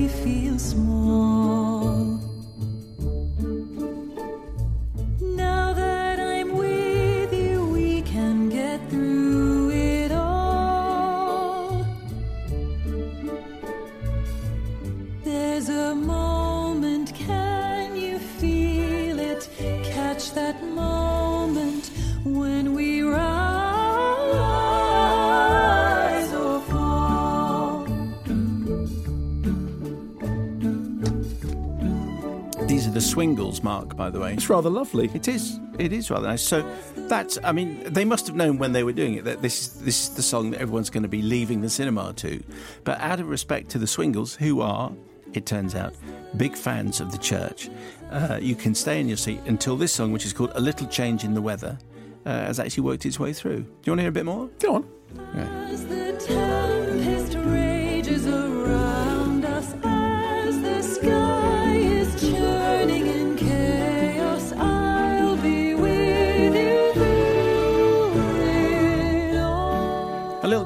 [33.60, 33.96] Swingles, Mark.
[33.96, 35.10] By the way, It's rather lovely.
[35.14, 35.58] It is.
[35.78, 36.42] It is rather nice.
[36.42, 36.64] So
[37.08, 37.38] that's.
[37.44, 40.08] I mean, they must have known when they were doing it that this is this
[40.08, 42.42] is the song that everyone's going to be leaving the cinema to.
[42.84, 44.92] But out of respect to the Swingles, who are,
[45.32, 45.94] it turns out,
[46.36, 47.70] big fans of the church,
[48.10, 50.86] uh, you can stay in your seat until this song, which is called "A Little
[50.86, 51.78] Change in the Weather,"
[52.26, 53.60] uh, has actually worked its way through.
[53.62, 54.48] Do you want to hear a bit more?
[54.58, 54.88] Go on.
[55.34, 55.84] As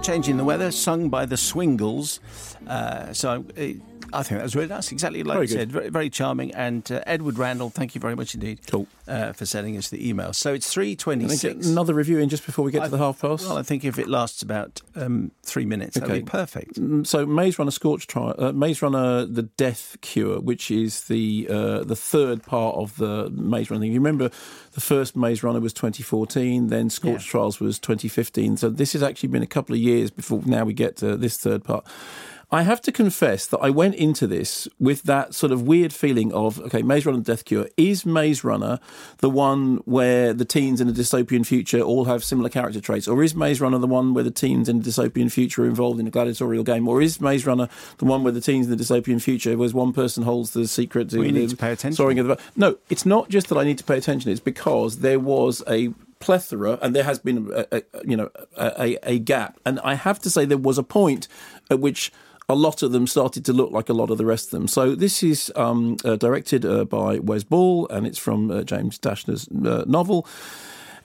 [0.09, 2.21] in the weather, sung by the Swingles.
[2.67, 3.43] Uh, so
[4.15, 4.91] I think that was really nice.
[4.93, 5.59] Exactly like Very you good.
[5.61, 5.73] said.
[5.73, 6.55] Very, very charming.
[6.55, 8.61] And uh, Edward Randall, thank you very much indeed.
[8.67, 8.87] Cool.
[9.07, 10.33] Uh, for sending us the email.
[10.33, 11.67] So it's three Can I twenty get six.
[11.69, 13.47] another review in just before we get to the half past?
[13.47, 16.81] Well, I think if it lasts about um, three minutes, that'd be perfect.
[16.81, 21.47] Mm, so Maze Runner Scorch Trial, uh, Maze Runner The Death Cure, which is the
[21.51, 23.93] uh, the third part of the Maze Runner thing.
[23.93, 24.31] You remember
[24.73, 27.31] the first Maze Runner was 2014, then Scorch Yeah.
[27.31, 28.57] Trials was 2015.
[28.57, 31.37] So this has actually been a couple of years before now we get to this
[31.37, 31.87] third part.
[32.55, 36.33] I have to confess that I went into this with that sort of weird feeling
[36.33, 38.79] of okay, Maze Runner Death Cure is Maze Runner
[39.19, 43.25] the one where the teens in a dystopian future all have similar character traits, or
[43.25, 46.07] is Maze Runner the one where the teens in a dystopian future are involved in
[46.07, 47.69] a gladiatorial game, or is Maze Runner
[47.99, 51.11] the one where the teens in the dystopian future where one person holds the secret
[51.11, 51.97] to We need the to pay attention.
[51.97, 54.31] soaring of the no, it's not just that I need to pay attention.
[54.31, 58.97] It's because there was a plethora, and there has been, a, a, you know, a,
[59.03, 59.59] a gap.
[59.67, 61.29] And I have to say, there was a point
[61.69, 62.13] at which
[62.49, 64.69] a lot of them started to look like a lot of the rest of them.
[64.69, 68.99] So this is um, uh, directed uh, by Wes Ball, and it's from uh, James
[68.99, 70.27] Dashner's uh, novel.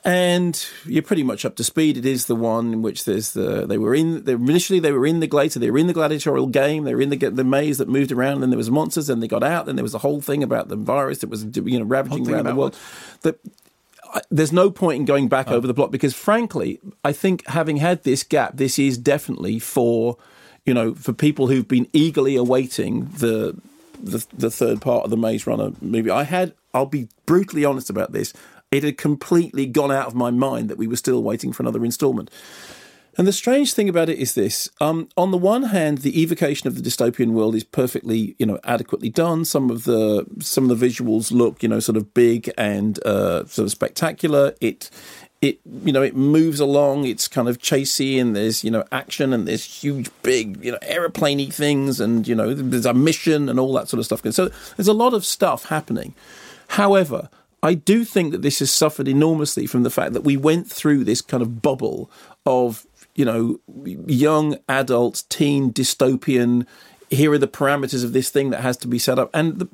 [0.05, 1.97] And you're pretty much up to speed.
[1.97, 5.05] It is the one in which there's the they were in they, initially they were
[5.05, 7.79] in the gladiator they were in the gladiatorial game they were in the the maze
[7.79, 9.97] that moved around and there was monsters and they got out and there was a
[9.97, 12.77] whole thing about the virus that was you know ravaging around the world.
[13.23, 13.41] That
[14.29, 18.03] there's no point in going back over the plot because, frankly, I think having had
[18.03, 20.17] this gap, this is definitely for
[20.69, 23.59] you know for people who've been eagerly awaiting the
[23.99, 26.11] the, the third part of the Maze Runner movie.
[26.11, 28.33] I had, I'll be brutally honest about this,
[28.71, 31.83] it had completely gone out of my mind that we were still waiting for another
[31.83, 32.29] instalment.
[33.17, 36.67] And the strange thing about it is this: um, on the one hand, the evocation
[36.67, 39.45] of the dystopian world is perfectly, you know, adequately done.
[39.45, 43.45] Some of the some of the visuals look, you know, sort of big and uh,
[43.45, 44.53] sort of spectacular.
[44.61, 44.91] It
[45.41, 47.05] it you know it moves along.
[47.05, 50.79] It's kind of chasey, and there's you know action, and there's huge, big you know
[50.79, 54.21] aeroplaney things, and you know there's a mission and all that sort of stuff.
[54.33, 56.13] So there's a lot of stuff happening.
[56.69, 57.29] However,
[57.63, 61.03] I do think that this has suffered enormously from the fact that we went through
[61.03, 62.09] this kind of bubble
[62.45, 62.85] of
[63.19, 63.59] you know,
[64.07, 66.65] young adult, teen dystopian.
[67.09, 69.29] Here are the parameters of this thing that has to be set up.
[69.33, 69.67] And the,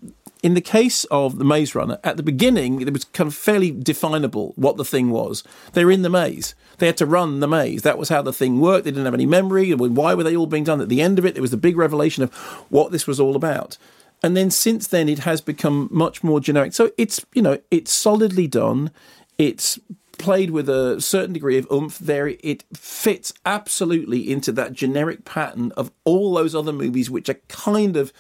[0.45, 3.72] in the case of the Maze Runner, at the beginning, it was kind of fairly
[3.72, 5.43] definable what the thing was.
[5.73, 6.53] They were in the maze.
[6.77, 7.81] They had to run the maze.
[7.81, 8.85] That was how the thing worked.
[8.85, 9.73] They didn't have any memory.
[9.73, 10.81] Why were they all being done?
[10.81, 12.31] At the end of it, there was the big revelation of
[12.69, 13.80] what this was all about.
[14.22, 16.76] And then since then, it has become much more generic.
[16.76, 18.91] So it's, you know, it's solidly done.
[19.39, 19.80] It's
[20.19, 25.72] played with a certain degree of oomph there it fits absolutely into that generic pattern
[25.76, 28.13] of all those other movies which are kind of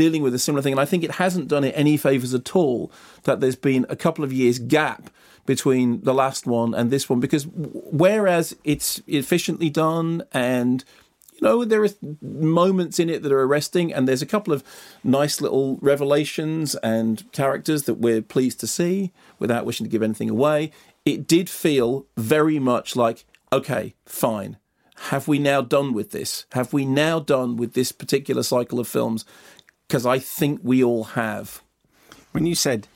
[0.00, 2.54] dealing with a similar thing and i think it hasn't done it any favors at
[2.56, 2.90] all
[3.24, 5.10] that there's been a couple of years gap
[5.46, 10.84] between the last one and this one because whereas it's efficiently done and
[11.32, 11.88] you know there are
[12.20, 14.62] moments in it that are arresting and there's a couple of
[15.02, 20.30] nice little revelations and characters that we're pleased to see without wishing to give anything
[20.30, 20.70] away
[21.04, 24.58] it did feel very much like, okay, fine.
[25.04, 26.44] Have we now done with this?
[26.52, 29.24] Have we now done with this particular cycle of films?
[29.90, 31.62] Because I think we all have.
[32.30, 32.86] When you said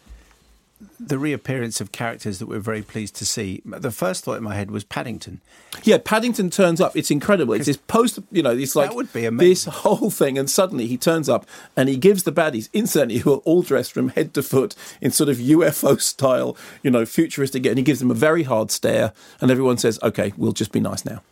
[1.00, 3.62] the reappearance of characters that we're very pleased to see.
[3.64, 5.40] The first thought in my head was Paddington.
[5.82, 6.96] Yeah, Paddington turns up.
[6.96, 7.54] It's incredible.
[7.54, 9.50] It's this post, you know, it's like that would be amazing.
[9.50, 11.46] this whole thing, and suddenly he turns up
[11.76, 15.10] and he gives the baddies instantly, who are all dressed from head to foot in
[15.10, 19.12] sort of UFO style, you know, futuristic, and he gives them a very hard stare,
[19.40, 21.22] and everyone says, "Okay, we'll just be nice now."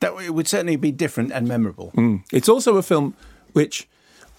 [0.00, 1.92] That it would certainly be different and memorable.
[1.96, 2.24] Mm.
[2.32, 3.14] It's also a film
[3.52, 3.88] which,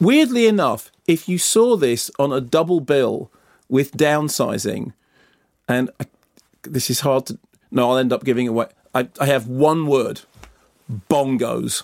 [0.02, 3.32] weirdly enough, if you saw this on a double bill
[3.70, 4.94] with downsizing,
[5.68, 6.06] and I,
[6.64, 7.40] this is hard to.
[7.72, 8.68] No, I'll end up giving away.
[8.94, 10.22] I, I have one word:
[11.10, 11.84] bongos.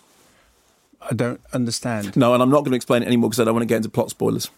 [1.10, 2.18] I don't understand.
[2.18, 3.78] No, and I'm not going to explain it anymore because I don't want to get
[3.78, 4.50] into plot spoilers.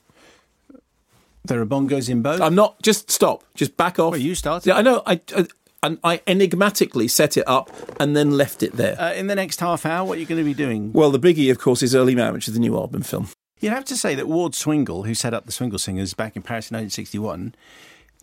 [1.45, 2.41] There are bongos in both.
[2.41, 2.81] I'm not.
[2.81, 3.43] Just stop.
[3.53, 4.11] Just back off.
[4.11, 4.69] Well, you started.
[4.69, 5.03] Yeah, I know.
[5.05, 5.47] I, I
[5.81, 8.99] and I enigmatically set it up and then left it there.
[8.99, 10.91] Uh, in the next half hour, what are you going to be doing?
[10.91, 13.29] Well, the biggie, of course, is Early Man, which is the new Aardman film.
[13.59, 16.41] You'd have to say that Ward Swingle, who set up the Swingle Singers back in
[16.41, 17.55] Paris in 1961,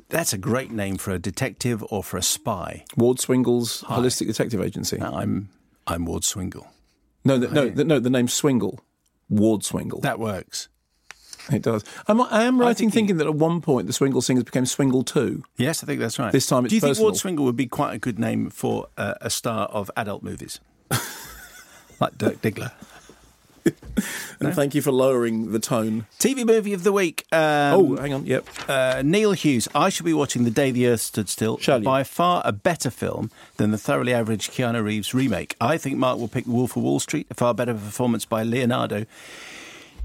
[0.08, 2.84] that's a great name for a detective or for a spy.
[2.96, 3.98] Ward Swingle's Hi.
[3.98, 4.98] holistic detective agency.
[4.98, 5.48] No, I'm
[5.86, 6.68] I'm Ward Swingle.
[7.24, 7.98] No, the, no, the, no.
[7.98, 8.80] The name Swingle,
[9.28, 10.00] Ward Swingle.
[10.00, 10.68] That works.
[11.50, 11.84] It does.
[12.08, 15.02] I'm, I am right in thinking that at one point the Swingle Singers became Swingle
[15.04, 15.44] Two.
[15.56, 16.32] Yes, I think that's right.
[16.32, 16.94] This time it's Do you personal.
[16.94, 20.22] think Ward Swingle would be quite a good name for uh, a star of adult
[20.22, 20.60] movies?
[22.00, 22.72] like Dirk Diggler.
[23.96, 24.04] and
[24.40, 24.52] no?
[24.52, 26.06] thank you for lowering the tone.
[26.18, 27.26] TV movie of the week.
[27.32, 28.26] Um, oh, hang on.
[28.26, 28.48] Yep.
[28.68, 29.68] Uh, Neil Hughes.
[29.74, 31.58] I shall be watching The Day the Earth Stood Still.
[31.58, 31.84] Shall you?
[31.84, 35.56] By far a better film than the thoroughly average Keanu Reeves remake.
[35.60, 38.42] I think Mark will pick The Wolf of Wall Street, a far better performance by
[38.42, 39.06] Leonardo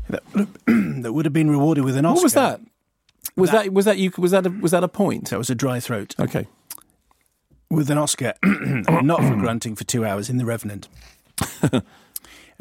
[0.09, 2.15] that would have, that would have been rewarded with an Oscar.
[2.15, 2.61] What was that?
[3.35, 5.29] Was that, that was that you was that a, was that a point?
[5.29, 6.15] That was a dry throat.
[6.19, 6.47] Okay.
[7.69, 10.89] With an Oscar, not for grunting for two hours in The Revenant.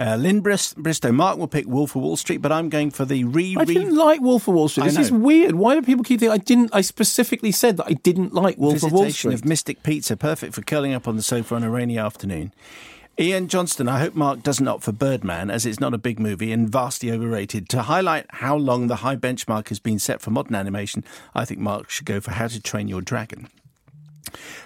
[0.01, 3.05] Uh, Lynn Brist- Bristow, Mark will pick Wolf of Wall Street, but I'm going for
[3.05, 3.55] the re.
[3.59, 4.85] I didn't like Wolf of Wall Street.
[4.85, 5.57] This is weird.
[5.57, 6.71] Why do people keep thinking I didn't?
[6.73, 9.35] I specifically said that I didn't like Wolf Visitation of Wall Street.
[9.35, 12.55] of Mystic Pizza, perfect for curling up on the sofa on a rainy afternoon.
[13.19, 16.51] Ian Johnston, I hope Mark doesn't opt for Birdman, as it's not a big movie
[16.53, 17.69] and vastly overrated.
[17.69, 21.05] To highlight how long the high benchmark has been set for modern animation,
[21.35, 23.49] I think Mark should go for How to Train Your Dragon.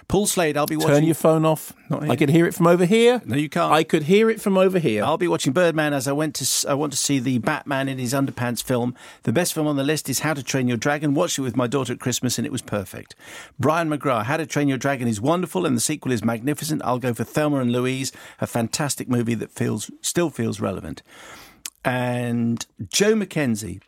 [0.07, 0.93] Paul Slade, I'll be watching.
[0.93, 1.73] Turn your phone off.
[1.89, 3.21] I could hear it from over here.
[3.25, 3.71] No, you can't.
[3.71, 5.03] I could hear it from over here.
[5.03, 6.69] I'll be watching Birdman as I went to.
[6.69, 8.95] I want to see the Batman in his underpants film.
[9.23, 11.13] The best film on the list is How to Train Your Dragon.
[11.13, 13.15] Watched it with my daughter at Christmas, and it was perfect.
[13.59, 16.81] Brian McGrath, How to Train Your Dragon is wonderful, and the sequel is magnificent.
[16.83, 21.01] I'll go for Thelma and Louise, a fantastic movie that feels still feels relevant.
[21.83, 23.81] And Joe McKenzie,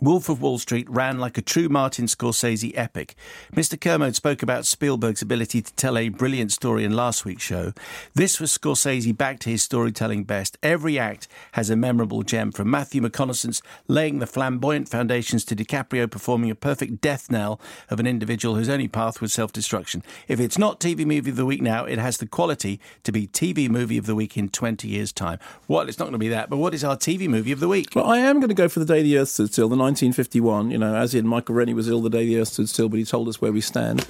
[0.00, 3.14] Wolf of Wall Street ran like a true Martin Scorsese epic.
[3.54, 3.80] Mr.
[3.80, 7.72] Kermode spoke about Spielberg's ability to tell a brilliant story in last week's show.
[8.14, 10.58] This was Scorsese back to his storytelling best.
[10.62, 16.10] Every act has a memorable gem, from Matthew McConaughey's laying the flamboyant foundations to DiCaprio
[16.10, 20.02] performing a perfect death knell of an individual whose only path was self destruction.
[20.26, 23.28] If it's not TV Movie of the Week now, it has the quality to be
[23.28, 25.38] TV Movie of the Week in 20 years' time.
[25.68, 27.68] Well, it's not going to be that, but what is our TV Movie of the
[27.68, 27.88] Week?
[27.94, 30.70] Well, I am going to go for the day the Earth stood still, the 1951.
[30.70, 32.98] You know, as in Michael Rennie was ill the day the Earth stood still, but
[32.98, 34.06] he told us where we stand.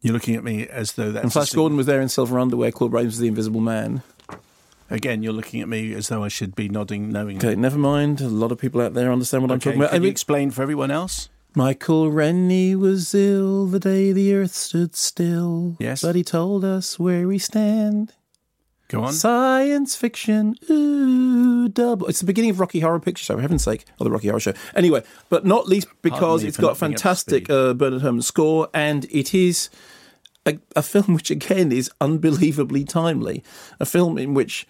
[0.00, 1.24] You're looking at me as though that's.
[1.24, 2.70] And Flash Gordon was there in silver underwear.
[2.70, 4.02] Claude Rains of the Invisible Man.
[4.88, 7.44] Again, you're looking at me as though I should be nodding knowingly.
[7.44, 8.20] Okay, never mind.
[8.20, 9.90] A lot of people out there understand what I'm talking about.
[9.90, 11.28] Can I you explain for everyone else?
[11.56, 15.76] Michael Rennie was ill the day the Earth stood still.
[15.80, 16.02] Yes.
[16.02, 18.12] but he told us where we stand.
[18.88, 19.12] Go on.
[19.12, 22.06] Science fiction, ooh, double.
[22.06, 24.40] It's the beginning of Rocky Horror Picture Show, for heaven's sake, or the Rocky Horror
[24.40, 24.52] Show.
[24.76, 28.22] Anyway, but not least because it's got not being up to fantastic uh, Bernard Herrmann
[28.22, 29.70] score, and it is
[30.46, 33.42] a, a film which, again, is unbelievably timely.
[33.80, 34.68] A film in which,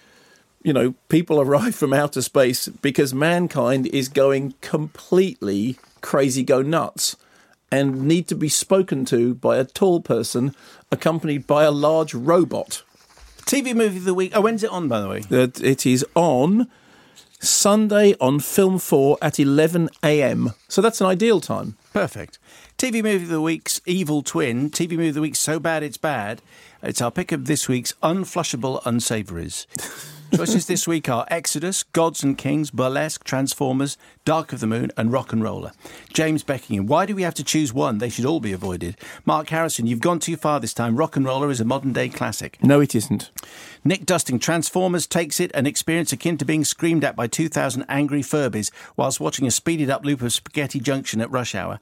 [0.62, 7.16] you know, people arrive from outer space because mankind is going completely crazy, go nuts.
[7.70, 10.54] And need to be spoken to by a tall person
[10.92, 12.84] accompanied by a large robot.
[13.46, 14.32] TV movie of the week.
[14.34, 15.20] Oh, when's it on, by the way?
[15.20, 16.68] that it is on
[17.38, 20.50] Sunday on Film 4 at 11 a.m.
[20.66, 21.76] So that's an ideal time.
[21.92, 22.40] Perfect.
[22.76, 24.68] TV movie of the week's evil twin.
[24.68, 26.42] TV movie of the week so bad it's bad.
[26.82, 29.66] It's our pick of this week's unflushable unsavouries.
[30.34, 35.10] Choices this week are Exodus, Gods and Kings, Burlesque, Transformers, Dark of the Moon, and
[35.10, 35.72] RockNRolla.
[36.12, 37.98] James Beckingham, why do we have to choose one?
[37.98, 38.96] They should all be avoided.
[39.24, 40.96] Mark Harrison, you've gone too far this time.
[40.96, 42.58] RockNRolla is a modern day classic.
[42.62, 43.30] No, it isn't.
[43.84, 48.20] Nick Dusting, Transformers takes it, an experience akin to being screamed at by 2,000 angry
[48.22, 51.78] Furbies whilst watching a speeded up loop of Spaghetti Junction at rush hour.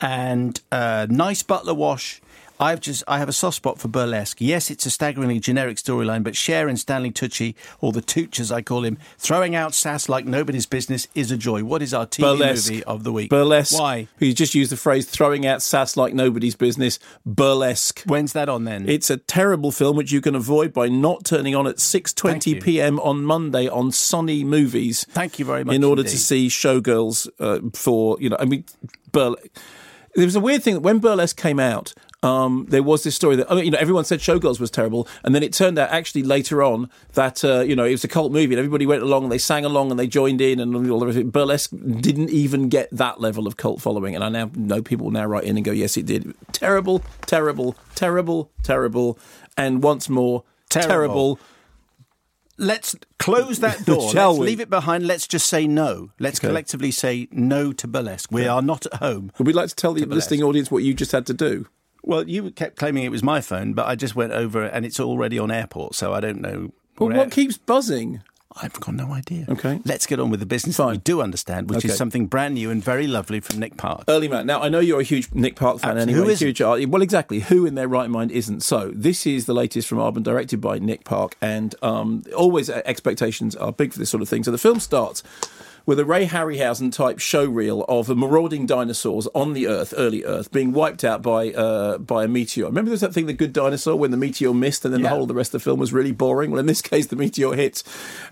[0.00, 2.20] And uh, Nice Butler Wash.
[2.60, 4.40] I've just I have a soft spot for burlesque.
[4.40, 8.52] Yes, it's a staggeringly generic storyline, but Cher and Stanley Tucci, or the Tooch as
[8.52, 11.64] I call him, throwing out sass like nobody's business is a joy.
[11.64, 12.70] What is our TV Burlesque.
[12.70, 13.30] movie of the week?
[13.30, 13.78] Burlesque.
[13.78, 14.08] Why?
[14.18, 16.98] You just used the phrase throwing out sass like nobody's business.
[17.26, 18.02] Burlesque.
[18.06, 18.88] When's that on then?
[18.88, 22.60] It's a terrible film which you can avoid by not turning on at six twenty
[22.60, 23.00] p.m.
[23.00, 25.04] on Monday on Sunny Movies.
[25.10, 26.12] Thank you very much In order indeed.
[26.12, 28.64] to see Showgirls uh, for you know, I mean,
[29.10, 29.48] burlesque.
[30.14, 31.92] There was a weird thing that when Burlesque came out,
[32.24, 35.06] um, there was this story that I mean, you know everyone said Showgirls was terrible,
[35.22, 38.08] and then it turned out actually later on that uh, you know it was a
[38.08, 40.74] cult movie and everybody went along and they sang along and they joined in and
[40.90, 41.32] all the rest of it.
[41.32, 41.70] Burlesque
[42.00, 45.44] didn't even get that level of cult following, and I now know people now write
[45.44, 46.34] in and go, yes, it did.
[46.52, 49.18] Terrible, terrible, terrible, terrible,
[49.56, 50.88] and once more Terrible.
[50.88, 51.38] terrible.
[52.56, 54.12] let's close that door.
[54.12, 54.46] Let's we?
[54.46, 55.06] leave it behind.
[55.06, 56.10] Let's just say no.
[56.18, 56.48] Let's Okay.
[56.48, 58.30] collectively say no to burlesque.
[58.32, 59.32] We are not at home.
[59.38, 60.30] Would we like to tell the To burlesque.
[60.30, 61.66] listening audience what you just had to do?
[62.06, 65.00] Well, you kept claiming it was my phone, but I just went over and it's
[65.00, 66.72] already on airport, so I don't know.
[66.98, 68.22] Well, what keeps buzzing?
[68.62, 69.46] I've got no idea.
[69.48, 69.80] Okay.
[69.84, 71.88] Let's get on with the business that we do understand, which Okay.
[71.88, 74.04] is something brand new and very lovely from Nick Park.
[74.06, 74.46] Early man.
[74.46, 76.12] Now I know you're a huge Nick Park fan Absolutely.
[76.12, 76.26] anyway.
[76.26, 76.46] Who isn't?
[76.46, 76.86] huge art.
[76.86, 77.40] Well, exactly.
[77.40, 78.60] Who in their right mind isn't?
[78.62, 83.56] So this is the latest from Aardman, directed by Nick Park, and um, always expectations
[83.56, 84.44] are big for this sort of thing.
[84.44, 85.24] So the film starts
[85.86, 90.50] with a Ray Harryhausen type show reel of marauding dinosaurs on the Earth, early Earth,
[90.50, 92.66] being wiped out by uh, by a meteor.
[92.66, 95.22] Remember, there's that thing, The Good Dinosaur, when the meteor missed, and then the whole
[95.22, 96.50] of the rest of the film was really boring.
[96.50, 97.84] Well, in this case, the meteor hits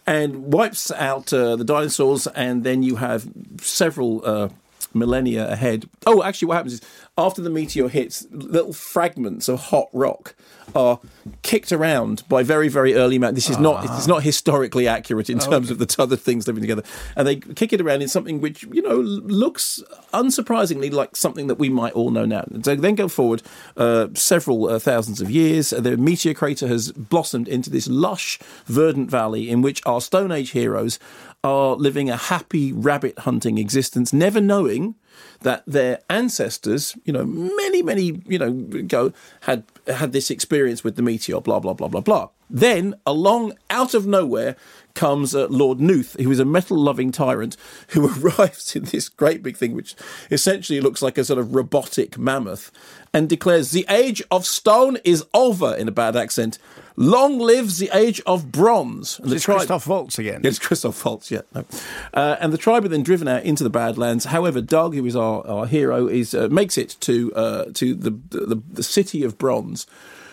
[0.07, 3.29] and wipes out uh, the dinosaurs, and then you have
[3.61, 4.25] several.
[4.25, 4.49] Uh,
[4.95, 5.89] millennia ahead.
[6.07, 6.81] Oh, actually, what happens is
[7.19, 10.35] after the meteor hits, little fragments of hot rock
[10.75, 11.01] are
[11.43, 13.35] kicked around by very, very early man.
[13.35, 16.63] This is not it's not historically accurate in terms of the t- other things living
[16.63, 16.83] together,
[17.17, 19.83] and they kick it around in something which you know looks
[20.15, 22.45] unsurprisingly like something that we might all know now.
[22.63, 23.43] So then go forward
[23.77, 25.71] uh, several uh, thousands of years.
[25.71, 30.51] The meteor crater has blossomed into this lush, verdant valley in which our Stone Age
[30.51, 30.99] heroes
[31.45, 34.95] are living a happy rabbit hunting existence, never knowing
[35.41, 38.53] that their ancestors, you know, many, many, you know,
[38.87, 42.29] go had had this experience with the meteor, blah, blah, blah, blah, blah.
[42.49, 44.57] Then, along out of nowhere,
[44.95, 47.57] comes uh, Lord Nooth, who is a metal loving tyrant
[47.89, 49.97] who arrives in this great big thing, which
[50.31, 52.71] essentially looks like a sort of robotic mammoth,
[53.15, 56.59] and declares, The age of stone is over, in a bad accent.
[56.97, 59.19] Long lives the age of bronze.
[59.19, 60.43] And It's tribe- Christoph Waltz again.
[60.45, 61.41] it's Christoph Waltz, yeah.
[61.55, 61.65] No.
[62.13, 64.27] Uh, and the tribe are then driven out into the Badlands.
[64.27, 68.11] However, Doug, who is our, our hero, is uh, makes it to uh, to the,
[68.31, 69.87] the the city of Bronze,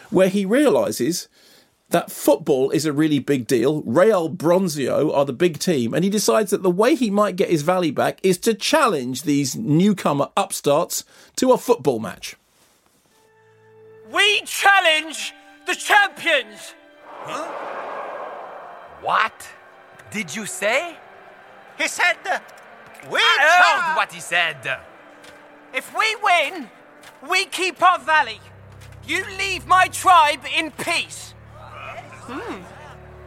[0.10, 1.30] where he realizes
[1.92, 3.82] that football is a really big deal.
[3.84, 7.50] Real Bronzio are the big team, and he decides that the way he might get
[7.50, 11.04] his valley back is to challenge these newcomer upstarts
[11.38, 12.36] to a football match.
[14.12, 15.34] We challenge
[15.66, 16.74] the champions!
[17.06, 17.46] Huh?
[19.02, 19.48] What
[20.12, 20.96] did you say?
[21.78, 22.40] He said, uh,
[23.10, 23.84] we I challenge.
[23.86, 24.80] heard what he said.
[25.74, 26.70] If we win,
[27.30, 28.40] we keep our valley.
[29.06, 31.34] You leave my tribe in peace.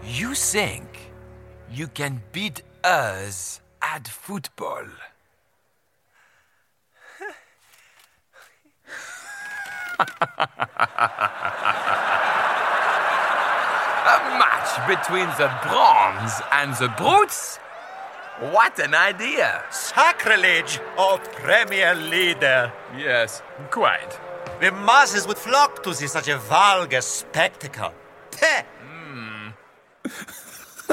[0.05, 1.13] You think
[1.71, 4.85] you can beat us at football?
[14.05, 17.59] A match between the bronze and the brutes?
[18.51, 19.63] What an idea!
[19.71, 22.73] Sacrilege, O Premier Leader.
[22.97, 24.19] Yes, quite.
[24.61, 27.93] The masses would flock to see such a vulgar spectacle.
[28.31, 28.63] Peh!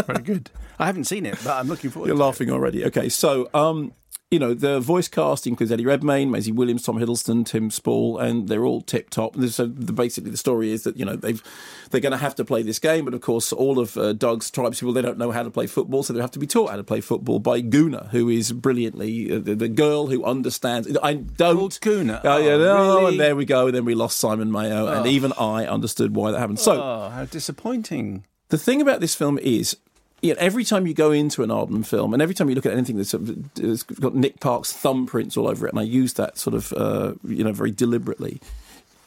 [0.06, 0.52] Very good.
[0.78, 2.16] I haven't seen it, but I'm looking forward to it.
[2.16, 2.86] You're to laughing already.
[2.86, 3.94] Okay, so um,
[4.32, 8.48] you know the voice cast includes Eddie Redmayne, Maisie Williams, Tom Hiddleston, Tim Spall, and
[8.48, 9.36] they're all tip top.
[9.48, 11.42] So the, basically the story is that you know they've
[11.90, 14.52] they're going to have to play this game, but of course all of uh, Doug's
[14.52, 16.70] tribes people they don't know how to play football, so they have to be taught
[16.70, 20.88] how to play football by Goona, who is brilliantly uh, the, the girl who understands.
[21.02, 22.22] I don't Goona?
[22.24, 23.12] Oh, yeah, Oh, really?
[23.14, 23.66] and there we go.
[23.68, 26.60] And then we lost Simon Mayo, and even I understood why that happened.
[26.60, 26.80] So.
[26.80, 28.26] Oh, how disappointing.
[28.50, 29.78] The thing about this film is,
[30.22, 32.66] you know, every time you go into an Aardman film, and every time you look
[32.66, 35.84] at anything that's sort of, it's got Nick Park's thumbprints all over it, and I
[35.84, 38.42] use that sort of, uh, you know, very deliberately.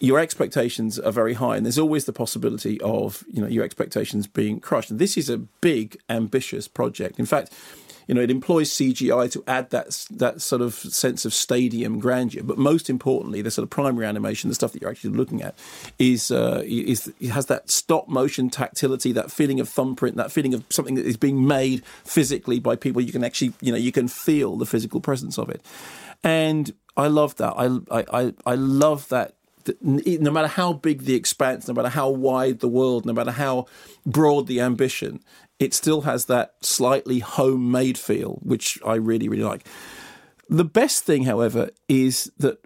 [0.00, 4.26] Your expectations are very high, and there's always the possibility of, you know, your expectations
[4.26, 4.90] being crushed.
[4.90, 7.18] And this is a big, ambitious project.
[7.18, 7.52] In fact,
[8.12, 12.42] you know, it employs CGI to add that that sort of sense of stadium grandeur.
[12.42, 15.54] But most importantly, the sort of primary animation, the stuff that you're actually looking at,
[15.98, 20.62] is uh, is has that stop motion tactility, that feeling of thumbprint, that feeling of
[20.68, 23.00] something that is being made physically by people.
[23.00, 25.62] You can actually, you know, you can feel the physical presence of it,
[26.22, 27.54] and I love that.
[27.56, 29.36] I I I, love that
[29.80, 33.68] no matter how big the expanse, no matter how wide the world, no matter how
[34.04, 35.20] broad the ambition,
[35.62, 39.64] it still has that slightly homemade feel, which I really, really like.
[40.48, 42.58] The best thing, however, is that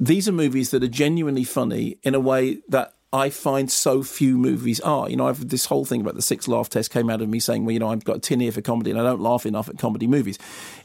[0.00, 4.36] these are movies that are genuinely funny in a way that I find so few
[4.36, 5.08] movies are.
[5.08, 7.38] You know, I've this whole thing about the six laugh test came out of me
[7.38, 9.46] saying, well, you know, I've got a tin ear for comedy and I don't laugh
[9.46, 10.36] enough at comedy movies.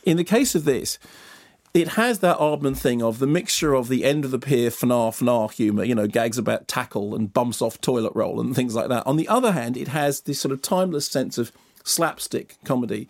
[0.04, 1.00] In the case of this,
[1.76, 5.12] it has that Aardman thing of the mixture of the end of the pier fnar
[5.12, 8.88] fnar humour, you know, gags about tackle and bumps off toilet roll and things like
[8.88, 9.06] that.
[9.06, 11.52] On the other hand, it has this sort of timeless sense of
[11.84, 13.10] slapstick comedy,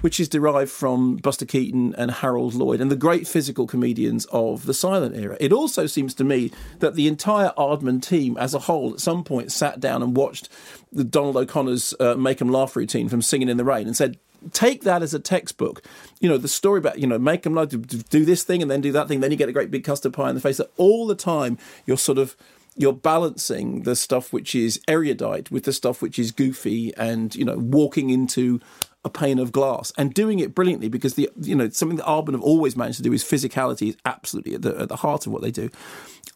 [0.00, 4.64] which is derived from Buster Keaton and Harold Lloyd and the great physical comedians of
[4.64, 5.36] the silent era.
[5.38, 9.24] It also seems to me that the entire Aardman team as a whole at some
[9.24, 10.48] point sat down and watched
[10.90, 14.16] the Donald O'Connor's uh, Make 'em Laugh routine from Singing in the Rain and said,
[14.52, 15.82] take that as a textbook.
[16.20, 18.80] You know, the story about, you know, make them like do this thing and then
[18.80, 20.58] do that thing, then you get a great big custard pie in the face.
[20.58, 22.36] That all the time you're sort of
[22.76, 27.44] you're balancing the stuff which is erudite with the stuff which is goofy and, you
[27.44, 28.60] know, walking into
[29.04, 32.32] a pane of glass and doing it brilliantly because the you know something that Aardman
[32.32, 35.32] have always managed to do is physicality is absolutely at the, at the heart of
[35.32, 35.70] what they do.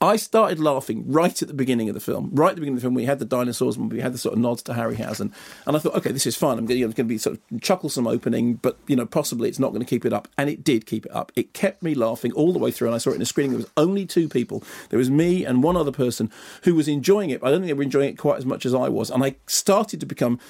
[0.01, 2.31] I started laughing right at the beginning of the film.
[2.33, 4.19] Right at the beginning of the film, we had the dinosaurs and we had the
[4.19, 5.33] sort of nods to Harryhausen,
[5.67, 6.59] and I thought, okay, this is fun.
[6.59, 9.59] I'm going, you know, to be sort of chucklesome opening, but you know, possibly it's
[9.59, 11.33] not going to keep it up, and it did keep it up.
[11.37, 13.53] It kept me laughing all the way through, and I saw it in a screening.
[13.53, 14.63] There was only two people.
[14.89, 16.31] There was me and one other person
[16.63, 17.43] who was enjoying it.
[17.43, 19.37] I don't think they were enjoying it quite as much as I was, and I
[19.47, 20.41] started to become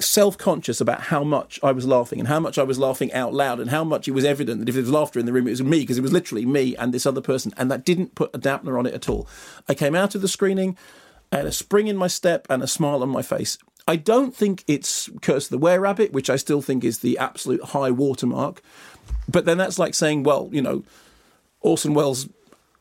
[0.00, 3.58] self-conscious about how much I was laughing and how much I was laughing out loud
[3.58, 5.50] and how much it was evident that if there was laughter in the room it
[5.50, 8.34] was me because it was literally me and this other person and that didn't put
[8.34, 9.28] a dampener on it at all.
[9.68, 10.76] I came out of the screening
[11.32, 13.58] I had a spring in my step and a smile on my face.
[13.86, 17.18] I don't think it's Curse of the Were Rabbit, which I still think is the
[17.18, 18.62] absolute high watermark.
[19.28, 20.84] But then that's like saying, well, you know,
[21.60, 22.28] Orson Welles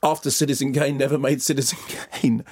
[0.04, 1.80] after Citizen Kane never made Citizen
[2.14, 2.44] Kane.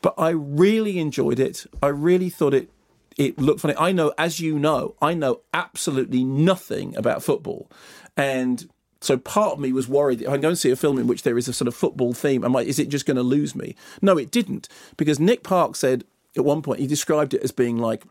[0.00, 1.66] But I really enjoyed it.
[1.82, 2.70] I really thought it
[3.16, 3.74] it looked funny.
[3.78, 7.70] I know, as you know, I know absolutely nothing about football,
[8.16, 8.68] and
[9.00, 10.22] so part of me was worried.
[10.22, 12.12] If I go and see a film in which there is a sort of football
[12.12, 13.74] theme, am I, is it just going to lose me?
[14.00, 16.04] No, it didn't, because Nick Park said
[16.36, 18.04] at one point he described it as being like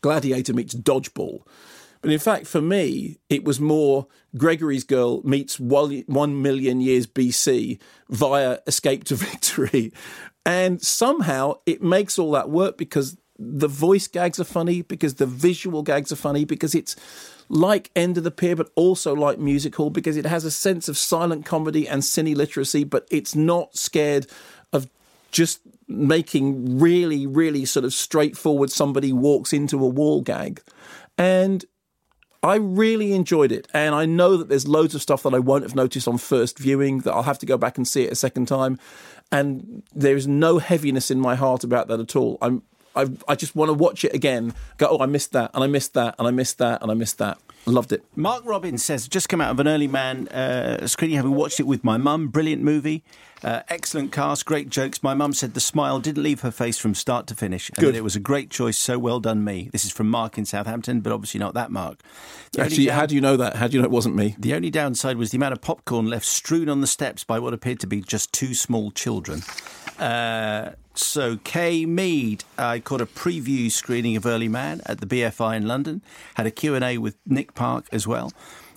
[0.00, 1.42] Gladiator meets Dodgeball.
[2.00, 7.80] But in fact, for me, it was more Gregory's Girl meets one million years BC
[8.10, 9.92] via Escape to Victory.
[10.44, 13.16] And somehow it makes all that work because
[13.58, 16.96] the voice gags are funny, because the visual gags are funny, because it's
[17.48, 20.88] like End of the Pier, but also like Music Hall because it has a sense
[20.88, 24.26] of silent comedy and cine literacy, but it's not scared
[24.72, 24.88] of
[25.30, 30.62] just making really, really sort of straightforward somebody walks into a wall gag.
[31.18, 31.64] And
[32.42, 33.68] I really enjoyed it.
[33.74, 36.58] And I know that there's loads of stuff that I won't have noticed on first
[36.58, 38.78] viewing that I'll have to go back and see it a second time.
[39.30, 42.38] And there is no heaviness in my heart about that at all.
[42.42, 42.62] I'm
[42.94, 44.54] I, I just want to watch it again.
[44.78, 46.94] Go, oh, I missed that, and I missed that, and I missed that, and I
[46.94, 47.38] missed that.
[47.64, 48.04] Loved it.
[48.16, 51.66] Mark Robbins says, just come out of an early man uh, screening, having watched it
[51.66, 52.26] with my mum.
[52.28, 53.04] Brilliant movie.
[53.44, 55.02] Uh, excellent cast, great jokes.
[55.02, 57.70] My mum said the smile didn't leave her face from start to finish.
[57.70, 57.94] And Good.
[57.94, 58.78] it was a great choice.
[58.78, 59.68] So well done, me.
[59.72, 62.00] This is from Mark in Southampton, but obviously not that Mark.
[62.52, 63.56] The Actually, down- how do you know that?
[63.56, 64.34] How do you know it wasn't me?
[64.38, 67.54] The only downside was the amount of popcorn left strewn on the steps by what
[67.54, 69.42] appeared to be just two small children.
[70.02, 75.56] Uh, so, Kay Mead, I caught a preview screening of Early Man at the BFI
[75.56, 76.02] in London.
[76.34, 78.32] Had a Q&A with Nick Park as well.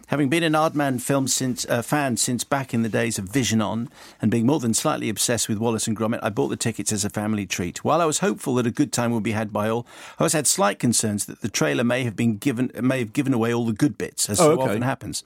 [0.10, 3.60] Having been an Aardman film since, uh, fan since back in the days of Vision
[3.60, 3.90] On
[4.22, 7.04] and being more than slightly obsessed with Wallace and Gromit, I bought the tickets as
[7.04, 7.84] a family treat.
[7.84, 9.88] While I was hopeful that a good time would be had by all,
[10.20, 13.34] I also had slight concerns that the trailer may have been given may have given
[13.34, 14.70] away all the good bits, as Oh, so okay.
[14.70, 15.24] often happens.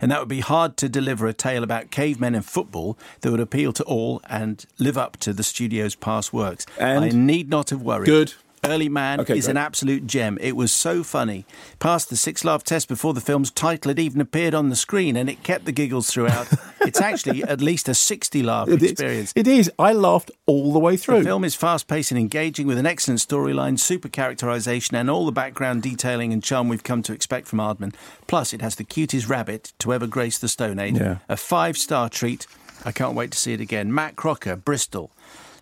[0.00, 3.40] And that would be hard to deliver a tale about cavemen and football that would
[3.40, 6.66] appeal to all and live up to the studio's past works.
[6.78, 7.04] And?
[7.04, 8.06] I need not have worried.
[8.06, 8.34] Good.
[8.66, 9.50] Early Man Okay, is great.
[9.52, 10.38] an absolute gem.
[10.40, 11.44] It was so funny.
[11.78, 15.16] Passed the six laugh test before the film's title had even appeared on the screen,
[15.16, 16.48] and it kept the giggles throughout.
[16.80, 18.90] it's actually at least a 60 laugh It is.
[18.92, 19.32] experience.
[19.36, 19.70] It is.
[19.78, 21.18] I laughed all the way through.
[21.20, 25.26] The film is fast paced and engaging with an excellent storyline, super characterization, and all
[25.26, 27.94] the background detailing and charm we've come to expect from Aardman.
[28.26, 30.98] Plus, it has the cutest rabbit to ever grace the Stone Age.
[30.98, 31.18] Yeah.
[31.28, 32.46] A five star treat.
[32.86, 33.94] I can't wait to see it again.
[33.94, 35.10] Matt Crocker, Bristol.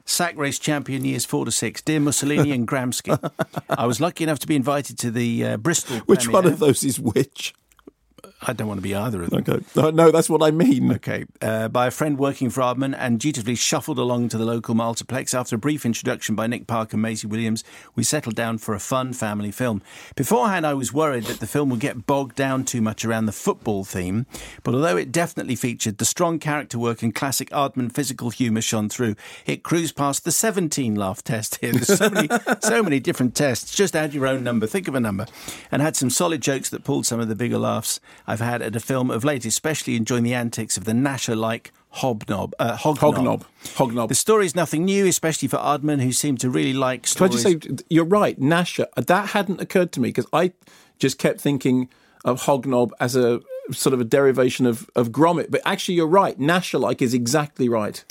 [0.04, 1.80] Sack race champion years four to six.
[1.82, 3.18] Dear Mussolini and Gramsci.
[3.68, 5.98] I was lucky enough to be invited to the uh, Bristol.
[6.00, 7.54] Which one of those is which?
[8.44, 9.44] I don't want to be either of them.
[9.48, 9.64] Okay.
[9.76, 10.92] No, no, that's what I mean.
[10.92, 11.24] Okay.
[11.40, 15.32] Uh, by a friend working for Aardman and dutifully shuffled along to the local multiplex.
[15.32, 17.62] After a brief introduction by Nick Park and Maisie Williams,
[17.94, 19.80] we settled down for a fun family film.
[20.16, 23.32] Beforehand, I was worried that the film would get bogged down too much around the
[23.32, 24.26] football theme,
[24.64, 28.88] but although it definitely featured the strong character work and classic Aardman physical humour shone
[28.88, 29.14] through,
[29.46, 31.72] it cruised past the 17 laugh test here.
[31.72, 32.28] There's so many,
[32.60, 33.74] so many different tests.
[33.74, 34.66] Just add your own number.
[34.66, 35.26] Think of a number.
[35.70, 38.00] And had some solid jokes that pulled some of the bigger laughs
[38.32, 41.70] I've had at a film of late, especially enjoying the antics of the Gnasher like
[41.96, 42.54] hobnob.
[42.58, 43.14] Uh, hognob.
[43.14, 43.44] Hognob.
[43.76, 44.08] Hognob.
[44.08, 47.42] The story's nothing new, especially for Aardman, who seem to really like stories.
[47.42, 48.86] Can I just say, you're right, Gnasher.
[48.96, 50.52] That hadn't occurred to me because I
[50.98, 51.90] just kept thinking
[52.24, 55.50] of Hognob as a sort of a derivation of, of Gromit.
[55.50, 56.38] But actually, you're right.
[56.38, 58.02] Gnasher like is exactly right.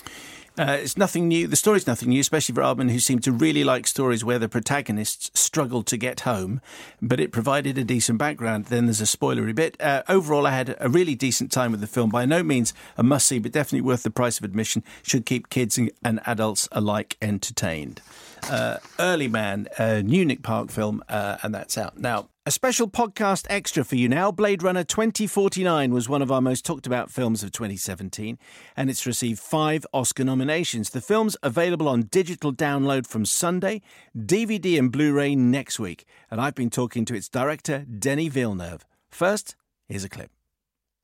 [0.61, 1.47] Uh, it's nothing new.
[1.47, 4.47] The story's nothing new, especially for Aardman, who seemed to really like stories where the
[4.47, 6.61] protagonists struggled to get home,
[7.01, 8.65] but it provided a decent background.
[8.65, 9.75] Then there's a spoilery bit.
[9.81, 12.11] Uh, overall, I had a really decent time with the film.
[12.11, 14.83] By no means a must see, but definitely worth the price of admission.
[15.01, 18.01] Should keep kids and, and adults alike entertained.
[18.47, 21.97] Uh, Early Man, a new Nick Park film, uh, and that's out.
[21.97, 24.31] Now, a special podcast extra for you now.
[24.31, 28.39] Blade Runner 2049 was one of our most talked about films of 2017,
[28.75, 30.89] and it's received five Oscar nominations.
[30.89, 33.83] The film's available on digital download from Sunday,
[34.17, 36.05] DVD and Blu ray next week.
[36.31, 38.87] And I've been talking to its director, Denis Villeneuve.
[39.11, 39.55] First,
[39.87, 40.31] here's a clip.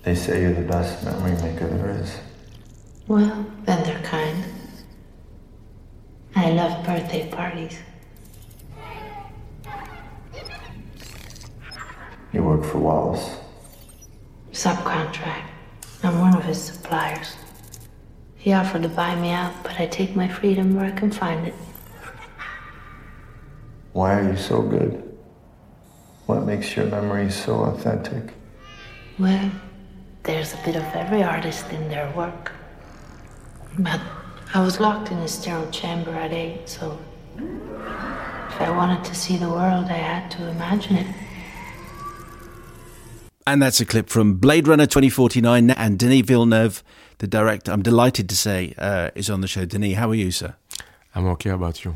[0.02, 2.18] They say you're the best memory maker there is.
[3.08, 4.44] Well, then they're kind.
[6.36, 7.78] I love birthday parties.
[12.38, 13.36] You work for Wallace.
[14.52, 15.48] Subcontract.
[16.04, 17.36] I'm one of his suppliers.
[18.36, 21.48] He offered to buy me out, but I take my freedom where I can find
[21.48, 21.56] it.
[23.94, 25.18] Why are you so good?
[26.28, 28.36] What makes your memories so authentic?
[29.18, 29.50] Well,
[30.22, 32.52] there's a bit of every artist in their work.
[33.80, 34.00] But
[34.54, 37.00] I was locked in a sterile chamber at eight, so
[37.36, 41.08] if I wanted to see the world, I had to imagine it.
[43.48, 46.84] And that's a clip from Blade Runner 2049 and Denis Villeneuve,
[47.20, 47.72] the director.
[47.72, 49.64] I'm delighted to say uh, is on the show.
[49.64, 50.56] Denis, how are you, sir?
[51.16, 51.96] I'm okay about you.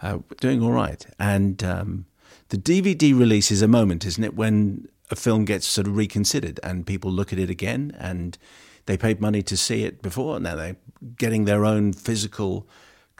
[0.00, 1.04] Uh, doing all right.
[1.18, 2.06] And um,
[2.50, 6.60] the DVD release is a moment, isn't it, when a film gets sort of reconsidered
[6.62, 8.38] and people look at it again and
[8.86, 10.38] they paid money to see it before.
[10.38, 10.76] Now they're
[11.16, 12.68] getting their own physical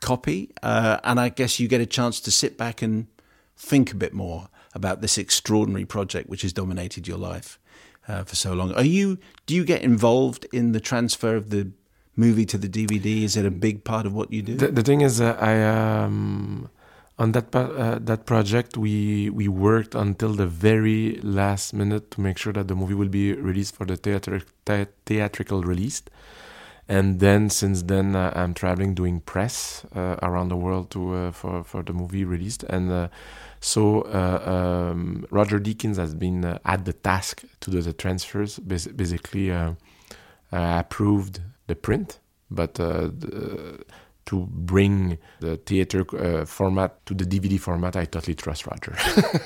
[0.00, 0.52] copy.
[0.62, 3.08] Uh, and I guess you get a chance to sit back and
[3.56, 7.58] think a bit more about this extraordinary project which has dominated your life
[8.08, 8.72] uh, for so long.
[8.74, 9.18] Are you?
[9.46, 11.70] Do you get involved in the transfer of the
[12.16, 13.22] movie to the DVD?
[13.24, 14.54] Is it a big part of what you do?
[14.56, 16.68] The, the thing is, uh, I um,
[17.18, 22.38] on that uh, that project we we worked until the very last minute to make
[22.38, 26.02] sure that the movie will be released for the theater, the- theatrical release.
[26.88, 31.30] and then since then uh, I'm traveling doing press uh, around the world to uh,
[31.32, 33.08] for for the movie released, and uh,
[33.64, 38.58] so uh, um, Roger Deakins has been uh, at the task to do the transfers,
[38.58, 39.72] bas- basically uh,
[40.52, 42.18] uh, approved the print,
[42.50, 43.82] but uh, the,
[44.26, 48.94] to bring the theater uh, format to the DVD format, I totally trust Roger.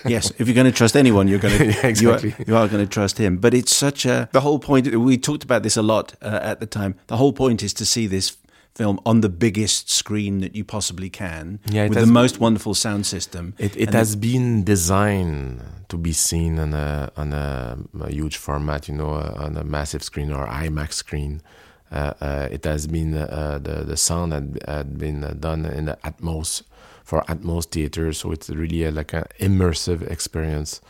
[0.05, 2.35] yes, if you're going to trust anyone, you're going to Yeah, exactly.
[2.45, 3.39] you, are, are going to trust him.
[3.39, 4.93] But it's such a the whole point.
[4.97, 6.97] We talked about this a lot uh, at the time.
[7.07, 8.37] The whole point is to see this
[8.79, 13.05] film on the biggest screen that you possibly can, Yeah, with the most wonderful sound
[13.07, 13.55] system.
[13.59, 18.89] It, it has been designed to be seen on a on a, a huge format,
[18.89, 21.43] you know, uh, on a massive screen or IMAX screen.
[21.91, 25.87] Uh, uh, it has been uh, the the sound had, had been uh, done in
[25.87, 26.63] the Atmos
[27.03, 30.81] for Atmos theater, so it's really a, like an immersive experience,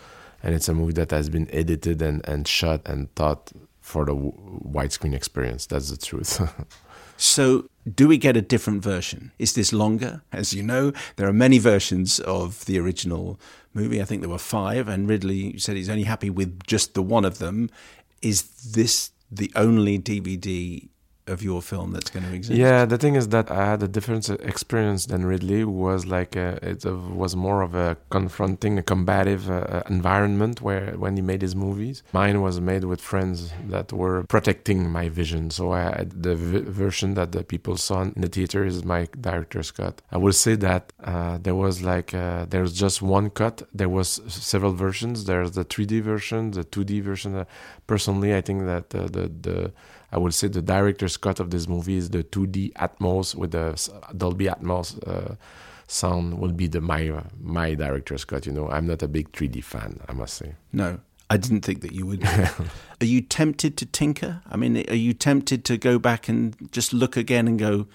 [0.43, 4.15] and it's a movie that has been edited and, and shot and thought for the
[4.15, 4.35] w-
[4.77, 5.65] widescreen experience.
[5.67, 6.33] That's the truth.
[7.21, 9.33] So, do we get a different version?
[9.41, 10.23] Is this longer?
[10.33, 13.41] As you know, there are many versions of the original
[13.75, 14.01] movie.
[14.01, 17.25] I think there were five, and Ridley said he's only happy with just the one
[17.25, 17.71] of them.
[18.23, 18.43] Is
[18.73, 20.89] this the only DVD
[21.29, 22.59] of your film that's going to exist?
[22.59, 26.59] Yeah, the thing is that I had a different experience than Ridley, was like a,
[26.63, 31.43] it uh, was more of a confronting, a combative uh, environment where when he made
[31.43, 32.03] his movies.
[32.13, 35.51] Mine was made with friends that were protecting my vision.
[35.51, 39.71] So I, the v- version that the people saw in the theater is my director's
[39.71, 40.03] cut.
[40.11, 43.63] I will say that uh, there was like uh, there's just one cut.
[43.75, 45.25] There was several versions.
[45.25, 47.35] There's the 3D version, the 2D version.
[47.35, 47.45] Uh,
[47.87, 49.73] personally, I think that uh, the the
[50.11, 53.91] I would say the director's cut of this movie is the 2D Atmos with the
[54.17, 55.35] Dolby Atmos uh,
[55.87, 58.47] sound will be the my my director's cut.
[58.47, 60.55] You know, I'm not a big 3D fan, I must say.
[60.73, 62.25] No, I didn't think that you would.
[63.01, 64.43] are you tempted to tinker?
[64.49, 67.87] I mean, are you tempted to go back and just look again and go,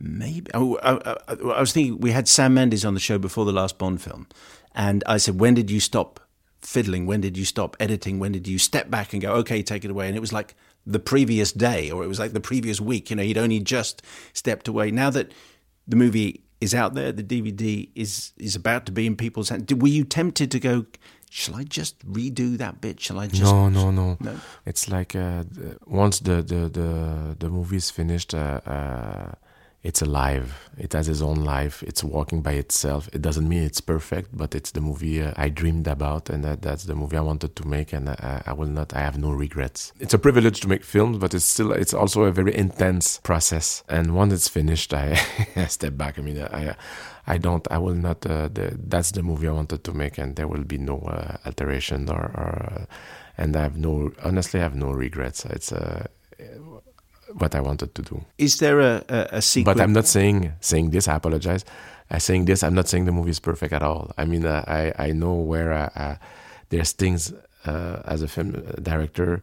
[0.00, 0.50] maybe?
[0.54, 3.52] Oh, I, I, I was thinking we had Sam Mendes on the show before the
[3.52, 4.26] last Bond film,
[4.74, 6.20] and I said, when did you stop
[6.62, 7.06] fiddling?
[7.06, 8.18] When did you stop editing?
[8.18, 10.08] When did you step back and go, okay, take it away?
[10.08, 13.10] And it was like the previous day, or it was like the previous week.
[13.10, 14.02] You know, he'd only just
[14.32, 14.90] stepped away.
[14.90, 15.32] Now that
[15.86, 19.72] the movie is out there, the DVD is is about to be in people's hands.
[19.74, 20.86] Were you tempted to go?
[21.30, 23.00] Shall I just redo that bit?
[23.00, 24.38] Shall I just no, no, no, No?
[24.66, 25.44] It's like uh,
[25.86, 29.32] once the the the the movie is finished, uh, uh,
[29.84, 30.70] it's alive.
[30.78, 31.82] It has its own life.
[31.82, 33.08] It's walking by itself.
[33.12, 36.62] It doesn't mean it's perfect, but it's the movie uh, I dreamed about, and that,
[36.62, 37.92] that's the movie I wanted to make.
[37.92, 38.94] And I, I will not.
[38.94, 39.92] I have no regrets.
[40.00, 43.84] It's a privilege to make films, but it's still it's also a very intense process.
[43.86, 45.20] And once it's finished, I,
[45.56, 46.18] I step back.
[46.18, 46.74] I mean, I.
[47.26, 47.66] I don't.
[47.70, 48.26] I will not.
[48.26, 51.36] Uh, the, that's the movie I wanted to make, and there will be no uh,
[51.46, 52.20] alteration or.
[52.34, 52.86] or
[53.36, 54.12] and I have no.
[54.22, 55.44] Honestly, I have no regrets.
[55.46, 56.06] It's uh,
[57.32, 58.24] what I wanted to do.
[58.38, 59.62] Is there a a, a?
[59.64, 61.08] But I'm not saying saying this.
[61.08, 61.64] I apologize.
[62.10, 62.62] I saying this.
[62.62, 64.12] I'm not saying the movie is perfect at all.
[64.18, 66.16] I mean, uh, I I know where uh, uh,
[66.68, 67.32] there's things
[67.64, 68.52] uh, as a film
[68.82, 69.42] director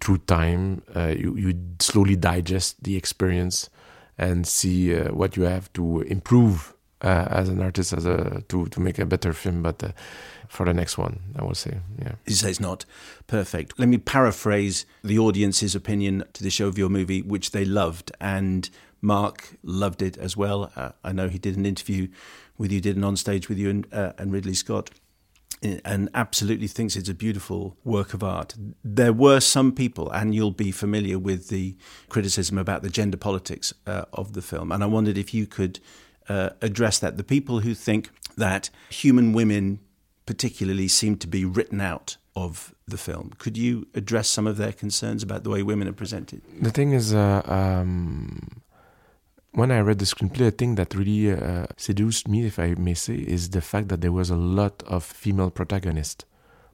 [0.00, 3.68] through time uh, you you slowly digest the experience
[4.18, 8.66] and see uh, what you have to improve uh, as an artist as a to
[8.66, 9.62] to make a better film.
[9.62, 9.92] But uh,
[10.48, 12.12] for the next one, I will say, yeah.
[12.26, 12.84] You say it's not
[13.26, 13.78] perfect.
[13.78, 18.12] Let me paraphrase the audience's opinion to the show of your movie, which they loved,
[18.20, 18.68] and
[19.00, 20.72] Mark loved it as well.
[20.76, 22.08] Uh, I know he did an interview
[22.58, 24.90] with you, did an on stage with you and, uh, and Ridley Scott,
[25.64, 28.54] uh, and absolutely thinks it's a beautiful work of art.
[28.82, 31.76] There were some people, and you'll be familiar with the
[32.08, 35.80] criticism about the gender politics uh, of the film, and I wondered if you could
[36.28, 37.16] uh, address that.
[37.16, 39.80] The people who think that human women
[40.26, 43.32] particularly seem to be written out of the film.
[43.38, 46.42] Could you address some of their concerns about the way women are presented?
[46.60, 48.60] The thing is, uh, um,
[49.52, 52.94] when I read the screenplay, a thing that really uh, seduced me, if I may
[52.94, 56.24] say, is the fact that there was a lot of female protagonists.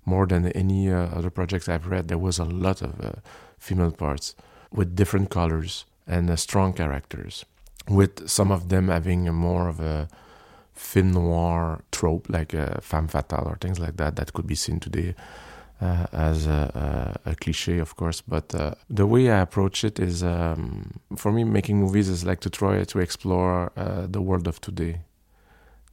[0.04, 3.12] More than any uh, other projects I've read, there was a lot of uh,
[3.56, 4.34] female parts
[4.72, 7.44] with different colors and uh, strong characters.
[7.88, 10.08] With some of them having more of a
[10.73, 14.81] film noir trope, like uh, femme fatale or things like that, that could be seen
[14.81, 15.15] today
[15.81, 18.20] uh, as a, a, a cliche, of course.
[18.20, 22.40] But uh, the way I approach it is, um, for me, making movies is like
[22.40, 25.01] to try to explore uh, the world of today.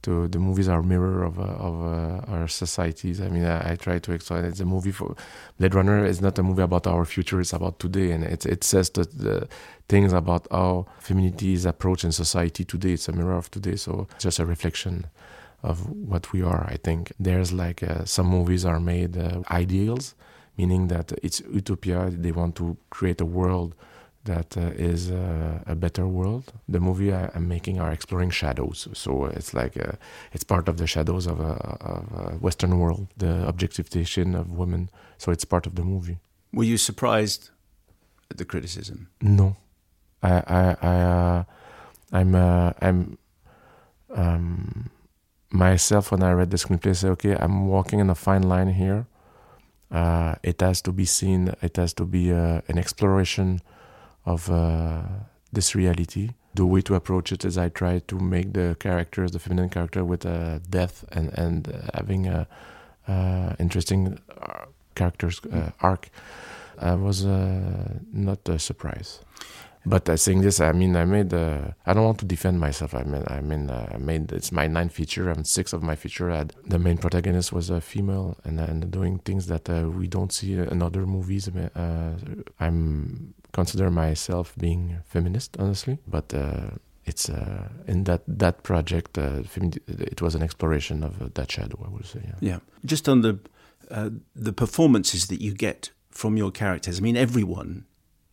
[0.02, 3.20] To the movies are a mirror of uh, of uh, our societies.
[3.20, 4.44] I mean, I, I try to explain.
[4.46, 5.14] It's a movie for
[5.58, 7.38] Blade Runner is not a movie about our future.
[7.38, 9.46] It's about today, and it it says that the
[9.88, 12.92] things about how femininity is approached in society today.
[12.92, 13.76] It's a mirror of today.
[13.76, 15.06] So it's just a reflection
[15.62, 16.64] of what we are.
[16.66, 20.14] I think there's like uh, some movies are made uh, ideals,
[20.56, 22.08] meaning that it's utopia.
[22.10, 23.74] They want to create a world
[24.24, 26.52] that uh, is uh, a better world.
[26.68, 29.92] The movie I, am making are exploring shadows, so it's like uh,
[30.32, 34.90] it's part of the shadows of a, of a Western world, the objectification of women.
[35.18, 36.18] So it's part of the movie.
[36.52, 37.50] Were you surprised
[38.30, 39.08] at the criticism?
[39.22, 39.56] No,
[40.22, 41.44] I, I, I uh,
[42.12, 43.18] I'm, uh, I'm,
[44.14, 44.90] um,
[45.50, 46.90] myself when I read the screenplay.
[46.90, 49.06] I say, okay, I'm walking in a fine line here.
[49.90, 51.54] Uh, it has to be seen.
[51.62, 53.60] It has to be an exploration
[54.24, 55.02] of uh,
[55.52, 56.30] this reality.
[56.54, 60.04] The way to approach it is I try to make the characters, the feminine character,
[60.04, 62.46] with a depth and and having a
[63.06, 64.18] uh, interesting
[64.94, 66.10] characters uh, arc.
[66.78, 69.20] I was uh, not a surprise.
[69.86, 71.32] But I saying this, I mean, I made.
[71.32, 72.94] Uh, I don't want to defend myself.
[72.94, 74.30] I mean, I mean, uh, I made.
[74.30, 75.30] It's my ninth feature.
[75.30, 76.30] I'm six of my feature.
[76.30, 80.32] Had, the main protagonist was a female, and and doing things that uh, we don't
[80.32, 81.48] see in other movies.
[81.48, 82.12] Uh,
[82.58, 86.34] I'm consider myself being feminist, honestly, but.
[86.34, 86.70] Uh,
[87.06, 89.18] it's uh, in that that project.
[89.18, 91.82] it was an exploration of that shadow.
[91.84, 92.20] I would say.
[92.22, 92.34] Yeah.
[92.40, 92.58] yeah.
[92.84, 93.38] Just on the
[94.34, 96.98] the performances that you get from your characters.
[96.98, 97.86] I mean, everyone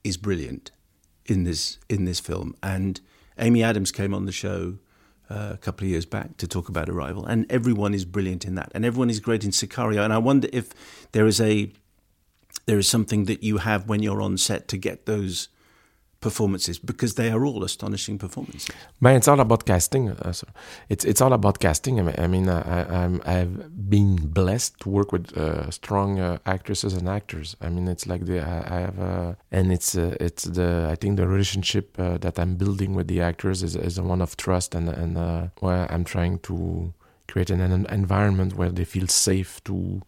[0.03, 0.71] is brilliant
[1.25, 2.55] in this in this film.
[2.61, 2.99] And
[3.37, 4.77] Amy Adams came on the show
[5.29, 8.55] uh, a couple of years back to talk about Arrival, and everyone is brilliant in
[8.55, 10.03] that, and everyone is great in Sicario.
[10.03, 10.69] And I wonder if
[11.11, 11.71] there is a
[12.65, 15.49] there is something that you have when you're on set to get those
[16.19, 18.69] performances because they are all astonishing performances.
[18.99, 20.09] Man, it's all about casting.
[20.09, 20.33] Uh,
[20.89, 21.99] it's it's all about casting.
[21.99, 26.93] I mean, I mean uh, have been blessed to work with uh, strong uh, actresses
[26.93, 27.55] and actors.
[27.61, 30.95] I mean, it's like the I, I have uh, and it's uh, it's the I
[30.95, 34.89] think the relationship that I'm building with the actors is is one of trust and
[34.89, 36.93] and where I'm trying to
[37.27, 40.01] create an, an environment where they feel safe to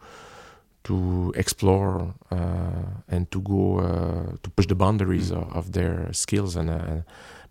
[0.90, 5.38] to explore uh, and to go uh, to push the boundaries mm.
[5.38, 7.02] of, of, their skills and uh,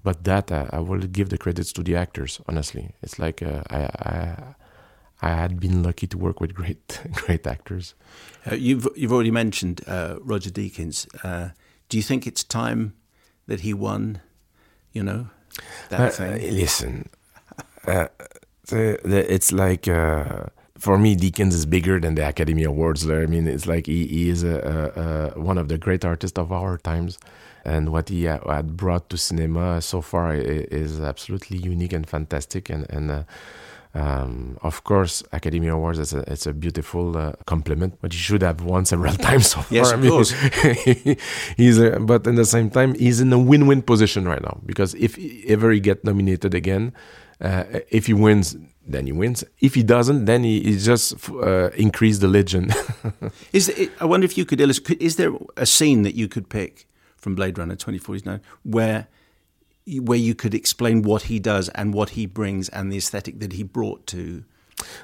[0.03, 2.95] but that uh, I will give the credits to the actors honestly.
[3.01, 3.81] It's like uh, I,
[4.13, 4.55] I
[5.23, 7.95] I had been lucky to work with great great actors.
[8.45, 11.07] Uh, you've you've already mentioned Roger Deakins.
[11.89, 12.95] Do you think it's time
[13.47, 14.21] that he won
[14.93, 15.29] you know
[15.91, 16.57] that thing?
[16.57, 17.09] listen
[17.85, 19.87] the, the, it's like
[20.79, 23.09] for me, Deakins is bigger than the Academy Awards.
[23.09, 24.57] I mean, it's like he, he is a,
[24.97, 27.19] a, a, one of the great artists of our times,
[27.65, 32.71] and what he had brought to cinema so far is absolutely unique and fantastic.
[32.71, 33.23] And, and uh,
[33.95, 38.43] um, of course, Academy Awards is a, it's a beautiful uh, compliment, but he should
[38.43, 39.99] have won several times so yes, far.
[39.99, 40.31] Of course.
[41.57, 44.95] he's a, but at the same time, he's in a win-win position right now because
[44.95, 45.19] if
[45.49, 46.93] ever he get nominated again,
[47.41, 48.57] uh, if he wins
[48.89, 49.45] then he wins.
[49.61, 52.75] If he doesn't, then he, he just uh, increase the legend.
[53.53, 55.01] is it, I wonder if you could illustrate?
[55.01, 59.07] Is there a scene that you could pick from Blade Runner twenty forty nine where
[60.01, 63.53] where you could explain what he does and what he brings and the aesthetic that
[63.53, 64.45] he brought to?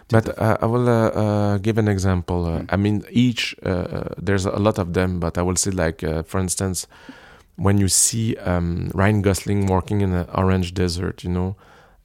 [0.08, 2.44] but uh, I will uh, uh, give an example.
[2.44, 2.66] Mm.
[2.70, 6.38] I mean, each uh, there's a lot of them, but I will say, like for
[6.38, 6.86] instance,
[7.56, 11.56] when you see um, Ryan Gosling walking in an orange desert, you know,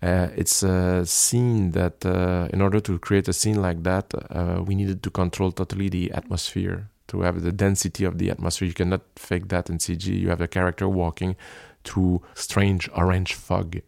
[0.02, 4.64] uh, it's a scene that, uh, in order to create a scene like that, uh,
[4.66, 8.68] we needed to control totally the atmosphere to have the density of the atmosphere.
[8.68, 10.06] You cannot fake that in CG.
[10.08, 11.36] You have a character walking
[11.84, 13.82] through strange orange fog,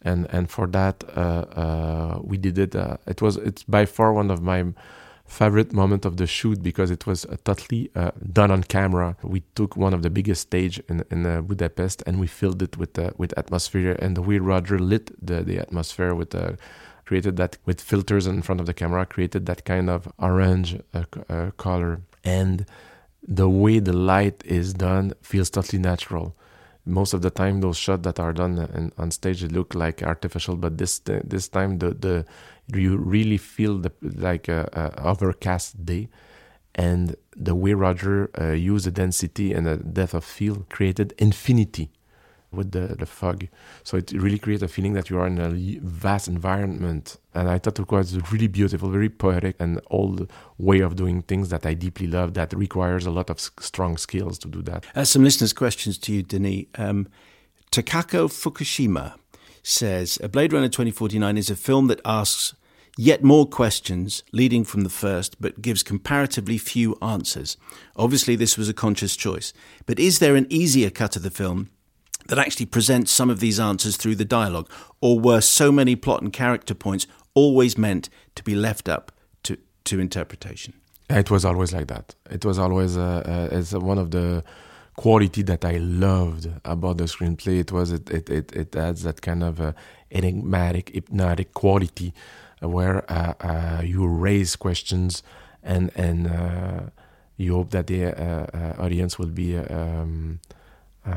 [0.00, 2.74] and and for that uh, uh, we did it.
[2.74, 4.64] Uh, it was it's by far one of my
[5.32, 9.16] favorite moment of the shoot because it was uh, totally uh, done on camera.
[9.22, 12.76] We took one of the biggest stage in, in uh, Budapest and we filled it
[12.76, 13.96] with uh, with atmosphere.
[13.98, 16.52] And way Roger lit the, the atmosphere with uh,
[17.06, 21.50] created that with filters in front of the camera, created that kind of orange uh,
[21.56, 22.02] color.
[22.24, 22.66] And
[23.26, 26.36] the way the light is done feels totally natural.
[26.84, 30.78] Most of the time, those shots that are done on stage look like artificial, but
[30.78, 32.24] this this time the the
[32.74, 36.08] you really feel the like a, a overcast day?
[36.74, 41.90] And the way roger uh, used the density and the depth of field created infinity
[42.52, 43.48] with the, the fog.
[43.82, 45.50] So it really created a feeling that you are in a
[45.82, 47.16] vast environment.
[47.34, 51.48] And i thought it was really beautiful very poetic and old way of doing things
[51.48, 54.84] that i deeply love that requires a lot of strong skills to do that.
[54.94, 56.66] Uh, some listeners questions to you denis.
[56.76, 57.08] Um,
[57.70, 59.14] takako fukushima
[59.62, 62.54] says A Blade Runner 2049 is a film that asks
[62.98, 67.56] yet more questions leading from the first, but gives comparatively few answers.
[67.96, 69.52] Obviously, this was a conscious choice.
[69.86, 71.70] But is there an easier cut of the film
[72.26, 74.70] that actually presents some of these answers through the dialogue?
[75.00, 79.12] Or were so many plot and character points always meant to be left up
[79.44, 80.74] to, to interpretation?
[81.08, 82.14] It was always like that.
[82.30, 84.44] It was always uh, uh, as one of the
[84.96, 87.60] quality that I loved about the screenplay.
[87.60, 89.72] It was it it it, it adds that kind of uh,
[90.10, 92.12] enigmatic, hypnotic quality
[92.62, 95.22] uh, where uh, uh, you raise questions
[95.62, 96.80] and and uh,
[97.36, 100.38] you hope that the uh, audience will be uh, um,
[101.06, 101.12] uh,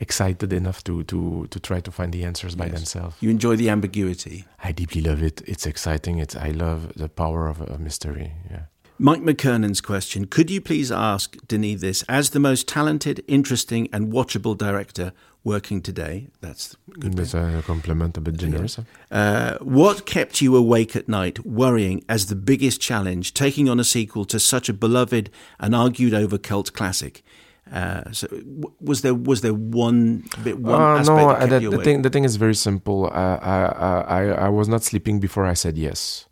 [0.00, 2.74] excited enough to, to, to try to find the answers by Yes.
[2.74, 3.16] themselves.
[3.20, 4.44] You enjoy the ambiguity.
[4.62, 5.40] I deeply love it.
[5.46, 6.18] It's exciting.
[6.18, 8.32] It's I love the power of, of mystery.
[8.50, 8.62] Yeah.
[8.98, 14.12] Mike McKernan's question Could you please ask Denis this as the most talented, interesting, and
[14.12, 15.12] watchable director
[15.42, 16.28] working today?
[16.40, 17.14] That's good.
[17.14, 18.78] That's a compliment, a bit generous.
[19.10, 23.84] Uh, what kept you awake at night, worrying as the biggest challenge, taking on a
[23.84, 27.24] sequel to such a beloved and argued over cult classic?
[27.72, 31.58] Uh, so, w- was there was there one bit one Uh, aspect no, that uh,
[31.58, 33.06] the, the thing the thing is very simple.
[33.06, 36.26] Uh, I, I I I was not sleeping before I said yes.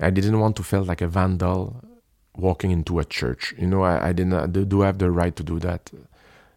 [0.00, 1.82] I didn't want to feel like a vandal
[2.36, 3.54] walking into a church.
[3.58, 5.90] You know, I, I didn't I do, do have the right to do that.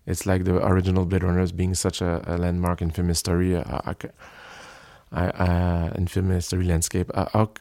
[0.06, 3.58] It's like the original Blade Runners being such a, a landmark in film history.
[3.58, 3.96] I, I,
[5.12, 7.12] I, uh, in film history landscape.
[7.14, 7.52] I, how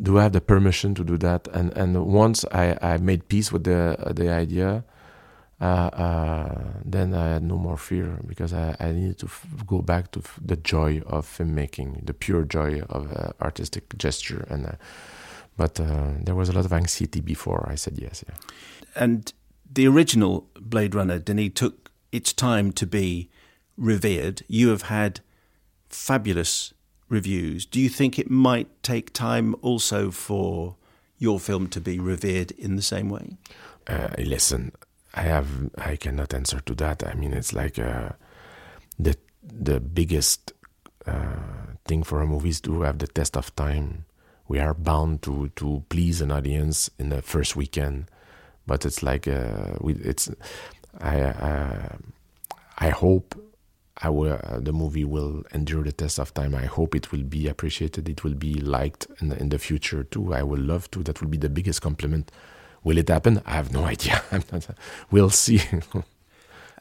[0.00, 1.48] do I have the permission to do that?
[1.48, 4.95] And and once I, I made peace with the the idea, uh, uh,
[5.58, 10.20] then I had no more fear because I, I needed to f- go back to
[10.20, 14.46] f- the joy of filmmaking, the pure joy of uh, artistic gesture.
[14.50, 14.72] And uh,
[15.56, 18.22] but uh, there was a lot of anxiety before I said yes.
[18.28, 18.34] Yeah.
[18.94, 19.32] and
[19.72, 23.28] the original Blade Runner, Denis, took its time to be
[23.76, 24.42] revered.
[24.48, 25.20] You have had
[25.88, 26.72] fabulous
[27.08, 27.66] reviews.
[27.66, 30.76] Do you think it might take time also for
[31.18, 33.36] your film to be revered in the same way?
[33.86, 34.72] Uh, listen,
[35.16, 37.06] I have I cannot answer to that.
[37.06, 38.10] I mean, it's like uh,
[38.98, 40.52] the the biggest
[41.06, 41.36] uh,
[41.86, 44.04] thing for a movie is to have the test of time.
[44.46, 48.10] We are bound to to please an audience in the first weekend,
[48.66, 50.28] but it's like uh, we it's
[51.00, 51.96] I uh,
[52.78, 53.34] I hope
[54.02, 56.54] I will uh, the movie will endure the test of time.
[56.54, 58.06] I hope it will be appreciated.
[58.06, 60.34] It will be liked in the, in the future too.
[60.34, 61.02] I will love to.
[61.02, 62.30] That will be the biggest compliment.
[62.86, 63.42] Will it happen?
[63.44, 64.22] I have no idea.
[64.30, 64.68] Not,
[65.10, 65.60] we'll see.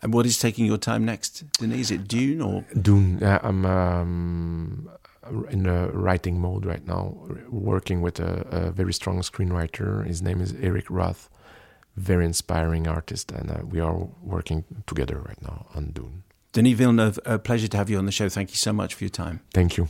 [0.02, 1.80] And what is taking your time next, Denis?
[1.80, 3.23] Is it Dune or Dune.
[3.23, 4.90] Uh, I'm um,
[5.49, 7.15] in a writing mode right now,
[7.49, 10.06] working with a, a very strong screenwriter.
[10.06, 11.27] His name is Eric Roth,
[11.95, 16.23] very inspiring artist, and uh, we are working together right now on Dune.
[16.52, 17.18] Denis Villeneuve?
[17.26, 18.30] A pleasure to have you on the show.
[18.30, 19.40] Thank you so much for your time.
[19.53, 19.88] Thank you.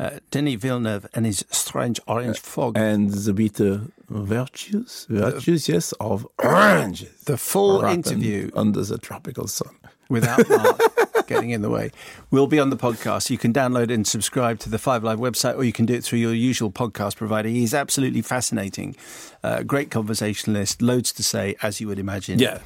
[0.00, 2.76] Uh, Denis Villeneuve and his strange orange fog.
[2.78, 7.22] And the bitter virtues, virtues, yes, of oranges.
[7.24, 9.74] The full interview under the tropical sun.
[10.08, 10.80] without Mark
[11.28, 11.92] getting in the way
[12.32, 13.30] will be on the podcast.
[13.30, 16.02] You can download and subscribe to the Five Live website, or you can do it
[16.02, 17.48] through your usual podcast provider.
[17.48, 18.96] He's absolutely fascinating,
[19.44, 22.40] uh, great conversationalist, loads to say, as you would imagine.
[22.40, 22.58] Yeah.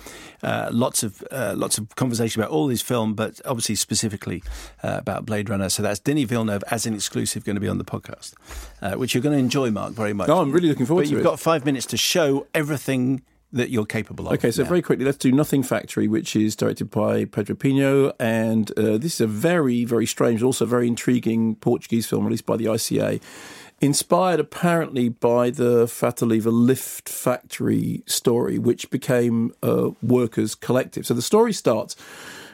[0.42, 4.42] uh, lots of uh, lots of conversation about all his film, but obviously specifically
[4.82, 5.68] uh, about Blade Runner.
[5.68, 8.34] So that's Denis Villeneuve as an exclusive going to be on the podcast,
[8.80, 10.28] uh, which you're going to enjoy, Mark, very much.
[10.28, 13.22] Oh, I'm really looking forward but to you've got five minutes to show everything
[13.52, 14.34] that you're capable of.
[14.34, 14.68] Okay, so now.
[14.68, 18.12] very quickly, let's do Nothing Factory, which is directed by Pedro Pinho.
[18.18, 22.56] And uh, this is a very, very strange, also very intriguing Portuguese film released by
[22.56, 23.20] the ICA.
[23.80, 31.04] Inspired apparently by the Fataliva Lift Factory story, which became a workers' collective.
[31.04, 31.96] So the story starts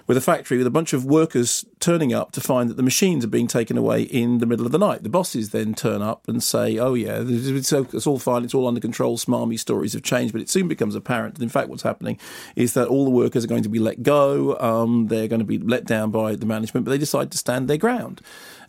[0.09, 3.24] with a factory with a bunch of workers turning up to find that the machines
[3.24, 5.02] are being taken away in the middle of the night.
[5.02, 8.80] The bosses then turn up and say, "Oh yeah, it's, all fine, it's all under
[8.80, 12.18] control." Smarmy stories have changed, but it soon becomes apparent that in fact what's happening
[12.56, 14.59] is that all the workers are going to be let go.
[14.59, 17.68] Um, they're going to be let down by the management, but they decide to stand
[17.68, 18.22] their ground,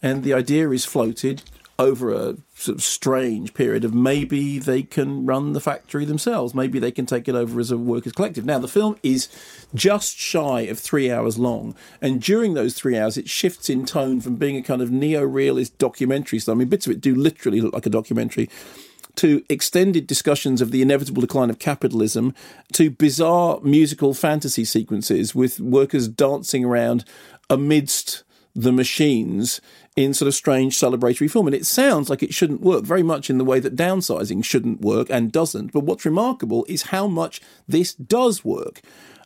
[0.03, 1.41] and the idea is floated
[1.79, 6.53] over a sort of strange period of maybe they can run the factory themselves.
[6.53, 8.45] Maybe they can take it over as a workers' collective.
[8.45, 9.29] Now, the film is
[9.73, 11.73] just shy of three hours long.
[12.01, 15.23] And during those three hours, it shifts in tone from being a kind of neo
[15.23, 16.39] realist documentary.
[16.39, 18.49] So, I mean, bits of it do literally look like a documentary
[19.15, 22.33] to extended discussions of the inevitable decline of capitalism,
[22.73, 27.03] to bizarre musical fantasy sequences with workers dancing around
[27.49, 28.23] amidst
[28.55, 29.61] the machines
[29.99, 31.45] in sort of strange celebratory film.
[31.45, 34.79] And it sounds like it shouldn't work, very much in the way that downsizing shouldn't
[34.79, 35.73] work and doesn't.
[35.73, 38.81] But what's remarkable is how much this does work.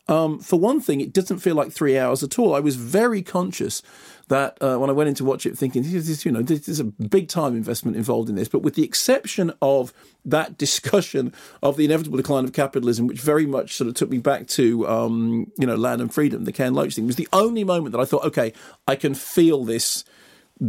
[0.07, 2.55] Um, for one thing, it doesn't feel like three hours at all.
[2.55, 3.83] I was very conscious
[4.29, 6.67] that uh, when I went in to watch it, thinking, this is, you know, this
[6.67, 8.47] is a big time investment involved in this.
[8.47, 9.93] But with the exception of
[10.25, 14.17] that discussion of the inevitable decline of capitalism, which very much sort of took me
[14.17, 17.63] back to, um, you know, Land and Freedom, the Ken Loach thing, was the only
[17.63, 18.53] moment that I thought, okay,
[18.87, 20.03] I can feel this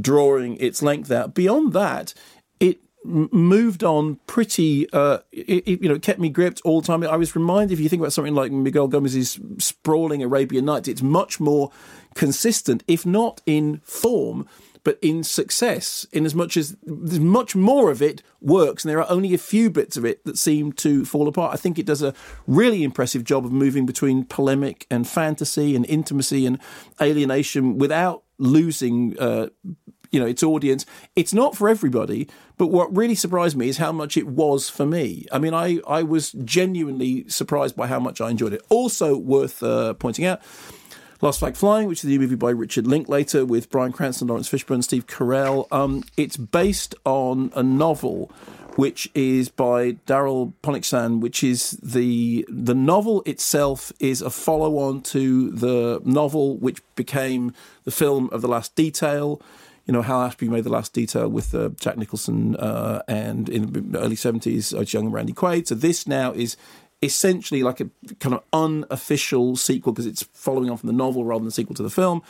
[0.00, 1.34] drawing its length out.
[1.34, 2.14] Beyond that,
[2.60, 4.90] it moved on pretty.
[4.92, 7.02] Uh, it, it, you know, kept me gripped all the time.
[7.04, 11.02] I was reminded, if you think about something like Miguel Gomes's sprawling Arabian Nights, it's
[11.02, 11.70] much more
[12.14, 14.48] consistent, if not in form,
[14.84, 16.06] but in success.
[16.12, 19.38] In as much as there's much more of it works, and there are only a
[19.38, 21.54] few bits of it that seem to fall apart.
[21.54, 22.12] I think it does a
[22.46, 26.58] really impressive job of moving between polemic and fantasy and intimacy and
[27.00, 29.18] alienation without losing.
[29.18, 29.48] Uh,
[30.10, 30.86] you know its audience.
[31.16, 34.86] It's not for everybody, but what really surprised me is how much it was for
[34.86, 35.26] me.
[35.32, 38.62] I mean, I I was genuinely surprised by how much I enjoyed it.
[38.68, 40.40] Also worth uh, pointing out.
[41.20, 44.48] Last Flag Flying, which is a new movie by Richard Linklater with Bryan Cranston, Laurence
[44.48, 45.66] Fishburne, Steve Carell.
[45.72, 48.30] Um, it's based on a novel
[48.76, 55.02] which is by Darryl Ponicsan, which is the the novel itself is a follow on
[55.02, 57.52] to the novel which became
[57.84, 59.40] the film of The Last Detail.
[59.86, 63.90] You know, Hal Ashby made The Last Detail with uh, Jack Nicholson uh, and in
[63.90, 65.68] the early 70s, Otis Young and Randy Quaid.
[65.68, 66.56] So this now is
[67.02, 71.40] essentially like a kind of unofficial sequel because it's following on from the novel rather
[71.40, 72.22] than the sequel to the film.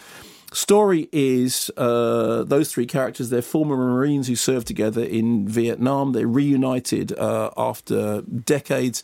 [0.52, 3.30] Story is uh, those three characters.
[3.30, 6.12] They're former Marines who served together in Vietnam.
[6.12, 9.02] They're reunited uh, after decades.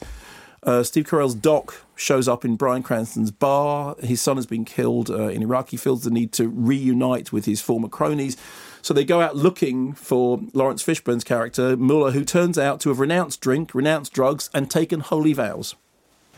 [0.63, 3.97] Uh, Steve Carell's doc shows up in Bryan Cranston's bar.
[4.01, 5.71] His son has been killed uh, in Iraq.
[5.71, 8.37] He feels the need to reunite with his former cronies.
[8.83, 13.01] So they go out looking for Laurence Fishburne's character, Mueller, who turns out to have
[13.01, 15.75] renounced drink, renounced drugs, and taken holy vows.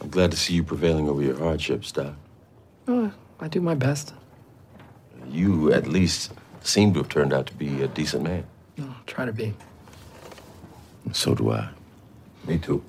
[0.00, 2.14] I'm glad to see you prevailing over your hardships, Doc.
[2.88, 4.14] Oh, I do my best.
[5.28, 6.32] You, at least,
[6.62, 8.44] seem to have turned out to be a decent man.
[8.76, 9.54] No, try to be.
[11.12, 11.68] So do I.
[12.46, 12.82] Me too.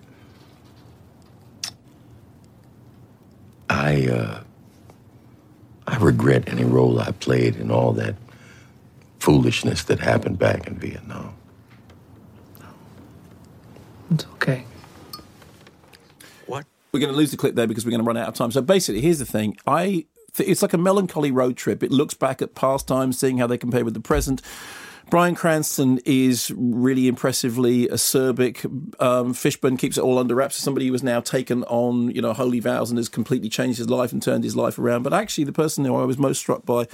[3.69, 4.43] I, uh,
[5.87, 8.15] I regret any role I played in all that
[9.19, 11.33] foolishness that happened back in Vietnam.
[14.11, 14.65] It's okay.
[16.45, 16.65] What?
[16.91, 18.51] We're going to lose the clip there because we're going to run out of time.
[18.51, 19.57] So basically, here's the thing.
[19.65, 20.07] I th-
[20.39, 21.83] it's like a melancholy road trip.
[21.83, 24.41] It looks back at past times, seeing how they compare with the present.
[25.13, 28.65] Bryan Cranston is really impressively acerbic.
[28.99, 30.55] Um, Fishburne keeps it all under wraps.
[30.55, 33.91] Somebody who has now taken on, you know, holy vows and has completely changed his
[33.91, 35.03] life and turned his life around.
[35.03, 36.87] But actually, the person who I was most struck by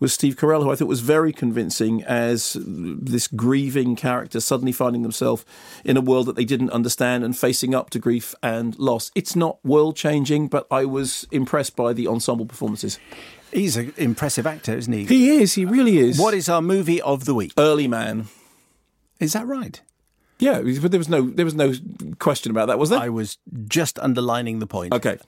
[0.00, 5.00] was Steve Carell, who I thought was very convincing as this grieving character suddenly finding
[5.00, 5.46] themselves
[5.82, 9.10] in a world that they didn't understand and facing up to grief and loss.
[9.14, 12.98] It's not world changing, but I was impressed by the ensemble performances.
[13.52, 15.04] He's an impressive actor, isn't he?
[15.04, 15.54] He is.
[15.54, 16.18] He really is.
[16.18, 17.52] What is our movie of the week?
[17.58, 18.26] Early Man.
[19.20, 19.80] Is that right?
[20.38, 21.72] Yeah, but there was no there was no
[22.18, 22.98] question about that, was there?
[22.98, 23.38] I was
[23.68, 24.92] just underlining the point.
[24.92, 25.18] Okay.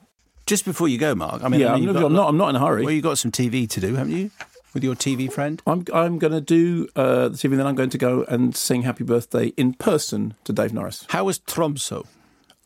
[0.45, 1.41] Just before you go, Mark.
[1.43, 2.83] I mean, Yeah, I mean, I'm you've not- I'm not- I'm not in a hurry.
[2.83, 4.31] Well, you've got some TV to do, haven't you?
[4.73, 5.61] With your TV friend.
[5.65, 8.55] I'm I'm going to do uh, the TV, and then I'm going to go and
[8.55, 11.05] sing Happy Birthday in person to Dave Norris.
[11.09, 12.05] How was Tromso?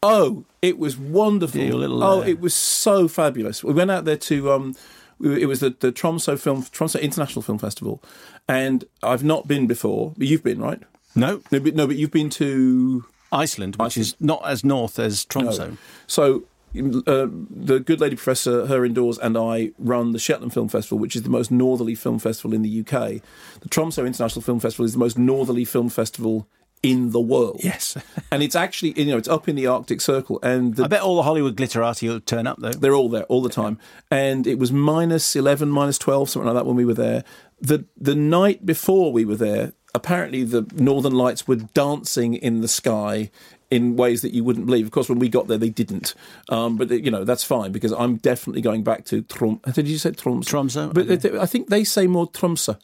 [0.01, 1.61] Oh, it was wonderful.
[1.61, 3.63] Little, oh, uh, it was so fabulous.
[3.63, 4.51] We went out there to.
[4.51, 4.75] Um, we-
[5.21, 8.01] it was the, the Tromso Film Tromso International Film Festival,
[8.47, 10.13] and I've not been before.
[10.17, 10.81] But you've been, right?
[11.15, 15.25] No, no, but, no, but you've been to Iceland, which is not as north as
[15.25, 15.71] Tromso.
[15.71, 15.77] No.
[16.07, 16.43] So.
[16.77, 21.15] Uh, the good lady professor, her indoors, and I run the Shetland Film Festival, which
[21.15, 23.23] is the most northerly film festival in the UK.
[23.61, 26.47] The Tromso International Film Festival is the most northerly film festival
[26.81, 27.59] in the world.
[27.63, 27.97] Yes,
[28.31, 31.01] and it's actually you know it's up in the Arctic Circle, and the, I bet
[31.01, 32.71] all the Hollywood glitterati will turn up though.
[32.71, 33.77] they're all there all the time.
[34.11, 37.23] And it was minus eleven, minus twelve, something like that when we were there.
[37.61, 42.67] The the night before we were there, apparently the Northern Lights were dancing in the
[42.69, 43.29] sky
[43.69, 44.85] in ways that you wouldn't believe.
[44.85, 46.15] Of course, when we got there, they didn't.
[46.47, 49.61] Um, but you know that's fine because I'm definitely going back to Trom.
[49.73, 50.49] Did you say Tromso?
[50.49, 52.77] Tromso, But they- I think they say more Tromsø.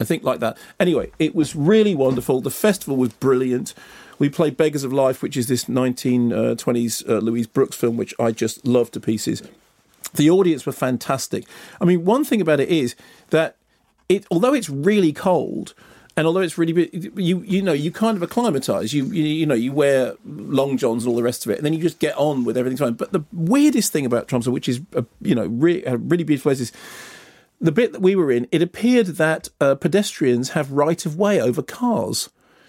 [0.00, 0.58] I think like that.
[0.80, 2.40] Anyway, it was really wonderful.
[2.40, 3.74] The festival was brilliant.
[4.18, 8.30] We played Beggars of Life, which is this 1920s uh, Louise Brooks film, which I
[8.32, 9.42] just love to pieces.
[10.14, 11.44] The audience were fantastic.
[11.80, 12.94] I mean, one thing about it is
[13.30, 13.56] that
[14.08, 15.74] it, although it's really cold,
[16.16, 18.92] and although it's really you you know you kind of acclimatise.
[18.92, 21.66] You, you you know you wear long johns and all the rest of it, and
[21.66, 22.92] then you just get on with everything fine.
[22.92, 26.50] But the weirdest thing about Tromsø, which is a, you know re- a really beautiful
[26.50, 26.72] place, is
[27.64, 28.46] the bit that we were in.
[28.52, 32.28] It appeared that uh, pedestrians have right of way over cars.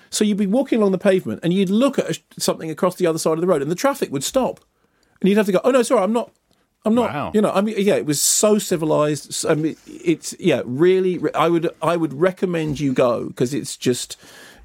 [0.10, 3.20] So you'd be walking along the pavement, and you'd look at something across the other
[3.20, 4.62] side of the road, and the traffic would stop,
[5.20, 5.60] and you'd have to go.
[5.66, 6.32] Oh no, sorry, I'm not.
[6.86, 7.14] I'm not.
[7.14, 7.32] Wow.
[7.34, 9.46] You know, I mean, yeah, it was so civilized.
[9.46, 11.20] I mean, it's yeah, really.
[11.34, 14.16] I would I would recommend you go because it's just.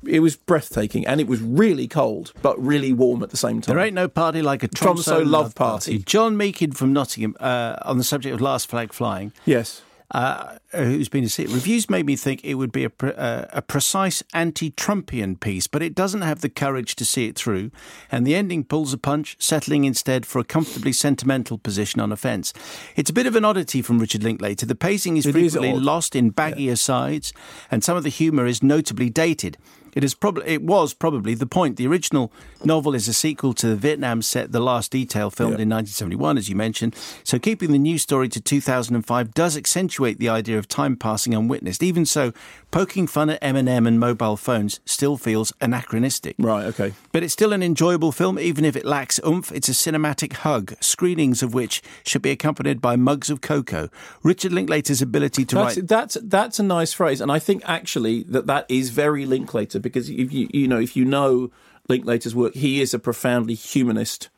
[0.07, 3.75] It was breathtaking, and it was really cold, but really warm at the same time.
[3.75, 5.99] There ain't no party like a Tromso Tromso, love party.
[5.99, 9.33] John Meakin from Nottingham, uh, on the subject of Last Flag Flying.
[9.45, 9.83] Yes.
[10.11, 11.51] Uh, who's been to see it.
[11.51, 15.83] Reviews made me think it would be a, pre- uh, a precise anti-Trumpian piece, but
[15.83, 17.71] it doesn't have the courage to see it through,
[18.11, 22.17] and the ending pulls a punch, settling instead for a comfortably sentimental position on a
[22.17, 22.53] fence.
[22.97, 24.67] It's a bit of an oddity from Richard Linklater.
[24.67, 25.83] The pacing is It is frequently odd.
[25.83, 27.33] lost in baggy asides,
[27.71, 29.59] and some of the humour is notably dated.
[29.95, 31.77] It is probably it was probably the point.
[31.77, 32.33] The original
[32.65, 36.49] novel is a sequel to the Vietnam set The Last Detail, filmed in 1971, as
[36.49, 36.95] you mentioned.
[37.25, 41.83] So keeping the new story to 2005 does accentuate the idea of time passing unwitnessed.
[41.83, 42.33] Even so,
[42.71, 46.37] poking fun at Eminem and mobile phones still feels anachronistic.
[46.39, 46.67] Right.
[46.67, 46.93] Okay.
[47.13, 49.51] But it's still an enjoyable film, even if it lacks oomph.
[49.53, 53.89] It's a cinematic hug, screenings of which should be accompanied by mugs of cocoa.
[54.23, 55.89] Richard Linklater's ability to That's, write.
[55.89, 60.09] that's that's a nice phrase, and I think actually that that is very Linklater because
[60.09, 61.51] if you you know if you know
[61.89, 64.29] Linklater's work, he is a profoundly humanist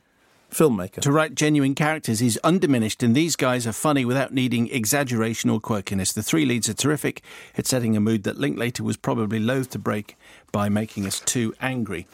[0.50, 1.00] filmmaker.
[1.00, 5.60] To write genuine characters is undiminished, and these guys are funny without needing exaggeration or
[5.60, 6.14] quirkiness.
[6.14, 7.22] The three leads are terrific
[7.56, 10.16] at setting a mood that Linklater was probably loath to break
[10.52, 12.06] by making us too angry.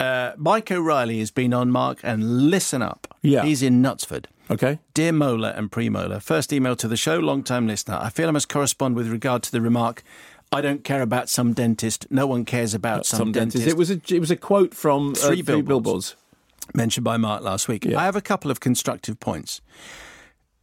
[0.00, 3.16] Uh, Mike O'Reilly has been on Mark, and listen up.
[3.22, 3.44] Yeah.
[3.44, 4.26] He's in Knutsford.
[4.50, 4.78] Okay.
[4.92, 7.98] Dear Mola and Premolar, first email to the show, long time listener.
[8.00, 10.02] I feel I must correspond with regard to the remark,
[10.54, 12.06] I don't care about some dentist.
[12.10, 13.64] No one cares about some, Some dentist.
[13.64, 13.74] dentist.
[13.74, 15.68] It was a it was a quote from uh, Three billboards.
[15.68, 16.16] billboards.
[16.74, 17.86] mentioned by Mark last week.
[17.86, 19.60] I have a couple of constructive points.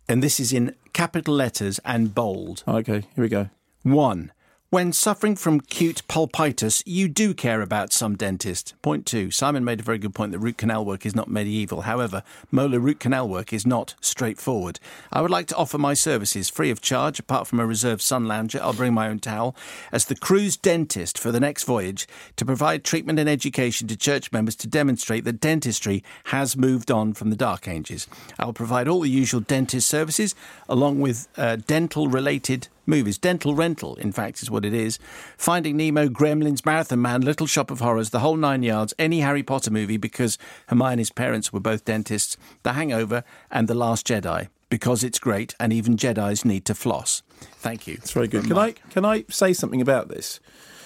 [0.09, 2.63] And this is in capital letters and bold.
[2.67, 3.49] Okay, here we go.
[3.83, 4.31] One,
[4.71, 8.73] when suffering from acute pulpitis, you do care about some dentist.
[8.81, 11.81] Point two, Simon made a very good point that root canal work is not medieval.
[11.81, 14.79] However, molar root canal work is not straightforward.
[15.11, 18.29] I would like to offer my services free of charge, apart from a reserved sun
[18.29, 18.61] lounger.
[18.63, 19.57] I'll bring my own towel
[19.91, 22.07] as the cruise dentist for the next voyage
[22.37, 27.11] to provide treatment and education to church members to demonstrate that dentistry has moved on
[27.11, 28.07] from the dark ages.
[28.39, 30.33] I'll provide all the usual dentist services
[30.69, 33.17] along with uh, dental related movies.
[33.17, 34.99] Dental rental, in fact, is what it is.
[35.37, 39.43] Finding Nemo, Gremlins, Marathon Man, Little Shop of Horrors, the whole nine yards, any Harry
[39.43, 40.37] Potter movie because
[40.67, 45.71] Hermione's parents were both dentists, The Hangover, and The Last Jedi because it's great and
[45.71, 47.21] even Jedi's need to floss.
[47.57, 47.95] Thank you.
[47.95, 48.45] It's very good.
[48.45, 50.39] Can I can I say something about this?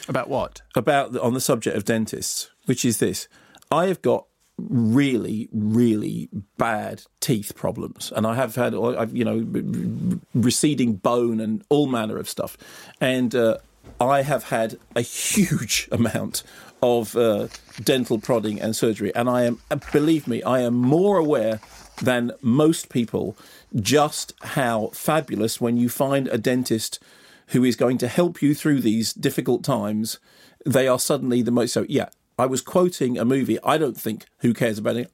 [0.09, 0.61] About what?
[0.75, 3.29] About the, on the subject of dentists, which is this:
[3.71, 4.25] I have got
[4.57, 11.63] really, really bad teeth problems, and I have had, I've you know, receding bone and
[11.69, 12.57] all manner of stuff,
[13.01, 13.57] and uh,
[13.99, 16.43] I have had a huge amount
[16.81, 17.47] of uh,
[17.83, 21.59] dental prodding and surgery, and I am, uh, believe me, I am more aware
[22.01, 23.37] than most people
[23.75, 26.99] just how fabulous when you find a dentist
[27.47, 30.19] who is going to help you through these difficult times.
[30.65, 31.73] They are suddenly the most.
[31.73, 33.57] So, yeah, I was quoting a movie.
[33.63, 35.11] I don't think who cares about it.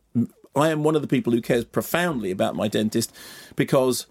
[0.56, 3.14] I am one of the people who cares profoundly about my dentist
[3.56, 4.06] because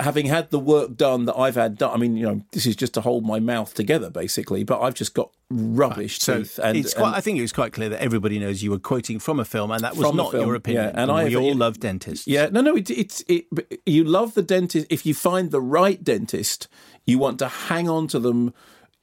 [0.00, 2.74] having had the work done that I've had done, I mean, you know, this is
[2.76, 4.64] just to hold my mouth together, basically.
[4.64, 7.52] But I've just got rubbish So teeth, and, it's quite, and I think it was
[7.52, 10.30] quite clear that everybody knows you were quoting from a film, and that was not
[10.32, 10.84] film, your opinion.
[10.84, 12.26] yeah, and I- we all love dentists.
[12.26, 13.46] Yeah, no, no, it, it's it.
[13.52, 16.68] but You love the dentist if you find the right dentist.
[17.06, 18.52] You want to hang on to them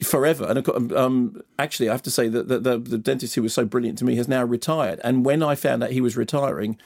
[0.03, 0.45] forever.
[0.45, 3.53] And of um, actually, I have to say that the, the, the dentist who was
[3.53, 4.99] so brilliant to me has now retired.
[5.03, 6.77] And when I found out he was retiring,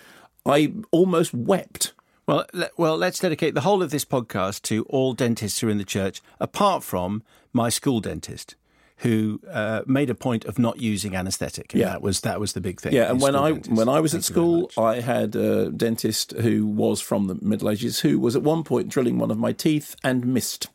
[0.46, 1.94] I almost wept.
[2.28, 5.72] Well, le- well, let's dedicate the whole of this podcast to all dentists who are
[5.72, 7.24] in the church, apart from
[7.54, 8.56] my school dentist,
[8.98, 11.74] who uh, made a point of not using anaesthetic.
[11.74, 11.86] Yeah.
[11.86, 12.94] that was that was the big thing.
[12.94, 13.76] Yeah, and when I dentist.
[13.76, 17.36] when I was at Thank very school, I had a dentist who was from the
[17.42, 20.68] Middle Ages who was at one point drilling one of my teeth and missed.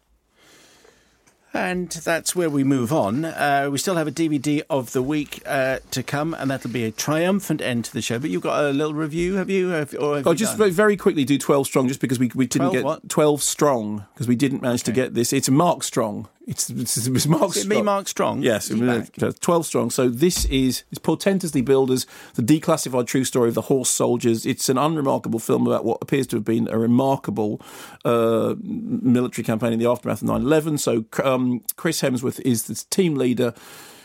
[1.54, 3.24] And that's where we move on.
[3.24, 6.82] Uh, we still have a DVD of the week uh, to come, and that'll be
[6.84, 8.18] a triumphant end to the show.
[8.18, 9.68] But you've got a little review, have you?
[9.68, 10.72] Have, or have Oh, you just done?
[10.72, 13.08] very, quickly do 12 strong just because we, we didn't 12 get what?
[13.08, 15.32] 12 strong because we didn't manage to get this.
[15.32, 16.28] It's Mark Strong.
[16.46, 17.84] It's, it's, it's Mark Is it me, Strong.
[17.86, 18.42] Mark Strong?
[18.42, 19.22] Yes, Is he back?
[19.22, 19.90] uh, 12 strong.
[19.90, 24.44] So this is it's portentously billed as the declassified true story of the horse soldiers.
[24.44, 27.62] It's an unremarkable film about what appears to have been a remarkable
[28.04, 30.78] uh, military campaign in the aftermath of 9/11.
[30.80, 33.54] So um, Chris Hemsworth is the team leader.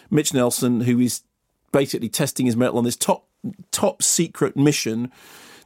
[0.10, 1.22] Mitch Nelson, who is
[1.74, 3.28] basically testing his mettle on this top
[3.72, 5.12] top secret mission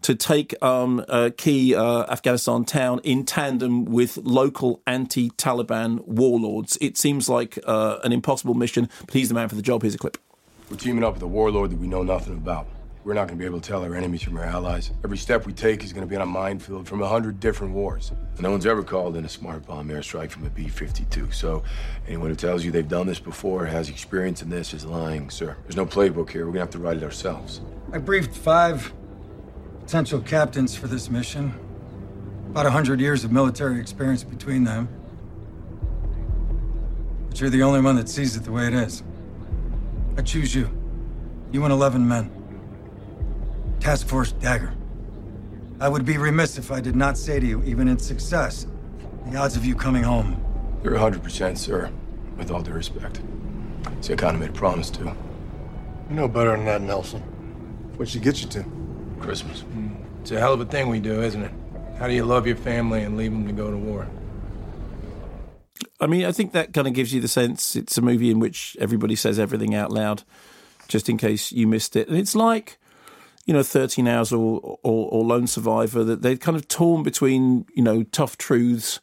[0.04, 6.78] to take um, a key uh, Afghanistan town in tandem with local anti-Taliban warlords.
[6.80, 9.82] It seems like uh, an impossible mission, but he's the man for the job.
[9.82, 10.18] Here's a clip.
[10.70, 12.68] We're teaming up with a warlord that we know nothing about.
[13.04, 14.92] We're not going to be able to tell our enemies from our allies.
[15.04, 17.74] Every step we take is going to be on a minefield from a hundred different
[17.74, 18.14] wars.
[18.40, 21.34] No one's ever called in a smart bomb airstrike from a B-52.
[21.34, 21.64] So
[22.08, 25.58] anyone who tells you they've done this before, has experience in this, is lying, sir.
[25.64, 26.46] There's no playbook here.
[26.46, 27.60] We're going to have to write it ourselves.
[27.92, 28.94] I briefed five
[29.84, 31.54] potential captains for this mission.
[32.50, 34.88] About a hundred years of military experience between them.
[37.28, 39.04] But you're the only one that sees it the way it is.
[40.18, 40.70] I choose you.
[41.52, 42.32] You and 11 men.
[43.80, 44.74] Task Force Dagger.
[45.80, 48.66] I would be remiss if I did not say to you, even in success,
[49.26, 50.42] the odds of you coming home.
[50.84, 51.92] You're 100%, sir.
[52.38, 53.22] With all due respect.
[54.02, 55.12] See, I kind of made a promise, too.
[56.10, 57.22] You know better than that, Nelson.
[57.98, 58.66] What'd she get you to?
[59.24, 59.64] Christmas.
[60.22, 61.52] It's a hell of a thing we do, isn't it?
[61.98, 64.08] How do you love your family and leave them to go to war?
[66.00, 68.40] I mean, I think that kind of gives you the sense it's a movie in
[68.40, 70.24] which everybody says everything out loud,
[70.88, 72.10] just in case you missed it.
[72.10, 72.78] And it's like,
[73.46, 77.66] you know, 13 Hours or, or, or Lone Survivor, that they're kind of torn between,
[77.74, 79.00] you know, tough truths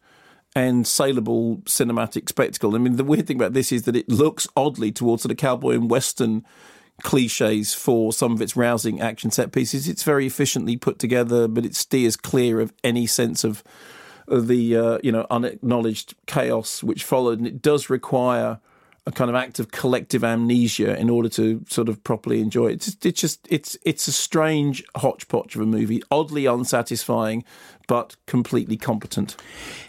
[0.55, 2.75] and saleable cinematic spectacle.
[2.75, 5.39] I mean, the weird thing about this is that it looks oddly towards sort of
[5.39, 6.45] cowboy and western
[7.03, 9.89] cliches for some of its rousing action set pieces.
[9.89, 13.63] It's very efficiently put together, but it steers clear of any sense of
[14.29, 18.61] the uh, you know unacknowledged chaos which followed, and it does require
[19.07, 22.87] a kind of act of collective amnesia in order to sort of properly enjoy it.
[22.87, 27.45] It's it's just it's it's a strange hodgepodge of a movie, oddly unsatisfying,
[27.89, 29.37] but completely competent.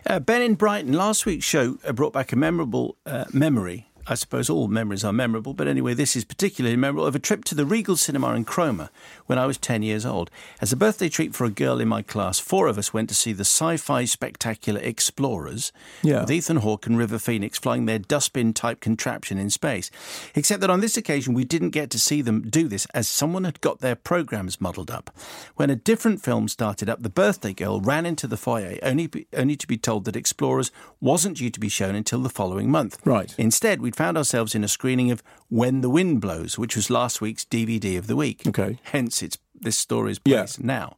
[0.08, 3.88] Uh, ben in Brighton, last week's show uh, brought back a memorable uh, memory.
[4.08, 7.44] I suppose all memories are memorable, but anyway, this is particularly memorable of a trip
[7.46, 8.90] to the Regal Cinema in Cromer
[9.28, 10.30] when I was 10 years old.
[10.60, 13.16] As a birthday treat for a girl in my class, four of us went to
[13.16, 15.72] see the sci fi spectacular Explorers
[16.02, 16.22] Yeah.
[16.22, 19.92] with Ethan Hawke and River Phoenix flying their dustbin type contraption in space.
[20.36, 23.44] Except that on this occasion, we didn't get to see them do this as someone
[23.44, 25.12] had got their programs muddled up.
[25.56, 29.28] When a different film started up, the birthday girl ran into the foyer only, be-
[29.38, 32.98] only to be told that Explorers wasn't due to be shown until the following month.
[33.06, 33.34] Right.
[33.38, 37.20] Instead, we'd found ourselves in a screening of When the Wind Blows, which was last
[37.20, 38.48] week's DVD of the week.
[38.48, 38.80] Okay.
[38.84, 40.96] Hence, it's this story's place now.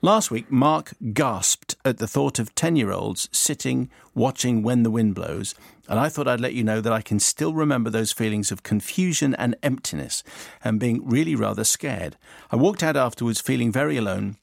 [0.00, 4.90] Last week, Mark gasped at the thought of 10 year olds sitting, watching When the
[4.90, 5.54] Wind Blows,
[5.86, 8.62] and I thought I'd let you know that I can still remember those feelings of
[8.62, 10.24] confusion and emptiness
[10.64, 12.16] and being really rather scared.
[12.50, 14.38] I walked out afterwards feeling very alone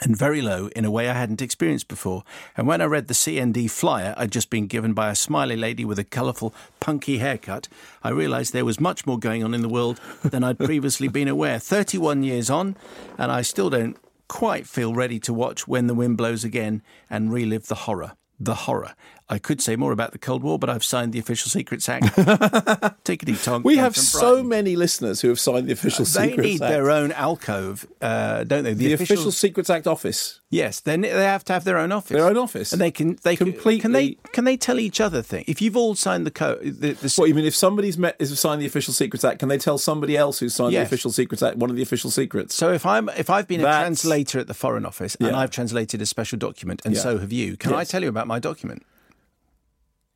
[0.00, 2.22] and very low in a way I hadn't experienced before.
[2.56, 5.84] And when I read the CND flyer I'd just been given by a smiley lady
[5.84, 7.68] with a colourful, punky haircut,
[8.02, 11.28] I realised there was much more going on in the world than I'd previously been
[11.28, 11.58] aware.
[11.58, 12.76] 31 years on,
[13.16, 13.96] and I still don't
[14.28, 18.12] quite feel ready to watch When the Wind Blows Again and relive the horror.
[18.38, 18.94] The horror.
[19.30, 22.06] I could say more about the Cold War, but I've signed the Official Secrets Act.
[23.04, 23.64] Tickety tonk.
[23.64, 26.36] We have so many listeners who have signed the Official They Secrets Act.
[26.36, 28.72] They need their own alcove, uh, don't they?
[28.72, 30.40] the, Official Secrets Act office.
[30.50, 32.16] Yes, they they have to have their own office.
[32.16, 35.20] Their own office, and they can they completely can they can they tell each other
[35.20, 35.44] things.
[35.46, 37.44] If you've all signed the code, the, the, What you mean?
[37.44, 40.54] If somebody's met has signed the Official Secrets Act, can they tell somebody else who's
[40.54, 40.88] signed Yes.
[40.88, 42.54] the Official Secrets Act one of the official secrets?
[42.54, 46.00] So if I'm if I've been a translator at the Foreign Office and I've translated
[46.00, 47.00] a special document, and Yeah.
[47.02, 48.82] so have you, can I tell you about my document?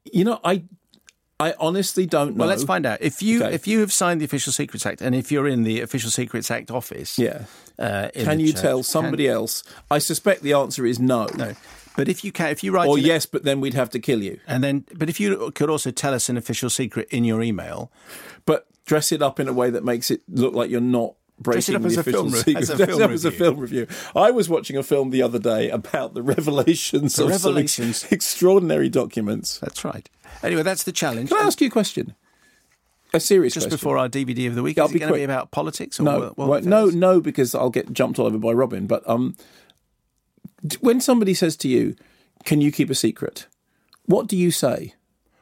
[0.05, 0.65] You know, I
[1.41, 2.41] I honestly don't know.
[2.41, 3.01] Well, let's find out.
[3.03, 3.55] If you Okay.
[3.55, 6.51] if you have signed the Official Secrets Act, and if you're in the Official Secrets
[6.51, 7.45] Act office, Yeah.
[7.79, 9.63] uh, Can you church, tell can- somebody else?
[9.91, 11.27] I suspect the answer is no.
[11.37, 11.55] No.
[11.97, 14.23] But if you can, if you write, or yes, but then we'd have to kill
[14.23, 14.39] you.
[14.47, 17.91] and then, but if you could also tell us an official secret in your email,
[18.47, 21.75] But dress it up in a way that makes it look like you're not breaking
[21.75, 23.87] up the as a film re- as a film as a film review.
[24.15, 28.05] I was watching a film the other day about the revelations The of revelations.
[28.11, 29.59] extraordinary documents.
[29.59, 30.09] That's right.
[30.43, 31.29] Anyway, that's the challenge.
[31.31, 32.15] Can I ask you a question?
[33.15, 33.71] A serious question.
[33.71, 33.77] Just question.
[33.77, 36.05] before our DVD of the week, I'll is it going to be about politics or
[36.05, 38.87] no, well, no, no, because I'll get jumped all over by Robin.
[38.87, 39.37] But um,
[40.81, 41.95] when somebody says to you,
[42.45, 43.47] "Can you keep a secret?"
[44.07, 44.95] What do you say?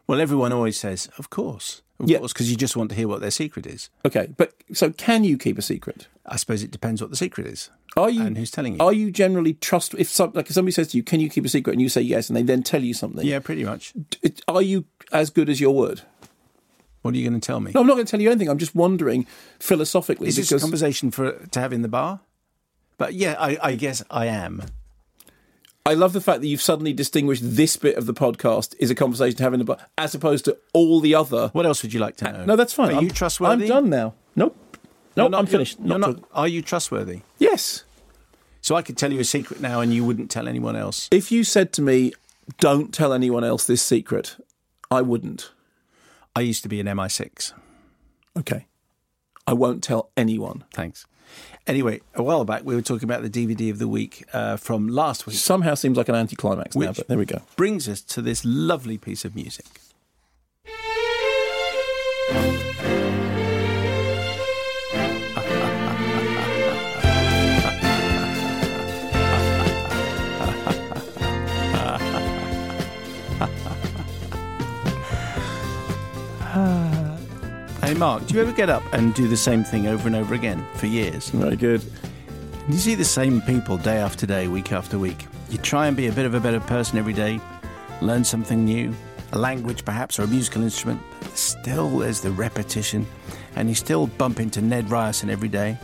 [0.07, 2.19] Well, everyone always says, "Of course, of Yeah.
[2.19, 3.89] course," because you just want to hear what their secret is.
[4.05, 6.07] Okay, but so can you keep a secret?
[6.27, 7.71] I suppose it depends what the secret is.
[7.97, 8.79] Are you and who's telling you?
[8.81, 11.45] Are you generally trust if some, like if somebody says to you, "Can you keep
[11.45, 13.27] a secret?" and you say yes, and they then tell you something?
[13.27, 13.93] yeah, pretty much.
[14.49, 16.03] Are you as good as your word?
[17.03, 17.73] What are you going to tell me?
[17.75, 18.49] No, I'm not going to tell you anything.
[18.51, 19.27] I'm just wondering
[19.59, 22.21] philosophically is this a conversation for to have in the bar?
[22.99, 24.63] But yeah, I, I guess I am.
[25.87, 28.95] I love the fact that you've suddenly distinguished this bit of the podcast is a
[28.95, 31.49] conversation to have in the bar, as opposed to all the other.
[31.53, 32.45] What else would you like to uh, know?
[32.45, 32.93] No, that's fine.
[32.93, 33.65] Are I'm, you trustworthy?
[33.65, 34.15] I'm done now.
[34.37, 34.57] Nope.
[35.17, 35.81] No, not- I'm finished.
[35.81, 37.23] Not not, are you trustworthy?
[37.39, 37.85] Yes.
[38.61, 41.09] So I could tell you a secret now, and you wouldn't tell anyone else.
[41.11, 42.13] If you said to me,
[42.59, 44.37] "Don't tell anyone else this secret,"
[44.91, 45.51] I wouldn't.
[46.37, 47.53] I used to be an MI6.
[48.39, 48.67] Okay.
[49.47, 50.65] I won't tell anyone.
[50.73, 51.07] Thanks.
[51.71, 54.89] Anyway, a while back we were talking about the DVD of the week uh, from
[54.89, 55.37] last week.
[55.37, 57.43] Somehow seems like an anticlimax now, but there we go.
[57.55, 59.67] Brings us to this lovely piece of music.
[78.01, 80.67] Mark, do you ever get up and do the same thing over and over again
[80.77, 81.29] for years?
[81.29, 81.85] Very good.
[82.67, 85.27] You see the same people day after day, week after week.
[85.51, 87.39] You try and be a bit of a better person every day,
[88.01, 88.95] learn something new,
[89.33, 90.99] a language perhaps, or a musical instrument.
[91.35, 93.07] Still, there's the repetition,
[93.55, 95.77] and you still bump into Ned Ryerson every day.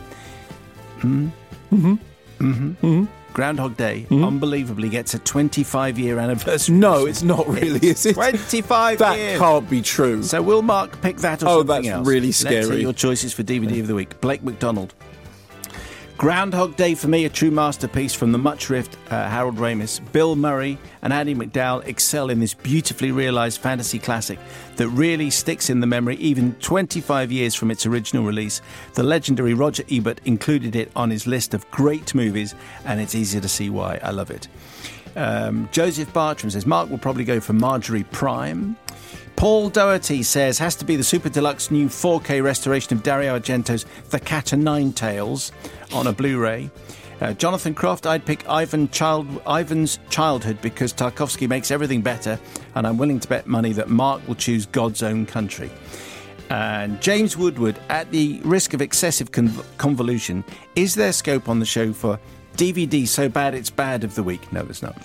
[1.01, 1.27] Hmm?
[1.71, 1.93] Mm-hmm.
[2.39, 2.71] Mm-hmm.
[2.83, 3.05] Mm-hmm.
[3.37, 4.23] Groundhog Day hmm?
[4.23, 6.73] unbelievably gets a 25 year anniversary.
[6.75, 8.15] No, it's not really, is it?
[8.15, 9.37] 25 That years.
[9.37, 10.23] can't be true.
[10.23, 12.07] So will Mark pick that or Oh, something that's else?
[12.07, 12.65] really Let's scary.
[12.65, 14.19] hear your choices for DVD of the week.
[14.21, 14.95] Blake McDonald.
[16.17, 20.01] Groundhog Day for me, a true masterpiece from the much riffed uh, Harold Ramis.
[20.13, 24.39] Bill Murray and Andie MacDowell excel in this beautifully realised fantasy classic
[24.77, 28.61] that really sticks in the memory even 25 years from its original release.
[28.95, 33.39] The legendary Roger Ebert included it on his list of great movies, and it's easy
[33.39, 33.99] to see why.
[34.01, 34.47] I love it.
[35.15, 38.75] Um, Joseph Bartram says Mark will probably go for Marjorie Prime.
[39.37, 43.85] Paul Doherty says has to be the super deluxe new 4K restoration of Dario Argento's
[44.09, 45.51] The Cat o' Nine Tails
[45.93, 46.71] on a Blu-ray.
[47.21, 52.39] Uh, Jonathan Croft, I'd pick Ivan Child, Ivan's Childhood because Tarkovsky makes everything better,
[52.73, 55.69] and I'm willing to bet money that Mark will choose God's Own Country.
[56.49, 60.43] And James Woodward, at the risk of excessive conv- convolution,
[60.75, 62.19] is there scope on the show for
[62.55, 64.51] DVD so bad it's bad of the week?
[64.51, 64.97] No, there's not.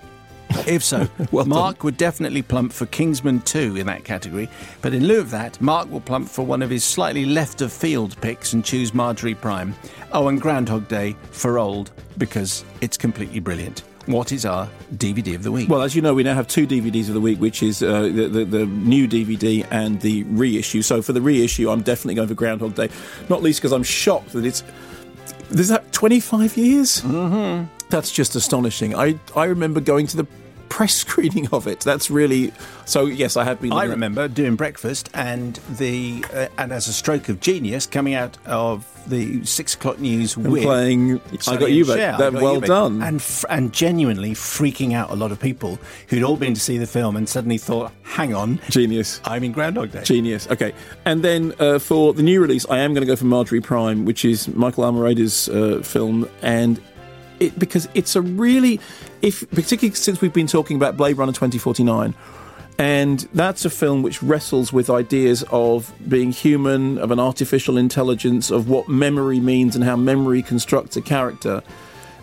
[0.67, 4.49] If so, well Mark would definitely plump for Kingsman 2 in that category.
[4.81, 7.73] But in lieu of that, Mark will plump for one of his slightly left of
[7.73, 9.75] field picks and choose Marjorie Prime.
[10.13, 13.83] Oh, and Groundhog Day for old because it's completely brilliant.
[14.07, 15.69] What is our DVD of the week?
[15.69, 18.03] Well, as you know, we now have two DVDs of the week, which is uh,
[18.03, 20.83] the, the the new DVD and the reissue.
[20.83, 22.89] So for the reissue, I'm definitely going for Groundhog Day,
[23.29, 24.65] not least because I'm shocked that it's
[25.51, 27.03] there's that 25 years.
[27.03, 27.67] Mm-hmm.
[27.91, 28.97] That's just astonishing.
[28.97, 30.27] I I remember going to the
[30.73, 31.81] press screening of it.
[31.81, 32.53] That's really
[32.87, 33.05] so.
[33.07, 33.73] Yes, I have been.
[33.73, 38.39] I remember doing breakfast and the uh, and as a stroke of genius coming out
[38.47, 41.97] of the six o'clock news And with playing I Got You Babe.
[42.19, 43.03] That- well done.
[43.03, 45.79] and f- and genuinely freaking out a lot of people
[46.09, 49.21] who'd all been to see the film and suddenly thought, "Hang on, genius!
[49.25, 50.49] I'm in Groundhog Day." Genius.
[50.51, 50.73] Okay,
[51.05, 54.05] and then uh, for the new release, I am going to go for Marjorie Prime,
[54.07, 56.81] which is Michael Almereyda's uh, film, and
[57.43, 58.81] it because it's a really,
[59.21, 62.15] if particularly since we've been talking about Blade Runner twenty forty nine.
[62.79, 68.51] And that's a film which wrestles with ideas of being human, of an artificial intelligence,
[68.51, 71.63] of what memory means and how memory constructs a character.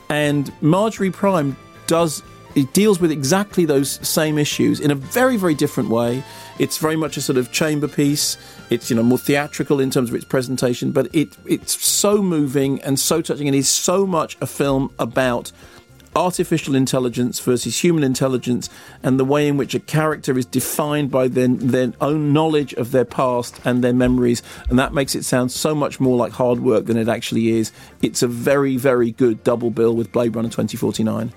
[0.10, 1.56] And Marjorie Prime
[1.86, 2.24] does
[2.56, 6.24] it deals with exactly those same issues in a very very different way.
[6.58, 8.38] It's very much a sort of chamber piece.
[8.70, 12.82] It's you know more theatrical in terms of its presentation, but it it's so moving
[12.82, 15.52] and so touching, and is so much a film about
[16.16, 18.70] artificial intelligence versus human intelligence
[19.04, 22.92] and the way in which a character is defined by their, their own knowledge of
[22.92, 26.60] their past and their memories and that makes it sound so much more like hard
[26.60, 27.72] work than it actually is
[28.02, 31.32] it's a very very good double bill with blade runner 2049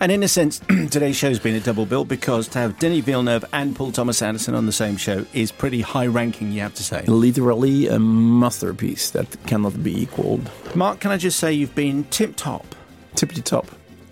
[0.00, 0.58] And in a sense,
[0.90, 4.54] today's show's been a double bill because to have Denis Villeneuve and Paul Thomas Anderson
[4.54, 7.04] on the same show is pretty high ranking, you have to say.
[7.06, 12.36] literally a masterpiece that cannot be equaled Mark, can I just say you've been tip
[12.36, 12.74] top?
[13.14, 13.66] Tippity top.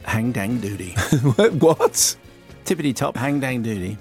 [0.07, 0.93] Hang dang doody.
[1.59, 2.17] what?
[2.65, 3.99] Tippity top, hang dang doody.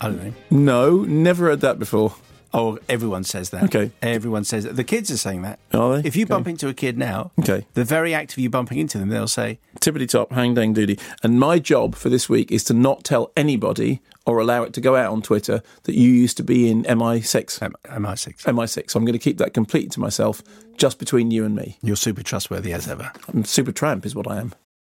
[0.00, 0.32] I don't know.
[0.50, 2.14] no never heard that before
[2.54, 3.64] Oh, everyone says that.
[3.64, 3.90] Okay.
[4.00, 4.74] Everyone says that.
[4.74, 5.58] The kids are saying that.
[5.74, 6.08] Are they?
[6.08, 6.30] If you Okay.
[6.30, 7.66] bump into a kid now, Okay.
[7.74, 10.98] the very act of you bumping into them, they'll say, tippity top, hang dang doody.
[11.22, 14.80] And my job for this week is to not tell anybody or allow it to
[14.80, 17.60] go out on Twitter that you used to be in MI6.
[17.60, 18.44] M- MI6.
[18.44, 18.92] MI6.
[18.92, 20.42] So I'm going to keep that completely to myself,
[20.78, 21.76] just between you and me.
[21.82, 23.12] You're super trustworthy as ever.
[23.28, 24.54] I'm super tramp, is what I am.